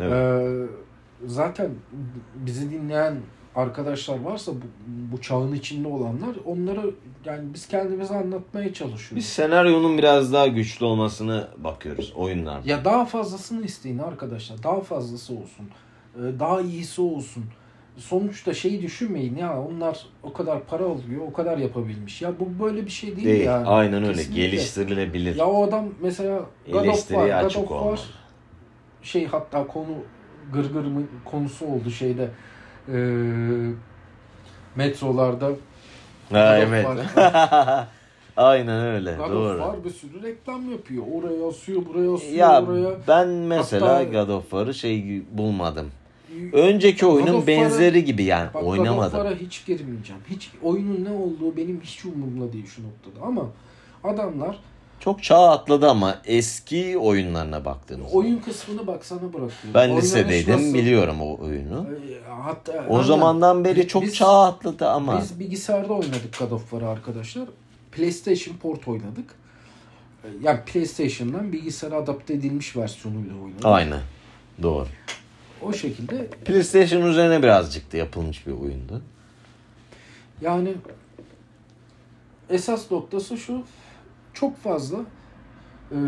Evet. 0.00 0.12
e, 0.12 0.82
zaten 1.26 1.70
bizi 2.34 2.70
dinleyen 2.70 3.16
arkadaşlar 3.54 4.20
varsa 4.20 4.52
bu, 4.52 4.64
bu 5.12 5.20
çağın 5.20 5.52
içinde 5.52 5.88
olanlar 5.88 6.36
onları 6.44 6.94
yani 7.24 7.54
biz 7.54 7.68
kendimize 7.68 8.14
anlatmaya 8.14 8.72
çalışıyoruz. 8.72 9.16
Biz 9.16 9.26
senaryonun 9.26 9.98
biraz 9.98 10.32
daha 10.32 10.46
güçlü 10.46 10.86
olmasını 10.86 11.48
bakıyoruz 11.56 12.12
oyunlarda. 12.16 12.70
Ya 12.70 12.84
daha 12.84 13.04
fazlasını 13.04 13.64
isteyin 13.64 13.98
arkadaşlar. 13.98 14.62
Daha 14.62 14.80
fazlası 14.80 15.32
olsun. 15.32 15.66
Ee, 16.16 16.40
Daha 16.40 16.60
iyisi 16.60 17.00
olsun. 17.00 17.44
Sonuçta 17.96 18.54
şeyi 18.54 18.82
düşünmeyin 18.82 19.36
ya 19.36 19.62
onlar 19.62 20.06
o 20.22 20.32
kadar 20.32 20.64
para 20.66 20.84
alıyor, 20.84 21.22
o 21.28 21.32
kadar 21.32 21.58
yapabilmiş. 21.58 22.22
Ya 22.22 22.32
bu 22.40 22.64
böyle 22.64 22.84
bir 22.84 22.90
şey 22.90 23.16
değil, 23.16 23.26
Değil. 23.26 23.44
yani. 23.44 23.66
Aynen 23.66 24.02
öyle. 24.02 24.12
Kesinlikle. 24.12 24.46
Geliştirilebilir. 24.46 25.36
Ya 25.36 25.46
o 25.46 25.64
adam 25.64 25.88
mesela 26.02 26.40
God 26.72 26.86
of 26.86 27.08
War, 27.08 27.42
God 27.42 27.54
of 27.54 27.68
War 27.68 28.00
şey 29.02 29.26
hatta 29.26 29.66
konu 29.66 29.86
gırgır 30.52 30.84
mı 30.84 31.02
konusu 31.24 31.66
oldu 31.66 31.90
şeyde 31.90 32.30
e, 32.88 32.96
metrolarda 34.76 35.50
Ha, 36.32 36.58
evet. 36.58 36.86
Aynen 38.36 38.86
öyle. 38.86 39.14
God 39.18 39.30
Doğru. 39.30 39.58
War 39.58 39.84
bir 39.84 39.90
sürü 39.90 40.22
reklam 40.22 40.70
yapıyor. 40.72 41.04
Oraya 41.14 41.48
asıyor, 41.48 41.82
buraya 41.86 42.14
asıyor, 42.14 42.32
Ya 42.34 42.62
oraya. 42.62 42.90
ben 43.08 43.28
mesela 43.28 43.88
Hatta- 43.98 44.04
God 44.24 44.28
of 44.28 44.42
War'ı 44.42 44.74
şey 44.74 45.22
bulmadım. 45.32 45.90
Önceki 46.52 47.06
oyunun 47.06 47.46
benzeri 47.46 48.04
gibi 48.04 48.22
yani 48.24 48.46
Bak 48.46 48.62
God 48.62 48.62
of 48.62 48.68
oynamadım. 48.78 49.12
War'a 49.18 49.34
hiç 49.34 49.66
girmeyeceğim. 49.66 50.22
Hiç 50.30 50.50
oyunun 50.62 51.04
ne 51.04 51.10
olduğu 51.10 51.56
benim 51.56 51.80
hiç 51.80 52.04
umurumda 52.04 52.52
değil 52.52 52.66
şu 52.66 52.82
noktada. 52.82 53.26
Ama 53.26 53.46
adamlar 54.04 54.56
Çok 55.04 55.22
çağ 55.22 55.50
atladı 55.50 55.90
ama 55.90 56.18
eski 56.24 56.98
oyunlarına 56.98 57.64
baktığınız 57.64 58.10
zaman. 58.10 58.24
oyun 58.24 58.38
kısmını 58.38 58.86
bak 58.86 59.04
sana 59.04 59.20
bırakıyor. 59.20 59.74
Ben 59.74 59.80
Oynanış 59.88 60.04
lisedeydim 60.04 60.54
nasıl? 60.54 60.74
biliyorum 60.74 61.20
o 61.20 61.38
oyunu. 61.44 61.86
Hatta 62.42 62.84
O 62.88 63.02
zamandan 63.02 63.64
beri 63.64 63.88
çok 63.88 64.02
Biz- 64.02 64.14
çağ 64.14 64.42
atladı 64.44 64.88
ama. 64.88 65.20
Biz 65.20 65.40
bilgisayarda 65.40 65.92
oynadık 65.92 66.38
God 66.38 66.50
of 66.50 66.60
War'ı 66.70 66.88
arkadaşlar. 66.88 67.44
PlayStation 67.92 68.56
Port 68.56 68.88
oynadık. 68.88 69.34
Yani 70.42 70.60
PlayStation'dan 70.66 71.52
bilgisayara 71.52 71.96
adapte 71.96 72.34
edilmiş 72.34 72.76
versiyonuyla 72.76 73.34
oynadık. 73.44 73.64
Aynen. 73.64 74.00
Doğru. 74.62 74.86
O 75.62 75.72
şekilde 75.72 76.26
PlayStation 76.26 77.02
üzerine 77.02 77.42
birazcık 77.42 77.92
da 77.92 77.96
yapılmış 77.96 78.46
bir 78.46 78.52
oyundu. 78.52 79.02
Yani 80.40 80.74
esas 82.50 82.90
noktası 82.90 83.36
şu 83.38 83.62
çok 84.34 84.56
fazla 84.56 84.98
e, 85.92 85.98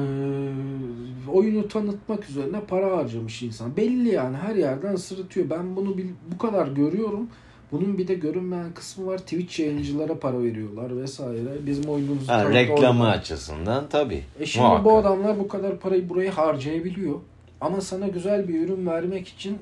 oyunu 1.33 1.69
tanıtmak 1.69 2.29
üzerine 2.31 2.61
para 2.61 2.97
harcamış 2.97 3.43
insan. 3.43 3.77
Belli 3.77 4.09
yani 4.09 4.37
her 4.37 4.55
yerden 4.57 4.97
sırıtıyor. 4.97 5.51
Ben 5.51 5.77
bunu 5.77 5.99
bil- 5.99 6.11
bu 6.35 6.39
kadar 6.39 6.67
görüyorum. 6.69 7.29
Bunun 7.73 7.99
bir 7.99 8.09
de 8.09 8.15
görünmeyen 8.15 8.73
kısmı 8.75 9.07
var. 9.07 9.19
Twitch 9.19 9.61
yayıncılara 9.61 10.19
para 10.19 10.43
veriyorlar 10.43 10.97
vesaire. 11.03 11.67
Bizim 11.67 11.85
oyunumuzu 11.85 12.33
Ha, 12.33 12.51
reklamı 12.53 13.03
oradan. 13.05 13.19
açısından 13.19 13.89
tabii. 13.89 14.23
E 14.41 14.47
şimdi 14.47 14.67
Muhakkak. 14.67 14.85
bu 14.85 14.97
adamlar 14.97 15.39
bu 15.39 15.49
kadar 15.49 15.79
parayı 15.79 16.09
buraya 16.09 16.37
harcayabiliyor. 16.37 17.15
Ama 17.61 17.81
sana 17.81 18.09
güzel 18.09 18.49
bir 18.49 18.61
ürün 18.61 18.87
vermek 18.87 19.29
için 19.29 19.59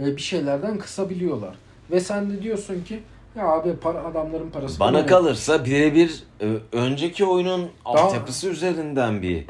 e, 0.00 0.16
bir 0.16 0.22
şeylerden 0.22 0.78
kısabiliyorlar. 0.78 1.54
Ve 1.90 2.00
sen 2.00 2.30
de 2.30 2.42
diyorsun 2.42 2.84
ki 2.84 3.00
ya 3.36 3.46
abi 3.48 3.76
para 3.76 4.04
adamların 4.04 4.50
parası. 4.50 4.80
Bana 4.80 4.92
bana 4.92 5.00
ne?" 5.02 5.06
kalırsa 5.06 5.64
birebir 5.64 6.22
e, 6.40 6.46
önceki 6.72 7.24
oyunun 7.24 7.70
Daha- 7.84 7.94
altyapısı 8.04 8.48
üzerinden 8.50 9.22
bir 9.22 9.44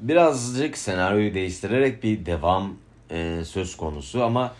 birazcık 0.00 0.78
senaryoyu 0.78 1.34
değiştirerek 1.34 2.02
bir 2.02 2.26
devam 2.26 2.74
e, 3.10 3.42
söz 3.44 3.76
konusu 3.76 4.24
ama 4.24 4.52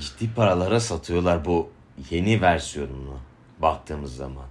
ciddi 0.00 0.34
paralara 0.34 0.80
satıyorlar 0.80 1.44
bu 1.44 1.68
yeni 2.10 2.40
versiyonunu 2.42 3.16
baktığımız 3.58 4.16
zaman. 4.16 4.44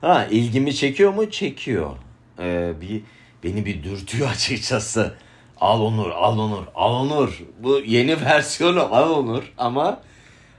Ha 0.00 0.24
ilgimi 0.30 0.74
çekiyor 0.74 1.14
mu? 1.14 1.30
Çekiyor. 1.30 1.90
E, 2.38 2.72
bir 2.80 3.02
beni 3.44 3.66
bir 3.66 3.82
dürtüyor 3.82 4.28
açıkçası. 4.32 5.14
Al 5.60 5.80
Onur, 5.80 6.10
al 6.10 6.38
Onur, 6.38 6.64
al 6.74 6.94
Onur. 6.94 7.42
Bu 7.62 7.78
yeni 7.78 8.20
versiyonu 8.24 8.94
al 8.94 9.10
Onur 9.10 9.52
ama 9.58 10.00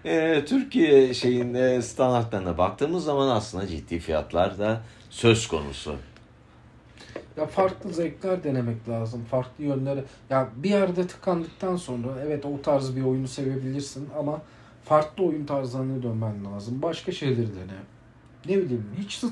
e, 0.06 0.46
Türkiye 0.46 1.14
şeyinde 1.14 1.82
standartlarına 1.82 2.58
baktığımız 2.58 3.04
zaman 3.04 3.28
aslında 3.28 3.68
ciddi 3.68 4.00
fiyatlar 4.00 4.60
da 4.60 4.82
söz 5.10 5.48
konusu. 5.48 5.96
Ya 7.38 7.46
farklı 7.46 7.94
zevkler 7.94 8.44
denemek 8.44 8.90
lazım. 8.90 9.26
Farklı 9.32 9.64
yönleri. 9.64 10.04
Ya 10.30 10.50
bir 10.56 10.70
yerde 10.70 11.08
tıkandıktan 11.08 11.76
sonra 11.76 12.08
evet 12.26 12.46
o 12.46 12.62
tarz 12.62 12.96
bir 12.96 13.02
oyunu 13.02 13.28
sevebilirsin 13.28 14.10
ama 14.18 14.42
farklı 14.86 15.24
oyun 15.24 15.46
tarzlarına 15.46 16.04
dönmen 16.04 16.46
lazım. 16.46 16.82
Başka 16.82 17.12
şeyleri 17.12 17.48
dene. 17.48 17.78
Ne 18.46 18.58
bileyim 18.58 18.86
hiç 18.98 19.24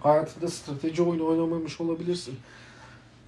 hayatında 0.00 0.48
strateji 0.48 1.02
oyunu 1.02 1.26
oynamamış 1.26 1.80
olabilirsin. 1.80 2.34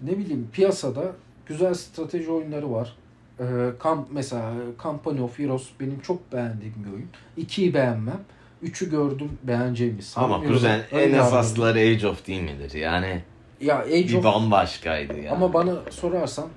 Ne 0.03 0.19
bileyim 0.19 0.49
piyasada 0.53 1.13
güzel 1.47 1.75
strateji 1.75 2.31
oyunları 2.31 2.73
var. 2.73 2.97
Ee, 3.41 3.45
kamp 3.79 4.09
mesela 4.11 4.53
Company 4.83 5.21
of 5.21 5.39
Heroes 5.39 5.69
benim 5.81 6.01
çok 6.01 6.33
beğendiğim 6.33 6.75
bir 6.87 6.93
oyun. 6.93 7.09
2'yi 7.39 7.75
beğenmem. 7.75 8.21
3'ü 8.65 8.91
gördüm 8.91 9.31
beğeneceğimi 9.43 9.99
Ama 10.17 10.29
sanmıyorum. 10.29 10.53
kuzen 10.57 10.81
en 10.93 11.13
esasları 11.13 11.79
Age 11.79 12.07
of 12.07 12.27
değil 12.27 12.43
midir? 12.43 12.73
Yani 12.73 13.23
Ya 13.61 13.79
Age 13.79 14.09
bir 14.09 14.15
of 14.15 14.25
bambaşkaydı 14.25 15.17
yani. 15.17 15.31
Ama 15.31 15.53
bana 15.53 15.75
sorarsan 15.91 16.49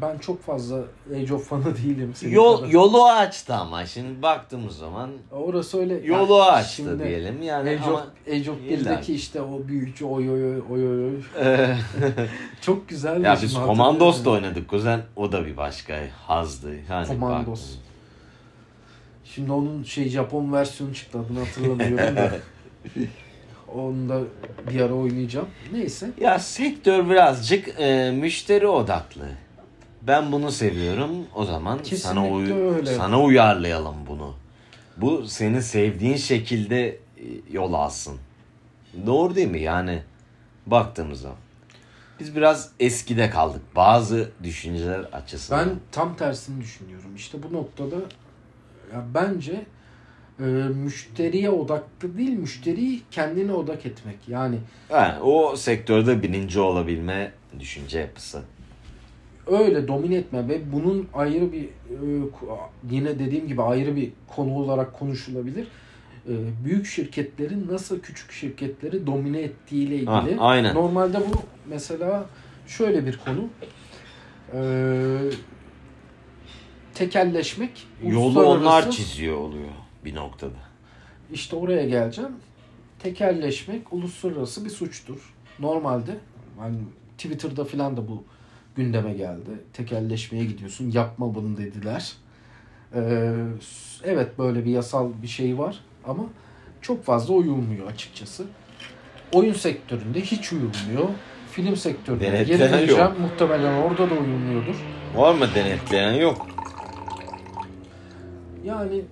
ben 0.00 0.18
çok 0.18 0.42
fazla 0.42 0.82
Age 1.16 1.34
of 1.34 1.48
fanı 1.48 1.76
değilim. 1.84 2.12
Senin 2.14 2.32
Yol, 2.32 2.56
kadar. 2.58 2.68
yolu 2.68 3.04
açtı 3.04 3.54
ama 3.54 3.86
şimdi 3.86 4.22
baktığımız 4.22 4.76
zaman 4.78 5.10
Orası 5.32 5.78
öyle. 5.80 5.94
yolu 5.94 6.32
Yani 6.38 6.50
açtı 6.50 6.72
şimdi 6.74 7.04
diyelim 7.04 7.42
yani 7.42 7.70
Age 7.70 7.80
ama 7.86 7.92
of, 7.94 8.02
Age 8.28 8.50
of 8.50 8.56
illa- 8.58 8.84
1'deki 8.84 9.14
işte 9.14 9.42
o 9.42 9.68
büyücü 9.68 10.04
oy 10.04 10.30
oy 10.30 10.44
oy 10.56 10.62
oy 10.70 11.04
oy 11.04 11.14
Çok 12.60 12.88
güzel. 12.88 13.24
ya 13.24 13.38
biz 13.42 13.52
şimdi 13.52 13.64
Commandos 13.66 14.24
da 14.24 14.30
oynadık 14.30 14.68
kuzen 14.68 15.00
o 15.16 15.32
da 15.32 15.46
bir 15.46 15.56
başka 15.56 16.00
hazdı. 16.26 16.70
Yani 16.90 17.06
Commandos. 17.06 17.46
baktığımız- 17.60 17.78
Şimdi 19.24 19.52
onun 19.52 19.82
şey 19.82 20.08
Japon 20.08 20.52
versiyonu 20.52 20.94
çıktı 20.94 21.18
adını 21.18 21.38
hatırlamıyorum 21.38 22.16
da. 22.16 22.30
Onu 23.74 24.08
da 24.08 24.20
bir 24.70 24.80
ara 24.80 24.94
oynayacağım. 24.94 25.46
Neyse. 25.72 26.10
Ya 26.20 26.38
sektör 26.38 27.10
birazcık 27.10 27.68
e, 27.80 28.10
müşteri 28.10 28.66
odaklı. 28.66 29.24
Ben 30.06 30.32
bunu 30.32 30.50
seviyorum. 30.52 31.10
O 31.34 31.44
zaman 31.44 31.76
sana 31.76 31.82
Kesinlikle 32.22 32.54
uy- 32.54 32.74
öyle. 32.74 32.94
sana 32.94 33.22
uyarlayalım 33.22 33.94
bunu. 34.08 34.34
Bu 34.96 35.26
senin 35.28 35.60
sevdiğin 35.60 36.16
şekilde 36.16 36.88
e, 36.88 36.98
yol 37.52 37.72
alsın. 37.72 38.18
Doğru 39.06 39.34
değil 39.34 39.48
mi? 39.48 39.60
Yani 39.60 40.02
baktığımız 40.66 41.20
zaman. 41.20 41.36
Biz 42.20 42.36
biraz 42.36 42.70
eskide 42.80 43.30
kaldık. 43.30 43.62
Bazı 43.76 44.30
düşünceler 44.42 44.98
açısından. 45.00 45.68
Ben 45.68 45.76
tam 45.92 46.16
tersini 46.16 46.60
düşünüyorum. 46.60 47.16
İşte 47.16 47.38
bu 47.42 47.52
noktada 47.52 47.96
ya 48.92 49.04
bence 49.14 49.66
e, 50.40 50.42
müşteriye 50.74 51.50
odaklı 51.50 52.18
değil, 52.18 52.32
müşteriyi 52.38 53.02
kendine 53.10 53.52
odak 53.52 53.86
etmek. 53.86 54.16
Yani 54.28 54.58
Yani 54.90 55.20
o 55.22 55.56
sektörde 55.56 56.22
birinci 56.22 56.60
olabilme 56.60 57.32
düşünce 57.60 57.98
yapısı. 57.98 58.42
Öyle 59.46 59.88
domine 59.88 60.14
etme 60.14 60.48
ve 60.48 60.72
bunun 60.72 61.08
ayrı 61.14 61.52
bir 61.52 61.64
e, 61.64 61.68
yine 62.90 63.18
dediğim 63.18 63.48
gibi 63.48 63.62
ayrı 63.62 63.96
bir 63.96 64.12
konu 64.36 64.54
olarak 64.54 64.98
konuşulabilir. 64.98 65.68
E, 66.28 66.32
büyük 66.64 66.86
şirketlerin 66.86 67.68
nasıl 67.70 68.00
küçük 68.00 68.32
şirketleri 68.32 69.06
domine 69.06 69.40
ettiğiyle 69.40 69.94
ilgili. 69.94 70.08
Ha, 70.08 70.30
aynen. 70.38 70.74
Normalde 70.74 71.18
bu 71.18 71.42
mesela 71.68 72.26
şöyle 72.66 73.06
bir 73.06 73.20
konu. 73.24 73.48
E, 74.52 74.60
tekelleşmek. 76.94 77.86
Yolu 78.02 78.46
onlar 78.46 78.90
çiziyor 78.90 79.36
oluyor 79.36 79.68
bir 80.04 80.14
noktada. 80.14 80.64
İşte 81.32 81.56
oraya 81.56 81.88
geleceğim. 81.88 82.32
Tekelleşmek 82.98 83.92
uluslararası 83.92 84.64
bir 84.64 84.70
suçtur. 84.70 85.34
Normalde 85.58 86.16
hani 86.58 86.76
Twitter'da 87.18 87.64
falan 87.64 87.96
da 87.96 88.08
bu 88.08 88.24
gündeme 88.76 89.12
geldi. 89.14 89.50
Tekelleşmeye 89.72 90.44
gidiyorsun 90.44 90.90
yapma 90.90 91.34
bunu 91.34 91.56
dediler. 91.56 92.12
Ee, 92.94 93.32
evet 94.04 94.38
böyle 94.38 94.64
bir 94.64 94.70
yasal 94.70 95.10
bir 95.22 95.26
şey 95.26 95.58
var 95.58 95.80
ama 96.06 96.24
çok 96.80 97.04
fazla 97.04 97.34
uyulmuyor 97.34 97.86
açıkçası. 97.86 98.44
Oyun 99.32 99.52
sektöründe 99.52 100.20
hiç 100.20 100.52
uyulmuyor. 100.52 101.08
Film 101.52 101.76
sektöründe 101.76 102.24
Denetleyen 102.32 102.78
geri 102.78 102.90
yok. 102.90 103.18
Muhtemelen 103.20 103.82
orada 103.82 104.10
da 104.10 104.14
uyulmuyordur. 104.14 104.74
Var 105.16 105.34
mı 105.34 105.46
denetleyen 105.54 106.12
yok. 106.12 106.46
Yani 108.64 109.02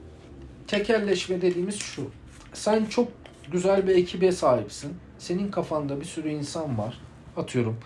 tekelleşme 0.67 1.43
dediğimiz 1.43 1.79
şu. 1.79 2.11
Sen 2.53 2.85
çok 2.85 3.09
güzel 3.53 3.89
bir 3.89 3.97
ekibe 3.97 4.33
sahipsin. 4.33 4.95
Senin 5.19 5.51
kafanda 5.51 6.01
bir 6.01 6.05
sürü 6.05 6.29
insan 6.29 6.79
var. 6.79 6.99
Atıyorum 7.37 7.77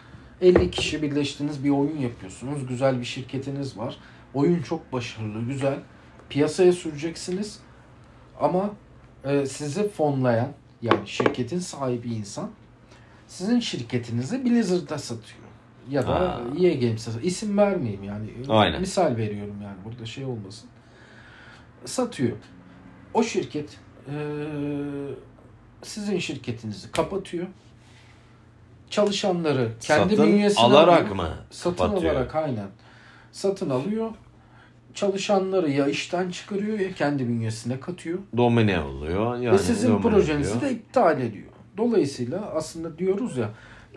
50 0.40 0.70
kişi 0.70 1.02
birleştiniz 1.02 1.64
bir 1.64 1.70
oyun 1.70 1.98
yapıyorsunuz. 1.98 2.66
Güzel 2.66 3.00
bir 3.00 3.04
şirketiniz 3.04 3.78
var. 3.78 3.98
Oyun 4.34 4.62
çok 4.62 4.92
başarılı, 4.92 5.42
güzel. 5.46 5.78
Piyasaya 6.28 6.72
süreceksiniz. 6.72 7.60
Ama 8.40 8.70
e, 9.24 9.46
sizi 9.46 9.88
fonlayan 9.88 10.52
yani 10.82 11.08
şirketin 11.08 11.58
sahibi 11.58 12.08
insan 12.08 12.50
sizin 13.26 13.60
şirketinizi 13.60 14.44
Blizzard'a 14.44 14.98
satıyor. 14.98 15.40
Ya 15.90 16.06
da 16.06 16.20
Ha. 16.20 16.40
EA 16.60 16.74
Games'e. 16.74 17.10
İsim 17.22 17.58
vermeyeyim 17.58 18.04
yani. 18.04 18.30
Aynen. 18.48 18.80
Misal 18.80 19.16
veriyorum 19.16 19.56
yani 19.62 19.76
burada 19.84 20.06
şey 20.06 20.24
olmasın. 20.24 20.70
Satıyor. 21.84 22.36
O 23.14 23.22
şirket 23.22 23.78
e, 24.08 24.14
sizin 25.82 26.18
şirketinizi 26.18 26.92
kapatıyor. 26.92 27.46
Çalışanları 28.90 29.68
kendi 29.80 30.16
Satın 30.16 30.32
bünyesine 30.32 30.64
alarak 30.64 31.00
alıyor. 31.02 31.16
mı 31.16 31.28
Satın 31.50 31.84
kapatıyor? 31.86 32.14
alarak 32.14 32.34
aynen. 32.34 32.68
Satın 33.32 33.70
alıyor. 33.70 34.10
Çalışanları 34.94 35.70
ya 35.70 35.86
işten 35.88 36.30
çıkarıyor 36.30 36.78
ya 36.78 36.92
kendi 36.92 37.28
bünyesine 37.28 37.80
katıyor. 37.80 38.18
domine 38.36 38.80
oluyor. 38.80 39.36
Yani 39.36 39.52
Ve 39.54 39.58
sizin 39.58 39.98
projenizi 40.02 40.50
oluyor. 40.50 40.62
de 40.62 40.72
iptal 40.72 41.20
ediyor. 41.20 41.46
Dolayısıyla 41.76 42.50
aslında 42.54 42.98
diyoruz 42.98 43.36
ya 43.36 43.50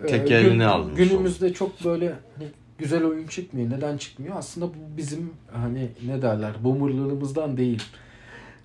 e, 0.03 0.07
Tek 0.07 0.31
elini 0.31 0.49
gün- 0.53 0.59
almış 0.59 0.95
günümüzde 0.97 1.53
çok 1.53 1.85
böyle 1.85 2.05
hani 2.37 2.47
güzel 2.77 3.03
oyun 3.03 3.27
çıkmıyor. 3.27 3.69
Neden 3.69 3.97
çıkmıyor? 3.97 4.35
Aslında 4.37 4.67
bu 4.67 4.97
bizim 4.97 5.33
hani 5.53 5.89
ne 6.07 6.21
derler 6.21 6.51
boomerlığımızdan 6.63 7.57
değil. 7.57 7.83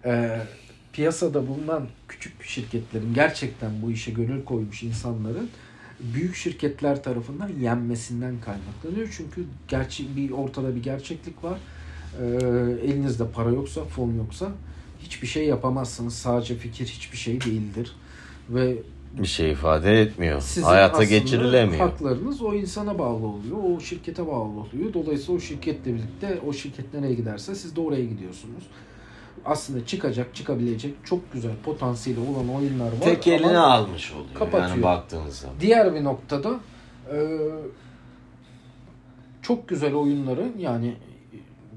E, 0.04 0.38
piyasada 0.92 1.48
bulunan 1.48 1.86
küçük 2.08 2.42
şirketlerin 2.44 3.14
gerçekten 3.14 3.70
bu 3.82 3.90
işe 3.90 4.10
gönül 4.10 4.44
koymuş 4.44 4.82
insanların 4.82 5.50
büyük 6.14 6.34
şirketler 6.34 7.02
tarafından 7.02 7.50
yenmesinden 7.60 8.34
kaynaklanıyor. 8.44 9.14
Çünkü 9.16 9.44
gerçi 9.68 10.16
bir 10.16 10.30
ortada 10.30 10.74
bir 10.76 10.82
gerçeklik 10.82 11.44
var. 11.44 11.58
E, 12.20 12.24
elinizde 12.84 13.28
para 13.28 13.50
yoksa, 13.50 13.84
fon 13.84 14.14
yoksa 14.14 14.52
hiçbir 15.02 15.26
şey 15.26 15.46
yapamazsınız. 15.46 16.14
Sadece 16.14 16.54
fikir 16.54 16.86
hiçbir 16.86 17.16
şey 17.16 17.40
değildir. 17.40 17.96
Ve 18.50 18.76
bir 19.18 19.26
şey 19.26 19.50
ifade 19.52 20.02
etmiyor. 20.02 20.40
sizin 20.40 20.62
Hayata 20.62 21.04
geçirilemiyor. 21.04 21.78
haklarınız 21.78 22.42
o 22.42 22.54
insana 22.54 22.98
bağlı 22.98 23.26
oluyor. 23.26 23.56
O 23.76 23.80
şirkete 23.80 24.26
bağlı 24.26 24.60
oluyor. 24.60 24.92
Dolayısıyla 24.94 25.34
o 25.34 25.40
şirketle 25.40 25.94
birlikte 25.94 26.40
o 26.46 26.52
şirket 26.52 26.94
nereye 26.94 27.14
giderse 27.14 27.54
siz 27.54 27.76
de 27.76 27.80
oraya 27.80 28.04
gidiyorsunuz. 28.04 28.64
Aslında 29.44 29.86
çıkacak, 29.86 30.34
çıkabilecek 30.34 30.94
çok 31.04 31.32
güzel 31.32 31.56
potansiyeli 31.64 32.20
olan 32.20 32.54
oyunlar 32.54 32.86
var. 32.86 33.00
Tek 33.00 33.26
elini 33.26 33.58
ama 33.58 33.66
almış 33.66 34.12
oluyor. 34.12 34.34
kapatıyor. 34.34 34.68
Yani 34.68 34.82
baktığınız 34.82 35.38
zaman. 35.38 35.60
Diğer 35.60 35.94
bir 35.94 36.04
noktada 36.04 36.60
e, 37.12 37.16
çok 39.42 39.68
güzel 39.68 39.94
oyunların 39.94 40.52
yani 40.58 40.96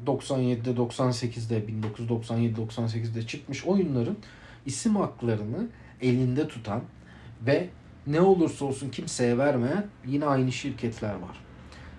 97'de 0.06 0.72
98'de 0.72 1.64
1997-98'de 2.10 3.28
çıkmış 3.28 3.66
oyunların 3.66 4.18
isim 4.66 4.96
haklarını 4.96 5.68
elinde 6.02 6.48
tutan 6.48 6.82
ve 7.46 7.70
ne 8.08 8.22
olursa 8.22 8.66
olsun 8.66 8.90
kimseye 8.90 9.38
vermeyen 9.38 9.86
yine 10.06 10.26
aynı 10.26 10.52
şirketler 10.52 11.14
var. 11.14 11.38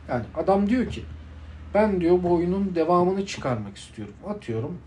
Yani 0.09 0.25
adam 0.37 0.69
diyor 0.69 0.89
ki 0.91 1.03
ben 1.75 2.01
diyor 2.01 2.23
bu 2.23 2.35
oyunun 2.35 2.75
devamını 2.75 3.27
çıkarmak 3.27 3.77
istiyorum. 3.77 4.15
Atıyorum 4.27 4.79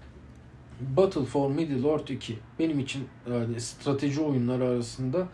Battle 0.98 1.26
for 1.26 1.50
Middle 1.50 1.90
Earth 1.90 2.12
2 2.12 2.40
benim 2.60 2.80
için 2.80 3.08
yani 3.30 3.62
strateji 3.62 4.22
oyunları 4.22 4.64
arasında 4.64 5.28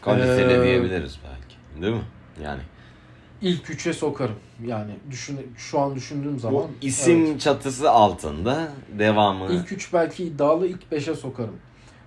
Kaliteli 0.00 0.52
Ee, 0.52 0.64
diyebiliriz 0.64 1.18
belki. 1.24 1.82
Değil 1.82 1.94
mi? 1.94 2.04
Yani 2.42 2.60
ilk 3.42 3.70
üçe 3.70 3.92
sokarım. 3.92 4.36
Yani 4.66 4.92
düşün, 5.10 5.52
şu 5.56 5.80
an 5.80 5.94
düşündüğüm 5.94 6.38
zaman 6.38 6.62
bu 6.62 6.70
isim 6.82 7.26
evet. 7.26 7.40
çatısı 7.40 7.90
altında 7.90 8.68
devamı 8.98 9.52
İlk 9.52 9.72
üç 9.72 9.92
belki 9.92 10.24
iddialı, 10.24 10.66
ilk 10.66 10.92
beşe 10.92 11.14
sokarım. 11.14 11.56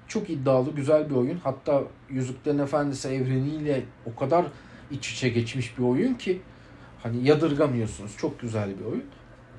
Çok 0.07 0.29
iddialı, 0.29 0.71
güzel 0.71 1.09
bir 1.09 1.15
oyun. 1.15 1.37
Hatta 1.43 1.83
Yüzüklerin 2.09 2.59
Efendisi 2.59 3.07
evreniyle 3.07 3.83
o 4.05 4.19
kadar 4.19 4.45
iç 4.91 5.11
içe 5.13 5.29
geçmiş 5.29 5.77
bir 5.77 5.83
oyun 5.83 6.13
ki 6.13 6.41
hani 7.03 7.27
yadırgamıyorsunuz. 7.27 8.17
Çok 8.17 8.39
güzel 8.39 8.79
bir 8.79 8.85
oyun. 8.85 9.03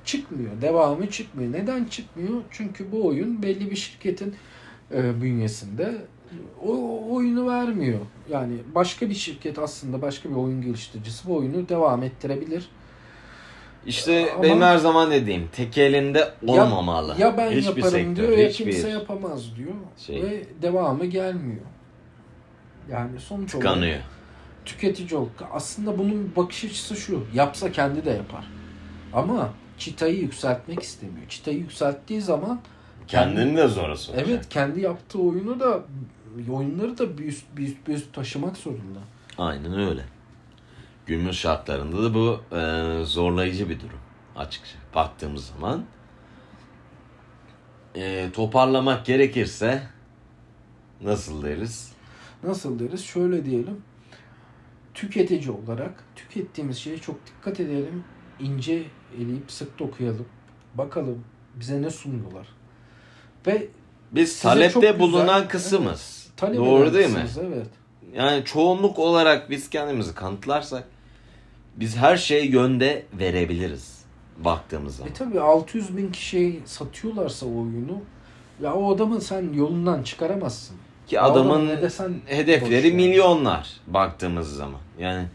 Çıkmıyor. 0.05 0.61
Devamı 0.61 1.09
çıkmıyor. 1.09 1.53
Neden 1.53 1.85
çıkmıyor? 1.85 2.41
Çünkü 2.51 2.91
bu 2.91 3.07
oyun 3.07 3.43
belli 3.43 3.71
bir 3.71 3.75
şirketin 3.75 4.35
e, 4.95 5.21
bünyesinde 5.21 5.95
o, 6.65 6.71
o 6.73 7.15
oyunu 7.15 7.47
vermiyor. 7.47 7.99
Yani 8.29 8.53
başka 8.75 9.09
bir 9.09 9.13
şirket 9.13 9.59
aslında 9.59 10.01
başka 10.01 10.29
bir 10.29 10.35
oyun 10.35 10.61
geliştiricisi 10.61 11.27
bu 11.27 11.35
oyunu 11.37 11.69
devam 11.69 12.03
ettirebilir. 12.03 12.69
İşte 13.85 14.31
Ama- 14.33 14.43
benim 14.43 14.61
her 14.61 14.77
zaman 14.77 15.11
dediğim 15.11 15.47
tek 15.51 15.77
elinde 15.77 16.33
Ya- 16.41 16.63
olmamalı. 16.65 17.15
Ya 17.19 17.37
ben 17.37 17.51
hiçbir 17.51 17.63
yaparım 17.67 17.89
sektör, 17.91 18.15
diyor 18.15 18.37
ya 18.37 18.49
hiçbir 18.49 18.65
kimse 18.71 18.89
yapamaz 18.89 19.55
diyor. 19.55 19.73
şey. 19.97 20.23
Ve 20.23 20.43
devamı 20.61 21.05
gelmiyor. 21.05 21.61
Yani 22.91 23.19
sonuç 23.19 23.55
olarak 23.55 23.69
tıkanıyor. 23.73 23.99
tüketici 24.65 25.19
ol. 25.19 25.27
Aslında 25.51 25.97
bunun 25.97 26.31
bakış 26.35 26.65
açısı 26.65 26.95
şu. 26.95 27.23
Yapsa 27.33 27.71
kendi 27.71 28.05
de 28.05 28.09
yapar. 28.09 28.47
Ama 29.13 29.49
çıtayı 29.83 30.19
yükseltmek 30.19 30.83
istemiyor. 30.83 31.27
Çıtayı 31.29 31.57
yükselttiği 31.57 32.21
zaman 32.21 32.61
Kendini 33.07 33.57
de 33.57 33.67
zora 33.67 33.97
sokacak. 33.97 34.27
Evet 34.27 34.49
kendi 34.49 34.81
yaptığı 34.81 35.19
oyunu 35.19 35.59
da 35.59 35.83
oyunları 36.51 36.97
da 36.97 37.17
bir 37.17 37.25
üst, 37.25 37.45
bir 37.57 37.67
üst, 37.67 37.87
bir 37.87 37.93
üst 37.93 38.13
taşımak 38.13 38.57
zorunda. 38.57 38.99
Aynen 39.37 39.79
öyle. 39.79 40.05
Günümüz 41.05 41.37
şartlarında 41.37 42.03
da 42.03 42.13
bu 42.13 42.41
e, 42.55 43.05
zorlayıcı 43.05 43.69
bir 43.69 43.79
durum 43.79 43.99
açıkça. 44.35 44.75
Baktığımız 44.95 45.45
zaman 45.45 45.85
e, 47.95 48.29
toparlamak 48.33 49.05
gerekirse 49.05 49.83
nasıl 51.01 51.43
deriz? 51.43 51.91
Nasıl 52.43 52.79
deriz? 52.79 53.05
Şöyle 53.05 53.45
diyelim. 53.45 53.81
Tüketici 54.93 55.51
olarak 55.51 56.03
tükettiğimiz 56.15 56.77
şeye 56.77 56.97
çok 56.97 57.15
dikkat 57.27 57.59
edelim. 57.59 58.03
İnce 58.39 58.83
eleyip 59.21 59.51
sık 59.51 59.79
dokuyalım. 59.79 60.25
Bakalım 60.75 61.23
bize 61.55 61.81
ne 61.81 61.89
sunuyorlar. 61.89 62.47
Ve 63.47 63.67
Biz 64.11 64.41
talepte 64.41 64.79
güzel, 64.79 64.99
bulunan 64.99 65.47
kısmız. 65.47 66.29
talep 66.37 66.57
Doğru 66.57 66.93
değil 66.93 67.09
mi? 67.09 67.25
Evet. 67.41 67.67
Yani 68.15 68.45
çoğunluk 68.45 68.99
olarak 68.99 69.49
biz 69.49 69.69
kendimizi 69.69 70.15
kanıtlarsak 70.15 70.83
biz 71.75 71.95
her 71.97 72.17
şeyi 72.17 72.51
yönde 72.51 73.05
verebiliriz 73.19 74.05
baktığımız 74.37 74.95
zaman. 74.95 75.11
E 75.11 75.13
tabi 75.13 75.39
600 75.39 75.97
bin 75.97 76.11
kişiye 76.11 76.53
satıyorlarsa 76.65 77.45
o 77.45 77.49
oyunu 77.49 78.01
ya 78.61 78.73
o 78.73 78.95
adamı 78.95 79.21
sen 79.21 79.53
yolundan 79.53 80.03
çıkaramazsın. 80.03 80.77
Ki 81.07 81.19
adamın 81.19 81.67
adamın 81.67 81.81
desen 81.81 82.13
hedefleri 82.25 82.91
milyonlar 82.91 83.69
baktığımız 83.87 84.55
zaman. 84.55 84.79
Yani 84.99 85.25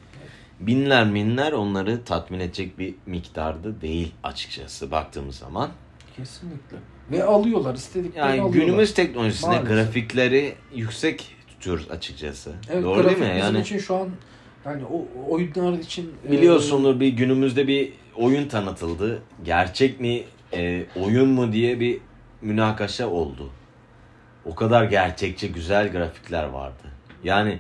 binler 0.60 1.06
minler 1.06 1.52
onları 1.52 2.04
tatmin 2.04 2.40
edecek 2.40 2.78
bir 2.78 2.94
miktarda 3.06 3.80
değil 3.80 4.12
açıkçası 4.22 4.90
baktığımız 4.90 5.36
zaman. 5.36 5.70
Kesinlikle. 6.16 6.76
Ve 7.10 7.24
alıyorlar 7.24 7.74
istediklerini 7.74 8.18
Yani 8.30 8.40
alıyorlar. 8.40 8.54
günümüz 8.66 8.94
teknolojisinde 8.94 9.50
Maalesef. 9.50 9.68
grafikleri 9.68 10.54
yüksek 10.74 11.36
tutuyoruz 11.48 11.90
açıkçası. 11.90 12.52
evet, 12.70 12.84
Doğru 12.84 13.04
değil 13.04 13.18
mi? 13.18 13.24
bizim 13.24 13.38
Yani 13.38 13.60
için 13.60 13.78
şu 13.78 13.94
an 13.96 14.08
yani 14.64 14.82
o 14.84 15.06
oyunlar 15.32 15.72
için 15.78 16.14
e, 16.28 16.30
biliyorsundur 16.32 17.00
bir 17.00 17.08
günümüzde 17.08 17.68
bir 17.68 17.92
oyun 18.16 18.48
tanıtıldı. 18.48 19.22
Gerçek 19.44 20.00
mi 20.00 20.22
e, 20.52 20.86
oyun 20.96 21.28
mu 21.28 21.52
diye 21.52 21.80
bir 21.80 22.00
münakaşa 22.42 23.08
oldu. 23.08 23.50
O 24.44 24.54
kadar 24.54 24.84
gerçekçi 24.84 25.52
güzel 25.52 25.92
grafikler 25.92 26.44
vardı. 26.44 26.82
Yani 27.24 27.58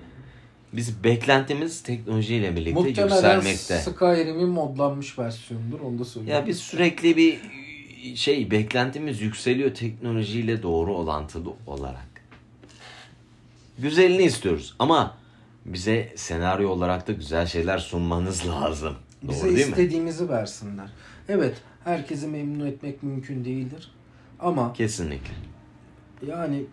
biz 0.72 1.04
beklentimiz 1.04 1.82
teknolojiyle 1.82 2.56
birlikte 2.56 2.80
muhtemelen 2.80 3.34
yükselmekte. 3.34 3.78
Skyrim'in 3.78 4.48
modlanmış 4.48 5.18
versiyonudur 5.18 5.80
onu 5.80 5.98
da 5.98 6.04
söyleyeyim. 6.04 6.40
Ya 6.40 6.46
biz 6.46 6.58
sürekli 6.58 7.16
bir 7.16 7.38
şey 8.16 8.50
beklentimiz 8.50 9.20
yükseliyor 9.20 9.74
teknolojiyle 9.74 10.62
doğru 10.62 10.96
orantılı 10.96 11.52
olarak. 11.66 12.08
Güzelini 13.78 14.22
istiyoruz 14.22 14.74
ama 14.78 15.16
bize 15.64 16.12
senaryo 16.16 16.70
olarak 16.70 17.08
da 17.08 17.12
güzel 17.12 17.46
şeyler 17.46 17.78
sunmanız 17.78 18.48
lazım. 18.48 18.94
Bize 19.22 19.40
Doğru 19.46 19.56
değil 19.56 19.66
mi? 19.66 19.70
istediğimizi 19.70 20.28
versinler. 20.28 20.88
Evet 21.28 21.56
herkesi 21.84 22.26
memnun 22.26 22.66
etmek 22.66 23.02
mümkün 23.02 23.44
değildir. 23.44 23.90
Ama 24.40 24.72
Kesinlikle. 24.72 25.32
yani 26.26 26.64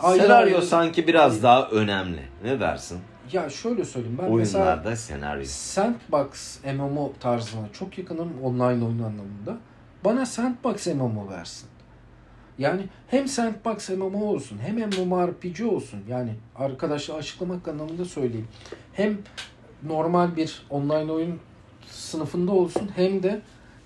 senaryo 0.00 0.60
sanki 0.60 1.06
biraz 1.06 1.42
daha 1.42 1.68
önemli. 1.68 2.22
Ne 2.44 2.60
dersin? 2.60 2.98
Ya 3.32 3.50
şöyle 3.50 3.84
söyleyeyim 3.84 4.18
ben 4.22 4.32
mesela 4.32 4.64
Oyunlarda 4.64 4.96
senaryo. 4.96 5.44
Sandbox 5.44 6.58
MMO 6.64 7.12
tarzına 7.20 7.68
çok 7.72 7.98
yakınım 7.98 8.32
online 8.42 8.64
oyun 8.64 9.02
anlamında. 9.02 9.58
Bana 10.04 10.26
Sandbox 10.26 10.86
MMO 10.86 11.28
versin. 11.30 11.68
Yani 12.58 12.82
hem 13.08 13.28
Sandbox 13.28 13.90
MMO 13.90 14.24
olsun 14.24 14.58
hem 14.58 14.76
MMORPG 14.76 15.60
olsun. 15.72 16.00
Yani 16.08 16.30
arkadaşlar 16.56 17.18
açıklamak 17.18 17.68
anlamında 17.68 18.04
söyleyeyim. 18.04 18.48
Hem 18.92 19.18
normal 19.82 20.36
bir 20.36 20.62
online 20.70 21.12
oyun 21.12 21.40
sınıfında 21.90 22.52
olsun 22.52 22.90
hem 22.96 23.22
de 23.22 23.40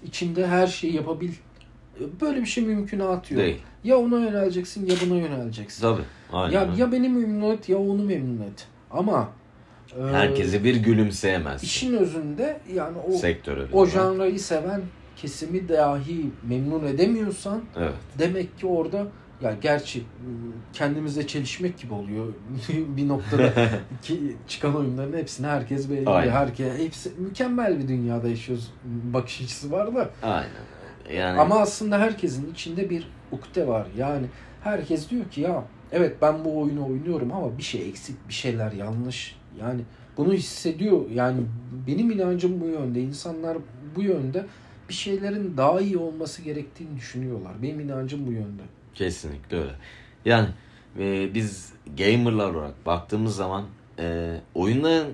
içinde 0.04 0.46
her 0.46 0.66
şeyi 0.66 0.94
yapabil. 0.94 1.32
Böyle 2.20 2.40
bir 2.40 2.46
şey 2.46 2.64
mümkünatı 2.64 3.34
yok. 3.34 3.42
Değil. 3.42 3.60
Ya 3.84 3.96
ona 3.96 4.18
yöneleceksin 4.18 4.86
ya 4.86 4.94
buna 5.06 5.18
yöneleceksin. 5.18 5.82
Tabii. 5.82 6.02
Aynen. 6.32 6.52
Ya, 6.52 6.74
ya 6.76 6.92
beni 6.92 7.08
memnun 7.08 7.50
et 7.50 7.68
ya 7.68 7.78
onu 7.78 8.04
memnun 8.04 8.40
et. 8.42 8.66
Ama 8.90 9.28
e, 9.98 10.00
bir 10.64 10.76
gülümseyemez. 10.76 11.62
İşin 11.62 11.96
özünde 11.96 12.60
yani 12.74 12.98
o 13.08 13.12
Sektörü. 13.12 13.68
o 13.72 13.86
janrayı 13.86 14.40
seven 14.40 14.82
kesimi 15.16 15.68
dahi 15.68 16.30
memnun 16.48 16.86
edemiyorsan 16.86 17.62
Evet. 17.78 17.94
demek 18.18 18.58
ki 18.58 18.66
orada 18.66 19.06
ya 19.40 19.54
gerçi 19.62 19.98
m, 19.98 20.04
kendimizle 20.72 21.26
çelişmek 21.26 21.78
gibi 21.78 21.94
oluyor 21.94 22.26
bir 22.68 23.08
noktada 23.08 23.52
ki 24.02 24.36
çıkan 24.48 24.76
oyunların 24.76 25.18
hepsini 25.18 25.46
herkes. 25.46 25.88
Aynen. 26.06 26.32
Herkes 26.32 26.78
hepsi 26.78 27.12
mükemmel 27.18 27.78
bir 27.78 27.88
dünyada 27.88 28.28
yaşıyoruz 28.28 28.72
bakış 28.84 29.40
açısı 29.40 29.70
var 29.72 29.94
da 29.94 30.10
Aynen. 30.22 30.48
Yani 31.14 31.40
ama 31.40 31.58
aslında 31.60 31.98
herkesin 31.98 32.52
içinde 32.52 32.90
bir 32.90 33.08
ukde 33.32 33.66
var. 33.68 33.86
Yani 33.96 34.26
herkes 34.64 35.10
diyor 35.10 35.24
ki 35.24 35.40
ya 35.40 35.64
evet 35.92 36.16
ben 36.22 36.44
bu 36.44 36.60
oyunu 36.60 36.86
oynuyorum 36.86 37.32
ama 37.32 37.58
bir 37.58 37.62
şey 37.62 37.88
eksik, 37.88 38.28
bir 38.28 38.34
şeyler 38.34 38.72
yanlış. 38.72 39.36
Yani 39.60 39.80
bunu 40.16 40.32
hissediyor. 40.32 41.10
Yani 41.10 41.40
benim 41.86 42.10
inancım 42.10 42.60
bu 42.60 42.66
yönde. 42.66 43.00
İnsanlar 43.00 43.58
bu 43.96 44.02
yönde 44.02 44.46
bir 44.88 44.94
şeylerin 44.94 45.56
daha 45.56 45.80
iyi 45.80 45.98
olması 45.98 46.42
gerektiğini 46.42 46.96
düşünüyorlar. 46.96 47.52
Benim 47.62 47.80
inancım 47.80 48.26
bu 48.26 48.32
yönde. 48.32 48.62
Kesinlikle 48.94 49.56
öyle. 49.56 49.72
Yani 50.24 50.48
e, 50.98 51.34
biz 51.34 51.72
gamerlar 51.98 52.54
olarak 52.54 52.86
baktığımız 52.86 53.36
zaman 53.36 53.64
e, 53.98 54.36
oyunların 54.54 55.12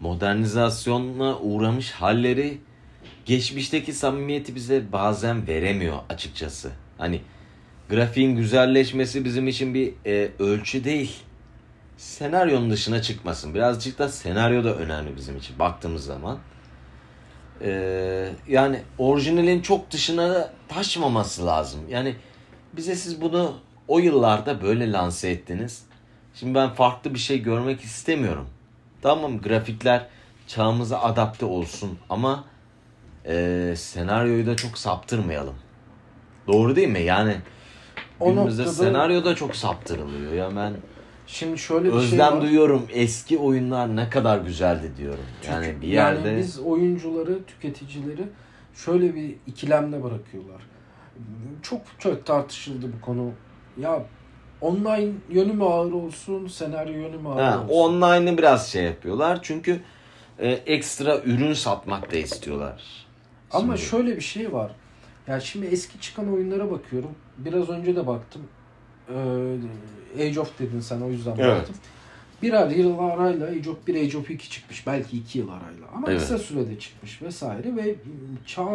modernizasyonuna 0.00 1.38
uğramış 1.38 1.90
halleri 1.90 2.58
geçmişteki 3.24 3.92
samimiyeti 3.92 4.54
bize 4.54 4.92
bazen 4.92 5.46
veremiyor 5.46 5.96
açıkçası. 6.08 6.70
Hani 6.98 7.20
grafiğin 7.90 8.36
güzelleşmesi 8.36 9.24
bizim 9.24 9.48
için 9.48 9.74
bir 9.74 9.94
e, 10.06 10.30
ölçü 10.38 10.84
değil. 10.84 11.16
Senaryonun 11.96 12.70
dışına 12.70 13.02
çıkmasın. 13.02 13.54
Birazcık 13.54 13.98
da 13.98 14.08
senaryo 14.08 14.64
da 14.64 14.74
önemli 14.74 15.16
bizim 15.16 15.36
için 15.36 15.58
baktığımız 15.58 16.04
zaman. 16.04 16.38
E, 17.60 18.28
yani 18.48 18.82
orijinalin 18.98 19.62
çok 19.62 19.90
dışına 19.90 20.34
da 20.34 20.52
taşmaması 20.68 21.46
lazım. 21.46 21.80
Yani 21.88 22.16
bize 22.72 22.96
siz 22.96 23.20
bunu 23.20 23.54
o 23.88 23.98
yıllarda 23.98 24.62
böyle 24.62 24.92
lanse 24.92 25.30
ettiniz. 25.30 25.84
Şimdi 26.34 26.54
ben 26.54 26.74
farklı 26.74 27.14
bir 27.14 27.18
şey 27.18 27.42
görmek 27.42 27.80
istemiyorum. 27.80 28.48
Tamam 29.02 29.40
grafikler 29.40 30.06
çağımıza 30.46 31.00
adapte 31.00 31.46
olsun 31.46 31.98
ama 32.10 32.44
e, 33.26 33.74
senaryoyu 33.76 34.46
da 34.46 34.56
çok 34.56 34.78
saptırmayalım. 34.78 35.54
Doğru 36.46 36.76
değil 36.76 36.88
mi? 36.88 37.02
Yani 37.02 37.36
O 38.20 38.30
günümüzde 38.30 38.62
noktada- 38.62 38.74
senaryo 38.84 39.24
da 39.24 39.34
çok 39.34 39.56
saptırılıyor. 39.56 40.32
Ya 40.32 40.50
ben 40.56 40.72
Şimdi 41.26 41.58
şöyle 41.58 41.84
bir 41.84 41.90
şey 41.92 41.98
özlem 42.00 42.32
var. 42.34 42.42
duyuyorum. 42.42 42.82
Eski 42.92 43.38
oyunlar 43.38 43.96
ne 43.96 44.10
kadar 44.10 44.38
güzeldi 44.38 44.92
diyorum. 44.98 45.24
Yani 45.48 45.74
bir 45.82 45.86
yerde 45.88 46.28
Yani 46.28 46.38
biz 46.38 46.58
oyuncuları, 46.60 47.44
tüketicileri 47.44 48.22
şöyle 48.74 49.14
bir 49.14 49.34
ikilemde 49.46 50.02
bırakıyorlar. 50.02 50.62
Çok 51.62 51.80
çok 51.98 52.26
tartışıldı 52.26 52.86
bu 52.98 53.04
konu. 53.04 53.30
Ya 53.80 54.02
online 54.60 55.12
yönü 55.30 55.52
mü 55.52 55.64
ağır 55.64 55.92
olsun, 55.92 56.46
senaryo 56.48 56.92
yönü 56.94 57.16
mü 57.18 57.28
ağır 57.28 57.42
Ha, 57.42 57.58
olsun? 57.64 57.74
online'ı 57.74 58.38
biraz 58.38 58.68
şey 58.68 58.84
yapıyorlar. 58.84 59.38
Çünkü 59.42 59.80
e, 60.38 60.50
ekstra 60.50 61.18
ürün 61.24 61.52
satmak 61.52 62.12
da 62.12 62.16
istiyorlar. 62.16 62.82
Ama 63.50 63.76
Şimdi- 63.76 63.88
şöyle 63.90 64.16
bir 64.16 64.20
şey 64.20 64.52
var. 64.52 64.70
Ya 65.28 65.40
şimdi 65.40 65.66
eski 65.66 66.00
çıkan 66.00 66.32
oyunlara 66.32 66.70
bakıyorum. 66.70 67.10
Biraz 67.38 67.68
önce 67.68 67.96
de 67.96 68.06
baktım. 68.06 68.42
Ee, 69.08 70.26
Age 70.28 70.40
of 70.40 70.58
dedin 70.58 70.80
sen 70.80 71.00
o 71.00 71.08
yüzden 71.10 71.36
Evet. 71.38 71.58
baktım. 71.58 71.74
Birer 72.42 72.70
yıl 72.70 72.98
arayla 72.98 73.46
Age 73.46 73.70
of 73.70 73.86
1, 73.86 73.94
Age 73.94 74.18
of 74.18 74.30
2 74.30 74.50
çıkmış. 74.50 74.86
Belki 74.86 75.16
2 75.18 75.38
yıl 75.38 75.48
arayla. 75.48 75.86
Ama 75.94 76.06
Evet. 76.10 76.20
kısa 76.20 76.38
sürede 76.38 76.78
çıkmış 76.78 77.22
vesaire 77.22 77.76
ve 77.76 77.94
çağ 78.46 78.66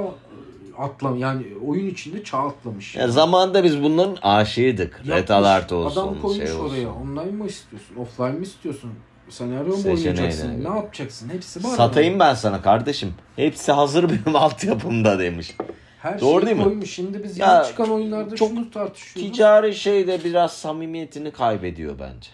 atlam 0.77 1.17
yani 1.17 1.43
oyun 1.67 1.87
içinde 1.87 2.23
çağ 2.23 2.37
atlamış. 2.37 2.95
Ya 2.95 3.07
zamanında 3.07 3.63
biz 3.63 3.83
bunların 3.83 4.17
aşığıydık. 4.21 5.01
Alert 5.29 5.71
olsun, 5.71 6.01
Adam 6.01 6.21
koymuş 6.21 6.37
şey 6.47 6.55
olsun. 6.55 6.69
oraya. 6.75 6.89
Online 6.93 7.31
mı 7.37 7.47
istiyorsun? 7.47 7.95
Offline 7.95 8.31
mi 8.31 8.43
istiyorsun? 8.43 8.91
Senaryo 9.29 9.77
mu 9.77 9.83
oynayacaksın? 9.85 10.63
Ne 10.63 10.67
yapacaksın? 10.67 11.29
Hepsi 11.29 11.63
var. 11.63 11.69
Satayım 11.69 12.19
ben 12.19 12.33
sana 12.33 12.61
kardeşim. 12.61 13.13
Hepsi 13.35 13.71
hazır 13.71 14.09
benim 14.09 14.35
altyapımda 14.35 15.19
demiş. 15.19 15.55
Her 16.01 16.21
Doğru 16.21 16.45
değil 16.45 16.57
mi? 16.57 16.63
koymuş. 16.63 16.89
Şimdi 16.93 17.23
biz 17.23 17.37
Ya, 17.37 17.55
yeni 17.55 17.67
çıkan 17.67 17.91
oyunlarda 17.91 18.35
çok 18.35 18.49
şunu 18.49 18.71
tartışıyoruz. 18.71 19.31
Ticari 19.31 19.75
şey 19.75 20.07
de 20.07 20.23
biraz 20.23 20.53
samimiyetini 20.53 21.31
kaybediyor 21.31 21.99
bence. 21.99 22.29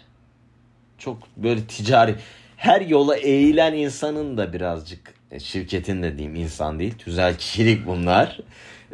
Çok 0.97 1.17
böyle 1.37 1.61
ticari. 1.63 2.15
Her 2.57 2.81
yola 2.81 3.15
eğilen 3.17 3.73
insanın 3.73 4.37
da 4.37 4.53
birazcık 4.53 5.13
e, 5.31 5.39
şirketin 5.39 6.03
de 6.03 6.17
diyeyim 6.17 6.35
insan 6.35 6.79
değil. 6.79 6.93
Tüzel 6.97 7.37
kişilik 7.37 7.87
bunlar. 7.87 8.39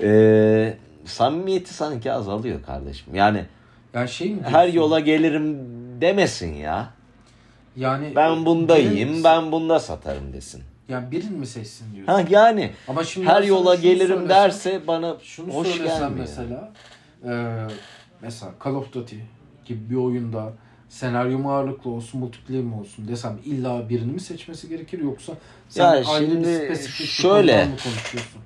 Ee, 0.02 0.78
samimiyeti 1.06 1.74
sanki 1.74 2.12
azalıyor 2.12 2.64
kardeşim. 2.64 3.16
Yani 3.16 3.46
Yani 3.94 4.10
şey 4.10 4.30
mi 4.30 4.42
her 4.44 4.68
yola 4.68 5.00
gelirim 5.00 5.58
demesin 6.02 6.54
ya. 6.54 6.90
yani 7.78 8.12
Ben 8.16 8.46
bunda 8.46 8.80
birin- 8.80 8.92
iyiyim, 8.92 9.24
ben 9.24 9.52
bunda 9.52 9.80
satarım 9.80 10.34
desin. 10.34 10.64
Yani 10.90 11.12
birini 11.12 11.38
mi 11.38 11.48
seçsin 11.48 11.96
diyorsun. 11.96 12.14
Ha 12.14 12.24
yani 12.30 12.72
Ama 12.88 13.04
şimdi 13.04 13.28
her 13.28 13.44
yola 13.44 13.76
gelirim 13.76 14.08
söylesem- 14.18 14.30
derse 14.30 14.88
bana 14.88 15.18
şunu 15.24 15.54
hoş 15.54 15.68
söylesem 15.68 16.00
gelmiyor. 16.00 16.18
mesela 16.20 16.74
e, 17.26 17.32
mesela 18.22 18.52
Call 18.66 18.76
of 18.76 18.94
Duty 18.94 19.16
gibi 19.66 19.90
bir 19.90 19.96
oyunda 19.96 20.54
senaryo 20.90 21.40
mu 21.40 21.52
ağırlıklı 21.54 21.90
olsun, 21.90 22.20
multiplayer 22.20 22.64
mi 22.64 22.76
olsun 22.76 23.08
desem 23.08 23.40
illa 23.46 23.90
birini 23.90 24.12
mi 24.12 24.20
seçmesi 24.20 24.70
gerekir 24.70 25.00
yoksa 25.00 25.34
sen 25.70 25.84
Ya 25.84 25.90
ayrı 25.90 26.06
şimdi 26.32 26.48
bir 26.48 26.66
spesifik 26.66 27.08
şöyle- 27.08 27.66
mı 27.66 27.72
konuşuyorsun? 27.84 28.42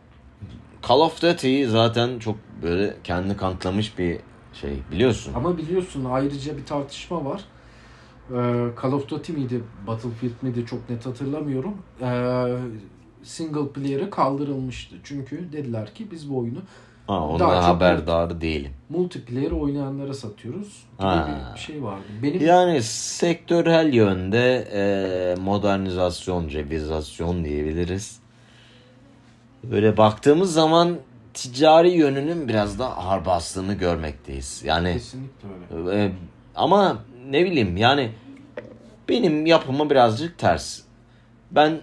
Call 0.87 0.99
of 0.99 1.21
Duty 1.21 1.65
zaten 1.65 2.19
çok 2.19 2.35
böyle 2.63 2.93
kendini 3.03 3.37
kanıtlamış 3.37 3.97
bir 3.99 4.19
şey 4.53 4.71
biliyorsun. 4.91 5.33
Ama 5.33 5.57
biliyorsun 5.57 6.05
ayrıca 6.05 6.57
bir 6.57 6.65
tartışma 6.65 7.25
var. 7.25 7.41
Ee, 8.31 8.33
Call 8.83 8.91
of 8.91 9.09
Duty 9.09 9.31
miydi, 9.33 9.61
Battlefield 9.87 10.31
miydi 10.41 10.65
çok 10.65 10.89
net 10.89 11.05
hatırlamıyorum. 11.05 11.73
Ee, 12.01 12.57
single 13.23 13.67
player'ı 13.67 14.09
kaldırılmıştı. 14.09 14.95
Çünkü 15.03 15.51
dediler 15.51 15.93
ki 15.93 16.11
biz 16.11 16.29
bu 16.29 16.37
oyunu 16.37 16.59
Daha 17.07 17.27
ondan 17.27 17.45
çok 17.55 17.63
haberdarı 17.63 18.41
değilim. 18.41 18.71
multiplayer 18.89 19.51
oynayanlara 19.51 20.13
satıyoruz 20.13 20.83
gibi 20.99 21.07
Ha. 21.07 21.51
bir 21.55 21.59
şey 21.59 21.83
vardı. 21.83 22.03
Benim 22.23 22.45
Yani 22.45 22.83
sektörel 22.83 23.93
yönde 23.93 24.55
e, 24.73 25.35
modernizasyon, 25.41 26.47
cevizasyon 26.47 27.45
diyebiliriz. 27.45 28.19
Böyle 29.63 29.97
baktığımız 29.97 30.53
zaman 30.53 30.97
ticari 31.33 31.89
yönünün 31.91 32.47
biraz 32.47 32.79
da 32.79 32.97
ağır 32.97 33.25
bastığını 33.25 33.73
görmekteyiz. 33.73 34.61
Yani 34.65 34.93
kesinlikle 34.93 35.47
öyle. 35.77 36.03
e, 36.05 36.11
ama 36.55 36.97
ne 37.29 37.45
bileyim 37.45 37.77
yani 37.77 38.11
benim 39.09 39.45
yapımı 39.45 39.89
birazcık 39.89 40.37
ters. 40.37 40.79
Ben 41.51 41.79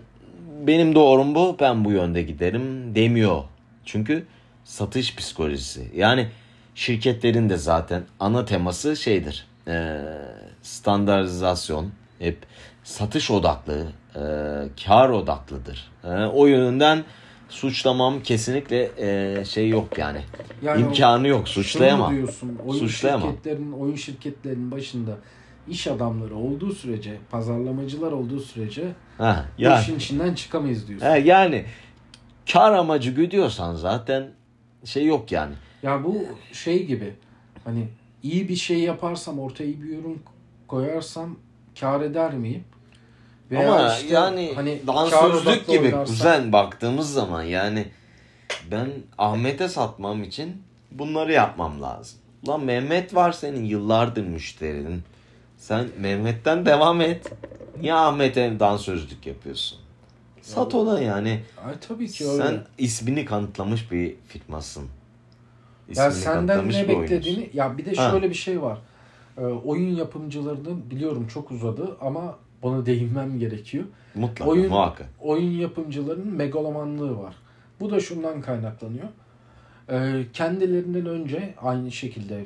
benim 0.67 0.95
doğrum 0.95 1.35
bu, 1.35 1.57
ben 1.61 1.85
bu 1.85 1.91
yönde 1.91 2.23
giderim 2.23 2.95
demiyor. 2.95 3.43
Çünkü 3.85 4.27
satış 4.65 5.17
psikolojisi. 5.17 5.91
Yani 5.97 6.29
şirketlerin 6.75 7.49
de 7.49 7.57
zaten 7.57 8.03
ana 8.21 8.45
teması 8.45 8.97
şeydir. 8.97 9.47
E, 9.69 10.01
standartizasyon, 10.63 11.91
hep 12.19 12.39
satış 12.85 13.31
odaklı, 13.31 13.87
e, 14.17 14.21
kar 14.85 15.09
odaklıdır. 15.09 15.91
E, 16.05 16.09
o 16.09 16.47
yönünden 16.47 17.05
suçlamam 17.55 18.23
kesinlikle 18.23 18.91
e, 18.99 19.45
şey 19.45 19.69
yok 19.69 19.99
yani. 19.99 20.21
Yani 20.63 20.83
İmkanı 20.83 21.29
yok, 21.29 21.49
suçlayamam. 21.49 22.17
diyorsun? 22.17 22.59
Oyun 22.67 22.81
Suçlayamam. 22.81 23.29
şirketlerinin, 23.31 23.73
oyun 23.73 23.95
şirketlerinin 23.95 24.71
başında 24.71 25.19
iş 25.69 25.87
adamları 25.87 26.37
olduğu 26.37 26.73
sürece, 26.73 27.17
pazarlamacılar 27.31 28.13
olduğu 28.13 28.41
sürece 28.41 28.93
Ha, 29.19 29.47
yani. 29.59 29.81
işin 29.83 29.97
içinden 29.97 30.35
çıkamayız 30.35 30.89
diyorsun. 30.89 31.07
He, 31.07 31.19
yani 31.19 31.65
kar 32.53 32.73
amacı 32.73 33.11
güdüyorsan 33.11 33.75
zaten 33.75 34.31
şey 34.85 35.07
yok 35.07 35.33
yani. 35.33 35.55
Ya 35.83 36.05
bu 36.05 36.25
şey 36.53 36.87
gibi 36.87 37.13
hani 37.65 37.89
iyi 38.23 38.49
bir 38.49 38.57
şey 38.57 38.79
yaparsam 38.79 39.39
ortaya 39.39 39.65
iyi 39.65 39.83
bir 39.83 39.89
ürün 39.99 40.23
koyarsam 40.69 41.37
kar 41.81 42.01
eder 42.01 42.35
miyim? 42.35 42.65
Veya 43.51 43.73
Ama 43.75 43.95
işte 43.95 44.15
yani 44.15 44.53
hani 44.55 44.83
dansözlük 44.87 45.67
gibi 45.67 45.87
oynarsam- 45.89 46.05
kuzen 46.07 46.53
baktığımız 46.53 47.13
zaman 47.13 47.43
yani 47.43 47.87
ben 48.71 48.89
Ahmet'e 49.19 49.69
satmam 49.69 50.23
için 50.23 50.63
bunları 50.93 51.33
yapmam 51.33 51.83
lazım. 51.83 52.19
Ulan 52.47 52.65
Mehmet 52.65 53.15
var 53.15 53.33
senin 53.33 53.65
yıllardır 53.65 54.25
müşterinin. 54.27 55.03
Sen 55.59 55.87
Mehmet'ten 56.01 56.67
devam 56.67 57.01
et. 57.01 57.33
Niye 57.81 57.95
Ahmet'e 57.95 58.61
dansözlük 58.61 59.27
yapıyorsun? 59.27 59.79
Sat 60.43 60.75
ona 60.75 61.01
yani. 61.01 61.41
Ay 61.67 61.75
tabii 61.89 62.09
ki 62.09 62.29
öyle. 62.29 62.43
Sen 62.43 62.65
ismini 62.79 63.25
kanıtlamış 63.25 63.93
bir 63.93 64.15
firmasın. 64.29 64.83
ya 64.83 64.89
İsmini 66.09 66.13
senden 66.13 66.47
kanıtlamış 66.47 66.77
ne 66.77 66.89
bir 66.89 66.95
oyuncusun. 66.95 67.17
beklediğini 67.19 67.51
ya 67.55 67.79
bir 67.79 67.85
de 67.87 67.95
Ha. 67.95 68.11
şöyle 68.11 68.31
bir 68.31 68.35
şey 68.35 68.63
var. 68.63 68.79
Ee, 69.39 69.41
oyun 69.45 69.97
yapımcılarının 69.97 70.91
biliyorum 70.91 71.27
çok 71.35 71.51
uzadı 71.51 71.97
ama 72.01 72.37
bana 72.65 72.87
değinmem 72.87 73.39
gerekiyor. 73.39 73.85
Mutlaka 74.15 74.51
Oyun- 74.51 74.69
muhakkak. 74.69 75.07
oyun 75.21 75.51
yapımcılarının 75.51 76.35
megalomanlığı 76.35 77.19
var. 77.19 77.35
Bu 77.81 77.91
da 77.91 78.01
şundan 78.01 78.41
kaynaklanıyor. 78.41 79.09
Ee, 79.91 80.25
kendilerinden 80.33 81.07
önce 81.07 81.55
aynı 81.63 81.93
şekilde 81.93 82.45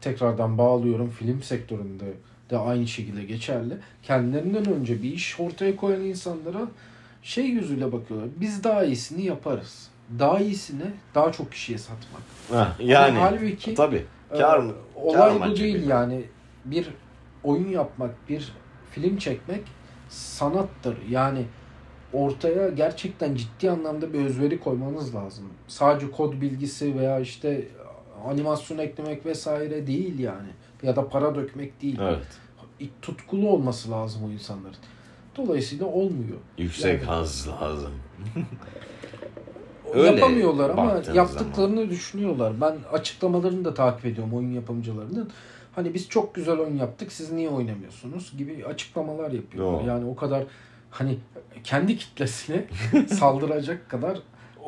tekrardan 0.00 0.58
bağlıyorum 0.58 1.10
film 1.10 1.42
sektöründe 1.42 2.04
de 2.50 2.58
aynı 2.58 2.86
şekilde 2.86 3.24
geçerli. 3.24 3.74
Kendilerinden 4.02 4.66
önce 4.72 5.02
bir 5.02 5.12
iş 5.12 5.40
ortaya 5.40 5.76
koyan 5.76 6.00
insanlara 6.02 6.68
şey 7.22 7.44
yüzüyle 7.46 7.92
bakıyorlar. 7.92 8.28
Biz 8.40 8.64
daha 8.64 8.84
iyisini 8.84 9.24
yaparız. 9.24 9.88
Daha 10.18 10.40
iyisini 10.40 10.84
daha 11.14 11.32
çok 11.32 11.52
kişiye 11.52 11.78
satmak. 11.78 12.22
Ha, 12.50 12.76
yani 12.80 13.18
Ama 13.18 13.20
halbuki 13.26 13.74
tabii. 13.74 14.04
Kar 14.30 14.58
mı? 14.58 14.72
Olay 14.96 15.38
Kar 15.38 15.50
bu 15.50 15.56
değil 15.56 15.88
yani. 15.88 16.22
Bir 16.64 16.88
oyun 17.44 17.68
yapmak, 17.68 18.28
bir 18.28 18.52
film 18.94 19.16
çekmek 19.16 19.62
sanattır. 20.08 20.96
Yani 21.10 21.44
ortaya 22.12 22.68
gerçekten 22.68 23.34
ciddi 23.34 23.70
anlamda 23.70 24.12
bir 24.12 24.24
özveri 24.24 24.60
koymanız 24.60 25.14
lazım. 25.14 25.44
Sadece 25.68 26.10
kod 26.10 26.40
bilgisi 26.40 26.98
veya 26.98 27.20
işte 27.20 27.68
animasyon 28.26 28.78
eklemek 28.78 29.26
vesaire 29.26 29.86
değil 29.86 30.18
yani. 30.18 30.48
Ya 30.82 30.96
da 30.96 31.08
para 31.08 31.34
dökmek 31.34 31.82
değil. 31.82 31.98
Evet. 32.02 32.26
Tutkulu 33.02 33.48
olması 33.48 33.90
lazım 33.90 34.22
o 34.24 34.30
insanların. 34.30 34.76
Dolayısıyla 35.36 35.86
olmuyor. 35.86 36.38
Yüksek 36.58 37.02
Yani- 37.02 37.04
haz 37.04 37.48
lazım. 37.48 37.92
Öyle 39.94 40.06
Yapamıyorlar 40.20 40.70
ama 40.70 41.02
yaptıklarını 41.14 41.90
düşünüyorlar. 41.90 42.60
Ben 42.60 42.76
açıklamalarını 42.92 43.64
da 43.64 43.74
takip 43.74 44.06
ediyorum 44.06 44.34
oyun 44.34 44.50
yapımcılarının. 44.52 45.30
Hani 45.76 45.94
biz 45.94 46.08
çok 46.08 46.34
güzel 46.34 46.58
oyun 46.58 46.76
yaptık 46.76 47.12
siz 47.12 47.32
niye 47.32 47.48
oynamıyorsunuz 47.48 48.32
gibi 48.38 48.64
açıklamalar 48.66 49.30
yapıyorlar. 49.30 49.80
Yo. 49.80 49.88
Yani 49.88 50.04
o 50.10 50.16
kadar 50.16 50.44
hani 50.90 51.18
kendi 51.64 51.96
kitlesine 51.98 52.64
saldıracak 53.08 53.90
kadar 53.90 54.18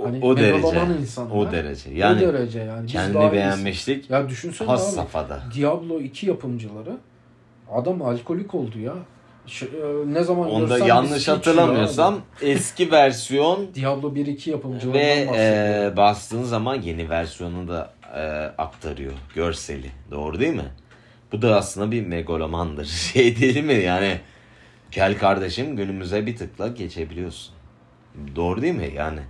hani 0.05 0.19
o 0.25 0.37
derece. 0.37 0.53
megaloman 0.57 0.99
insanlar. 1.01 1.37
O 1.37 1.53
derece. 1.53 1.91
Yani 1.95 2.27
o 2.27 2.33
derece 2.33 2.59
yani. 2.61 2.87
Biz 2.87 2.95
daha 2.95 3.05
kendi 3.05 3.19
iyiyiz. 3.19 3.33
beğenmişlik 3.33 4.11
Ya 4.11 4.29
düşünsene 4.29 4.69
has 4.69 4.89
abi. 4.89 4.95
safhada. 4.95 5.43
Diablo 5.55 6.01
2 6.01 6.27
yapımcıları 6.27 6.97
adam 7.73 8.03
alkolik 8.03 8.55
oldu 8.55 8.79
ya. 8.79 8.95
Ş- 9.47 9.67
e, 9.67 10.13
ne 10.13 10.23
zaman 10.23 10.51
Onda 10.51 10.79
yanlış 10.79 11.29
hatırlamıyorsam 11.29 12.19
eski 12.43 12.91
versiyon 12.93 13.67
Diablo 13.75 14.15
1-2 14.15 14.51
yapımcılarından 14.51 14.95
ve 14.95 15.27
bahsediyorum. 15.29 15.93
e, 15.93 15.97
bastığın 15.97 16.43
zaman 16.43 16.75
yeni 16.75 17.11
versiyonu 17.11 17.69
da 17.69 17.93
e, 18.17 18.21
aktarıyor 18.63 19.13
görseli. 19.35 19.91
Doğru 20.11 20.41
değil 20.41 20.55
mi? 20.55 20.71
Bu 21.33 21.43
da 21.43 21.57
aslında 21.57 21.91
bir 21.91 22.07
megalomandır. 22.07 22.85
Şey 23.13 23.41
değil 23.41 23.65
mi 23.65 23.75
yani? 23.75 24.21
Gel 24.91 25.19
kardeşim 25.19 25.77
günümüze 25.77 26.27
bir 26.27 26.37
tıkla 26.37 26.69
geçebiliyorsun. 26.69 27.55
Doğru 28.37 28.63
değil 28.63 28.75
mi 28.75 28.93
yani? 28.97 29.21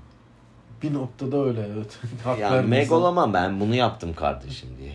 Bir 0.83 0.95
noktada 0.95 1.45
öyle 1.45 1.61
evet. 1.75 1.99
Yani 2.41 2.67
megaloman 2.67 3.35
ben 3.35 3.61
bunu 3.61 3.75
yaptım 3.75 4.15
kardeşim 4.15 4.69
diye. 4.79 4.93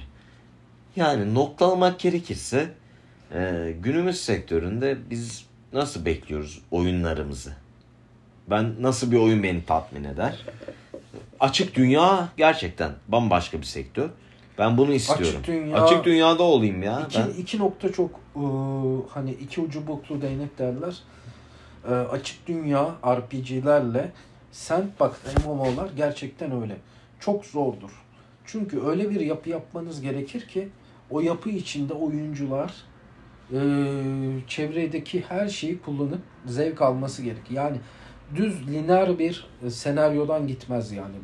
Yani 0.96 1.34
noktalamak 1.34 2.00
gerekirse 2.00 2.74
e, 3.34 3.74
günümüz 3.80 4.22
sektöründe 4.22 4.98
biz 5.10 5.46
nasıl 5.74 6.06
bekliyoruz 6.06 6.62
oyunlarımızı? 6.72 7.54
Ben 8.50 8.76
nasıl 8.80 9.12
bir 9.12 9.18
oyun 9.18 9.44
beni 9.44 9.66
tatmin 9.66 10.04
eder? 10.04 10.46
Açık 11.40 11.76
dünya 11.76 12.30
gerçekten 12.38 12.92
bambaşka 13.08 13.58
bir 13.58 13.66
sektör. 13.66 14.10
Ben 14.58 14.78
bunu 14.78 14.94
istiyorum. 14.94 15.26
Açık 15.42 15.48
dünya- 15.48 15.84
Açık 15.84 16.04
dünyada 16.06 16.44
olayım 16.44 16.84
ya. 16.84 17.02
İki, 17.08 17.20
Ben, 17.20 17.42
iki 17.42 17.60
nokta 17.60 17.92
çok 17.92 18.10
e, 18.36 18.44
hani 19.10 19.32
iki 19.32 19.62
ucu 19.62 19.88
boklu 19.88 20.22
değnek 20.22 20.60
derler. 20.60 20.98
E, 21.90 21.94
açık 21.94 22.48
dünya 22.48 22.96
RPG'lerle 23.06 24.12
sandbox 24.52 25.12
MMO'lar 25.46 25.90
gerçekten 25.98 26.62
öyle. 26.62 26.78
Çok 27.20 27.46
zordur. 27.46 27.92
Çünkü 28.46 28.82
öyle 28.86 29.10
bir 29.10 29.20
yapı 29.20 29.50
yapmanız 29.50 30.02
gerekir 30.02 30.48
ki 30.48 30.70
o 31.10 31.20
yapı 31.22 31.50
içinde 31.50 31.94
oyuncular 31.94 32.74
e, 33.54 33.58
çevredeki 34.48 35.24
her 35.30 35.48
şeyi 35.48 35.80
kullanıp 35.82 36.20
zevk 36.46 36.82
alması 36.82 37.24
gerekir. 37.24 37.52
Yani 37.56 37.78
düz 38.36 38.68
lineer 38.68 39.20
bir 39.20 39.48
senaryodan 39.70 40.48
gitmez 40.48 40.92
yani. 40.92 41.16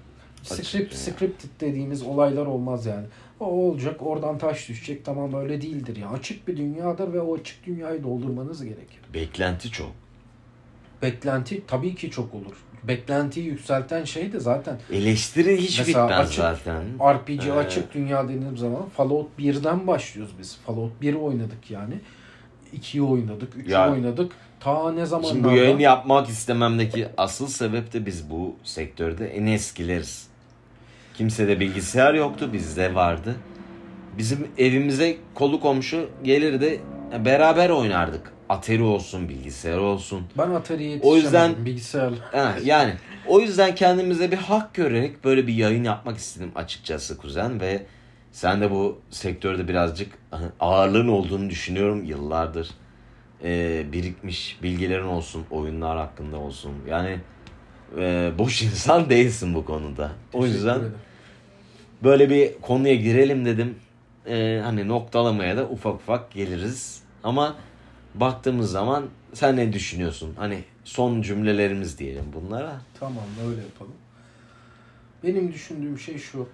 Script, 0.56 0.93
scripted 0.95 1.50
dediğimiz 1.60 2.04
olaylar 2.04 2.45
olmaz 2.45 2.86
yani. 2.86 3.06
O 3.39 3.45
olacak 3.45 3.95
oradan 4.00 4.38
taş 4.38 4.70
düşecek 4.70 5.06
tamam 5.06 5.34
öyle 5.34 5.62
değildir 5.62 5.95
ya. 5.95 6.10
Açık 6.10 6.48
bir 6.48 6.58
dünyadır 6.58 7.14
ve 7.14 7.22
o 7.22 7.36
açık 7.36 7.66
dünyayı 7.66 8.04
doldurmanız 8.04 8.64
gerekir. 8.64 9.00
beklenti 9.14 9.72
çok. 9.72 9.91
Beklenti 11.02 11.64
tabii 11.68 11.95
ki 11.95 12.12
çok 12.12 12.34
olur. 12.34 12.54
Beklentiyi 12.84 13.45
yükselten 13.45 14.04
şey 14.04 14.34
de 14.34 14.39
zaten 14.39 14.78
Eleştiri 14.91 15.58
hiç 15.62 15.80
Mesela 15.80 16.04
bitmez 16.10 16.28
açık- 16.28 16.36
zaten. 16.41 16.84
RPG 17.14 17.48
Ee, 17.48 17.52
açık 17.52 17.93
dünya 17.93 18.24
dediğimiz 18.30 18.60
zaman 18.60 18.89
Fallout 18.89 19.28
1'den 19.39 19.88
başlıyoruz 19.88 20.34
biz. 20.39 20.58
Fallout 20.66 21.02
1 21.02 21.14
oynadık 21.14 21.72
yani. 21.72 21.93
2'yi 22.74 23.04
oynadık, 23.04 23.54
3'ü 23.56 23.72
Ya- 23.72 23.91
oynadık. 23.91 24.32
Ta 24.60 24.91
ne 24.91 25.06
zamanlarda 25.06 25.34
Şimdi 25.34 25.48
bu 25.48 25.58
yayını 25.58 25.82
yapmak 25.82 26.30
istememdeki 26.30 27.08
asıl 27.18 27.48
sebep 27.48 27.93
de 27.93 28.06
biz 28.06 28.30
bu 28.30 28.56
sektörde 28.64 29.28
en 29.28 29.45
eskileriz. 29.45 30.28
Kimsede 31.18 31.59
bilgisayar 31.59 32.13
yoktu, 32.13 32.49
bizde 32.53 32.95
vardı. 32.95 33.36
Bizim 34.18 34.47
evimize 34.57 35.18
kolu 35.34 35.59
komşu 35.59 36.09
gelirdi, 36.24 36.82
beraber 37.26 37.70
oynardık. 37.70 38.34
Atari 38.49 38.84
olsun, 38.84 39.30
bilgisayar 39.30 39.78
olsun. 39.78 40.22
ben 40.38 40.49
Atari'ye 40.49 40.99
O 41.03 41.15
yüzden- 41.15 41.32
yetişemedim 41.39 41.65
bilgisayar. 41.65 42.13
Ha, 42.32 42.55
yani 42.63 42.93
o 43.28 43.39
yüzden 43.39 43.76
kendimize 43.76 44.32
bir 44.32 44.38
hak 44.38 44.74
görerek 44.74 45.24
böyle 45.24 45.47
bir 45.47 45.53
yayın 45.53 45.84
yapmak 45.84 46.18
istedim 46.18 46.51
açıkçası 46.55 47.18
kuzen 47.18 47.59
ve 47.61 47.86
sen 48.32 48.61
de 48.61 48.72
bu 48.72 48.99
sektörde 49.09 49.68
birazcık 49.68 50.11
ağırlığın 50.59 51.07
olduğunu 51.07 51.49
düşünüyorum 51.49 52.03
yıllardır. 52.03 52.70
Ee, 53.43 53.86
birikmiş 53.91 54.57
bilgilerin 54.63 55.05
olsun, 55.05 55.43
oyunlar 55.51 55.97
hakkında 55.97 56.38
olsun. 56.38 56.72
Yani 56.89 57.20
e, 57.99 58.32
boş 58.38 58.61
insan 58.63 59.09
değilsin 59.09 59.55
bu 59.55 59.65
konuda. 59.65 60.11
O 60.34 60.45
yüzden 60.45 60.80
ederim. 60.80 60.93
Böyle 62.04 62.30
bir 62.30 62.62
konuya 62.62 62.95
girelim 62.95 63.45
dedim. 63.45 63.76
Ee, 64.28 64.62
hani 64.64 64.88
noktalamaya 64.88 65.58
da 65.58 65.70
ufak 65.70 65.95
ufak 65.95 66.32
geliriz. 66.32 67.02
Ama 67.24 67.56
baktığımız 68.16 68.72
zaman 68.72 69.06
sen 69.34 69.58
ne 69.58 69.74
düşünüyorsun? 69.74 70.34
Hani 70.38 70.64
son 70.84 71.22
cümlelerimiz 71.22 72.00
diyelim 72.00 72.26
bunlara. 72.34 72.82
Tamam 73.00 73.24
öyle 73.50 73.62
yapalım. 73.62 73.93
Benim 75.24 75.54
düşündüğüm 75.54 76.00
şey 76.00 76.18
şu. 76.18 76.48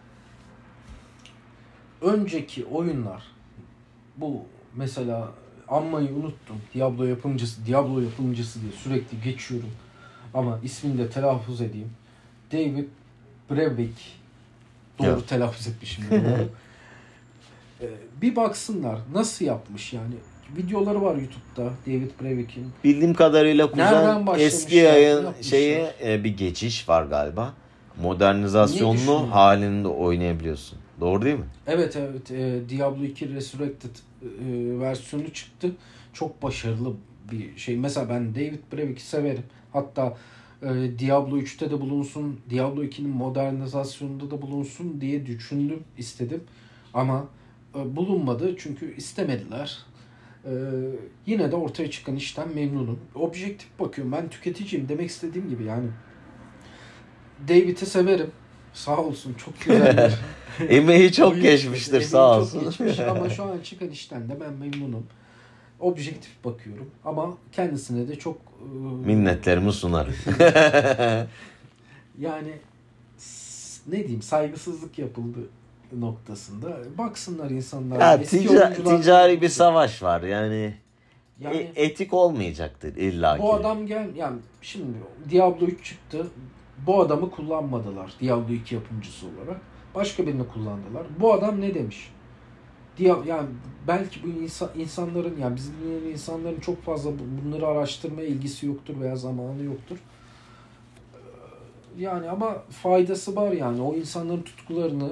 Önceki 2.01 2.65
oyunlar 2.65 3.23
bu 4.17 4.41
mesela 4.75 5.31
anmayı 5.67 6.09
unuttum. 6.09 6.61
Diablo 6.73 7.05
yapımcısı, 7.05 7.65
Diablo 7.65 8.01
yapımcısı 8.01 8.61
diye 8.61 8.71
sürekli 8.71 9.21
geçiyorum. 9.21 9.71
Ama 10.33 10.59
ismini 10.63 10.97
de 10.97 11.09
telaffuz 11.09 11.61
edeyim. 11.61 11.91
David 12.51 12.87
Brevik. 13.49 14.22
Doğru 14.99 15.07
Evet. 15.07 15.27
telaffuz 15.27 15.67
etmişim. 15.67 16.05
Doğru. 16.11 16.49
Ee, 17.81 17.87
bir 18.21 18.35
baksınlar 18.35 18.99
nasıl 19.13 19.45
yapmış 19.45 19.93
yani. 19.93 20.15
Videoları 20.57 21.01
var 21.01 21.15
YouTube'da 21.15 21.69
David 21.87 22.11
Brevik'in. 22.21 22.67
Bildiğim 22.83 23.13
kadarıyla 23.13 23.71
kuzen 23.71 24.27
eski 24.37 24.75
yayın 24.75 25.23
yapmışlar? 25.23 25.43
şeyi 25.43 25.85
e, 26.03 26.23
bir 26.23 26.37
geçiş 26.37 26.89
var 26.89 27.03
galiba. 27.03 27.53
Modernizasyonlu 28.01 29.31
halinde 29.31 29.87
oynayabiliyorsun. 29.87 30.79
Doğru 30.99 31.21
değil 31.21 31.35
mi? 31.35 31.45
Evet 31.67 31.95
evet 31.95 32.31
e, 32.31 32.69
Diablo 32.69 33.03
2 33.03 33.33
Resurrected 33.33 33.89
e, 34.21 34.27
versiyonu 34.79 35.33
çıktı. 35.33 35.71
Çok 36.13 36.43
başarılı 36.43 36.93
bir 37.31 37.57
şey. 37.57 37.77
Mesela 37.77 38.09
ben 38.09 38.35
David 38.35 38.59
Brevik'i 38.73 39.01
severim. 39.03 39.43
Hatta 39.73 40.17
e, 40.63 40.99
Diablo 40.99 41.37
3'te 41.37 41.71
de 41.71 41.81
bulunsun, 41.81 42.39
Diablo 42.49 42.83
2'nin 42.83 43.09
modernizasyonunda 43.09 44.31
da 44.31 44.41
bulunsun 44.41 45.01
diye 45.01 45.25
düşündüm, 45.25 45.83
istedim. 45.97 46.43
Ama 46.93 47.27
e, 47.75 47.95
bulunmadı 47.95 48.55
çünkü 48.57 48.95
istemediler. 48.95 49.77
E, 50.45 50.51
yine 51.25 51.51
de 51.51 51.55
ortaya 51.55 51.91
çıkan 51.91 52.15
işten 52.15 52.55
memnunum. 52.55 52.99
Objektif 53.15 53.79
bakıyorum. 53.79 54.11
Ben 54.11 54.29
tüketiciyim 54.29 54.89
demek 54.89 55.09
istediğim 55.09 55.49
gibi 55.49 55.63
yani. 55.63 55.87
David'i 57.47 57.85
severim. 57.85 58.31
Sağ 58.73 58.97
olsun 58.97 59.33
çok 59.33 59.61
güzeldir. 59.61 60.13
Emeği 60.69 61.11
çok 61.11 61.41
geçmiştir 61.41 62.01
sağ 62.01 62.33
çok 62.33 62.41
olsun. 62.41 62.63
geçmiş 62.63 62.99
ama 63.09 63.29
şu 63.29 63.43
an 63.43 63.59
çıkan 63.63 63.89
işten 63.89 64.29
de 64.29 64.39
ben 64.39 64.53
memnunum. 64.53 65.07
Objektif 65.83 66.43
bakıyorum 66.45 66.91
ama 67.05 67.37
kendisine 67.51 68.07
de 68.07 68.15
çok 68.15 68.37
e, 68.37 68.65
Minnetlerimi 69.07 69.71
sunarım. 69.71 70.15
yani 72.19 72.53
ne 73.87 73.97
diyeyim 73.97 74.21
saygısızlık 74.21 74.99
yapıldı 74.99 75.39
noktasında. 75.99 76.77
Baksınlar 76.97 77.49
insanlar. 77.49 77.99
ya 77.99 78.15
eski 78.15 78.37
tica- 78.37 78.97
ticari 78.97 79.41
bir 79.41 79.49
savaş 79.49 80.03
var 80.03 80.21
yani. 80.21 80.73
Yani 81.39 81.71
e- 81.75 81.83
etik 81.85 82.13
olmayacaktır 82.13 82.95
illa 82.95 83.39
bu 83.39 83.53
adam 83.53 83.87
gel 83.87 84.15
yani 84.15 84.39
şimdi 84.61 84.97
Diablo 85.31 85.65
3 85.65 85.85
çıktı. 85.85 86.27
Bu 86.87 87.01
adamı 87.01 87.31
kullanmadılar 87.31 88.13
Diablo 88.21 88.53
2 88.53 88.75
yapımcısı 88.75 89.25
olarak. 89.25 89.61
Başka 89.95 90.27
birini 90.27 90.47
kullandılar. 90.47 91.03
Bu 91.19 91.33
adam 91.33 91.61
ne 91.61 91.73
demiş? 91.73 92.11
Dia 92.97 93.17
yani 93.27 93.47
belki 93.87 94.23
bu 94.23 94.27
insan, 94.27 94.69
insanların 94.77 95.37
yani 95.41 95.55
bizim 95.55 95.73
dünyanın 95.83 96.05
insanların 96.05 96.59
çok 96.59 96.83
fazla 96.83 97.11
bu- 97.11 97.45
bunları 97.45 97.67
araştırmaya 97.67 98.27
ilgisi 98.27 98.65
yoktur 98.65 98.93
veya 99.01 99.15
zamanı 99.15 99.63
yoktur. 99.63 99.97
Ee, 99.97 101.19
Yani 102.01 102.29
ama 102.29 102.63
faydası 102.69 103.35
var 103.35 103.51
yani 103.51 103.81
o 103.81 103.95
insanların 103.95 104.41
tutkularını 104.41 105.09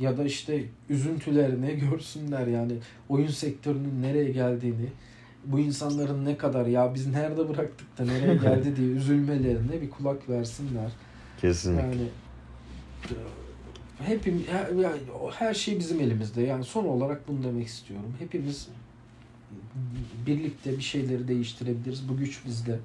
ya 0.00 0.18
da 0.18 0.24
işte 0.24 0.64
üzüntülerini 0.88 1.76
görsünler 1.90 2.46
yani 2.46 2.72
oyun 3.08 3.28
sektörünün 3.28 4.02
nereye 4.02 4.30
geldiğini 4.30 4.88
bu 5.44 5.58
insanların 5.58 6.24
ne 6.24 6.36
kadar 6.36 6.66
ya 6.66 6.94
biz 6.94 7.06
nerede 7.06 7.48
bıraktık 7.48 7.98
da 7.98 8.04
nereye 8.04 8.34
geldi 8.36 8.76
diye 8.76 8.88
üzülmelerine 8.88 9.80
bir 9.82 9.90
kulak 9.90 10.28
versinler. 10.28 10.90
Kesinlikle. 11.40 11.82
Yani 11.82 12.02
e, 13.04 13.14
hepim 14.02 14.44
her, 14.50 14.90
her 15.30 15.54
şey 15.54 15.78
bizim 15.78 16.00
elimizde. 16.00 16.42
Yani 16.42 16.64
son 16.64 16.84
olarak 16.84 17.28
bunu 17.28 17.42
demek 17.42 17.66
istiyorum. 17.66 18.14
Hepimiz 18.18 18.68
birlikte 20.26 20.76
bir 20.76 20.82
şeyleri 20.82 21.28
değiştirebiliriz. 21.28 22.08
Bu 22.08 22.16
güç 22.16 22.46
bizde. 22.46 22.78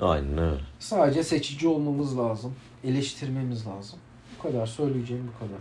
Aynen 0.00 0.38
öyle. 0.38 0.60
Sadece 0.78 1.22
seçici 1.22 1.68
olmamız 1.68 2.18
lazım. 2.18 2.54
Eleştirmemiz 2.84 3.66
lazım. 3.66 3.98
Bu 4.38 4.42
kadar 4.42 4.66
söyleyeceğim 4.66 5.30
bu 5.34 5.38
kadar. 5.38 5.60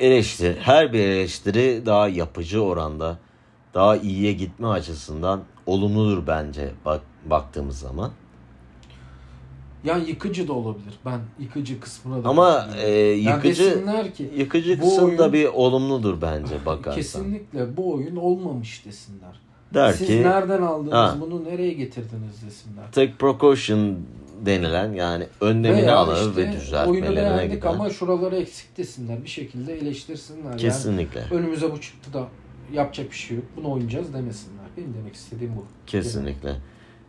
Eleştiri, 0.00 0.56
her 0.60 0.92
bir 0.92 0.98
eleştiri 0.98 1.82
daha 1.86 2.08
yapıcı 2.08 2.62
oranda, 2.62 3.18
daha 3.74 3.96
iyiye 3.96 4.32
gitme 4.32 4.66
açısından 4.66 5.42
olumludur 5.66 6.26
bence 6.26 6.72
bak, 6.84 7.00
baktığımız 7.26 7.78
zaman. 7.78 8.12
Yani 9.84 10.08
yıkıcı 10.08 10.48
da 10.48 10.52
olabilir. 10.52 10.94
Ben 11.06 11.20
yıkıcı 11.40 11.80
kısmına 11.80 12.24
da 12.24 12.28
Ama 12.28 12.68
e, 12.82 12.90
Yani 12.90 13.20
yıkıcı 13.36 13.64
desinler 13.64 14.14
ki 14.14 14.30
yıkıcı 14.36 14.80
kısım 14.80 15.18
da 15.18 15.32
bir 15.32 15.46
olumludur 15.46 16.22
bence 16.22 16.54
bakarsan. 16.66 16.94
kesinlikle 16.94 17.76
bu 17.76 17.92
oyun 17.94 18.16
olmamış 18.16 18.84
desinler. 18.86 19.40
Der 19.74 19.92
Siz 19.92 20.06
ki 20.06 20.22
nereden 20.22 20.62
aldınız 20.62 20.92
Ha. 20.92 21.16
bunu 21.20 21.44
nereye 21.44 21.72
getirdiniz 21.72 22.42
desinler. 22.46 22.92
take 22.92 23.12
precaution 23.18 23.96
denilen 24.46 24.92
yani 24.92 25.26
önlemini 25.40 25.90
alır 25.92 26.16
işte 26.28 26.36
ve 26.36 26.40
oyunu 26.46 26.52
düzeltmelerine 26.60 27.16
beğendik 27.16 27.56
gider. 27.56 27.68
ama 27.70 27.90
şuraları 27.90 28.36
eksik 28.36 28.76
desinler. 28.76 29.24
Bir 29.24 29.28
şekilde 29.28 29.78
eleştirsinler. 29.78 30.50
Yani 30.50 30.56
Kesinlikle. 30.60 31.24
önümüze 31.30 31.72
bu 31.72 31.80
çıktı 31.80 32.12
da 32.12 32.28
yapacak 32.72 33.10
bir 33.10 33.16
şey 33.16 33.36
yok. 33.36 33.46
Bunu 33.56 33.72
oynayacağız 33.72 34.14
demesinler. 34.14 34.64
Benim 34.76 34.94
demek 34.94 35.14
istediğim 35.14 35.56
bu. 35.56 35.64
Kesinlikle. 35.86 36.56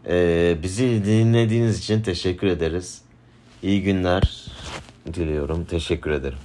Ee, 0.07 0.57
bizi 0.63 1.05
dinlediğiniz 1.05 1.79
için 1.79 2.01
teşekkür 2.01 2.47
ederiz. 2.47 3.01
İyi 3.63 3.83
günler 3.83 4.47
diliyorum. 5.13 5.65
Teşekkür 5.65 6.11
ederim. 6.11 6.37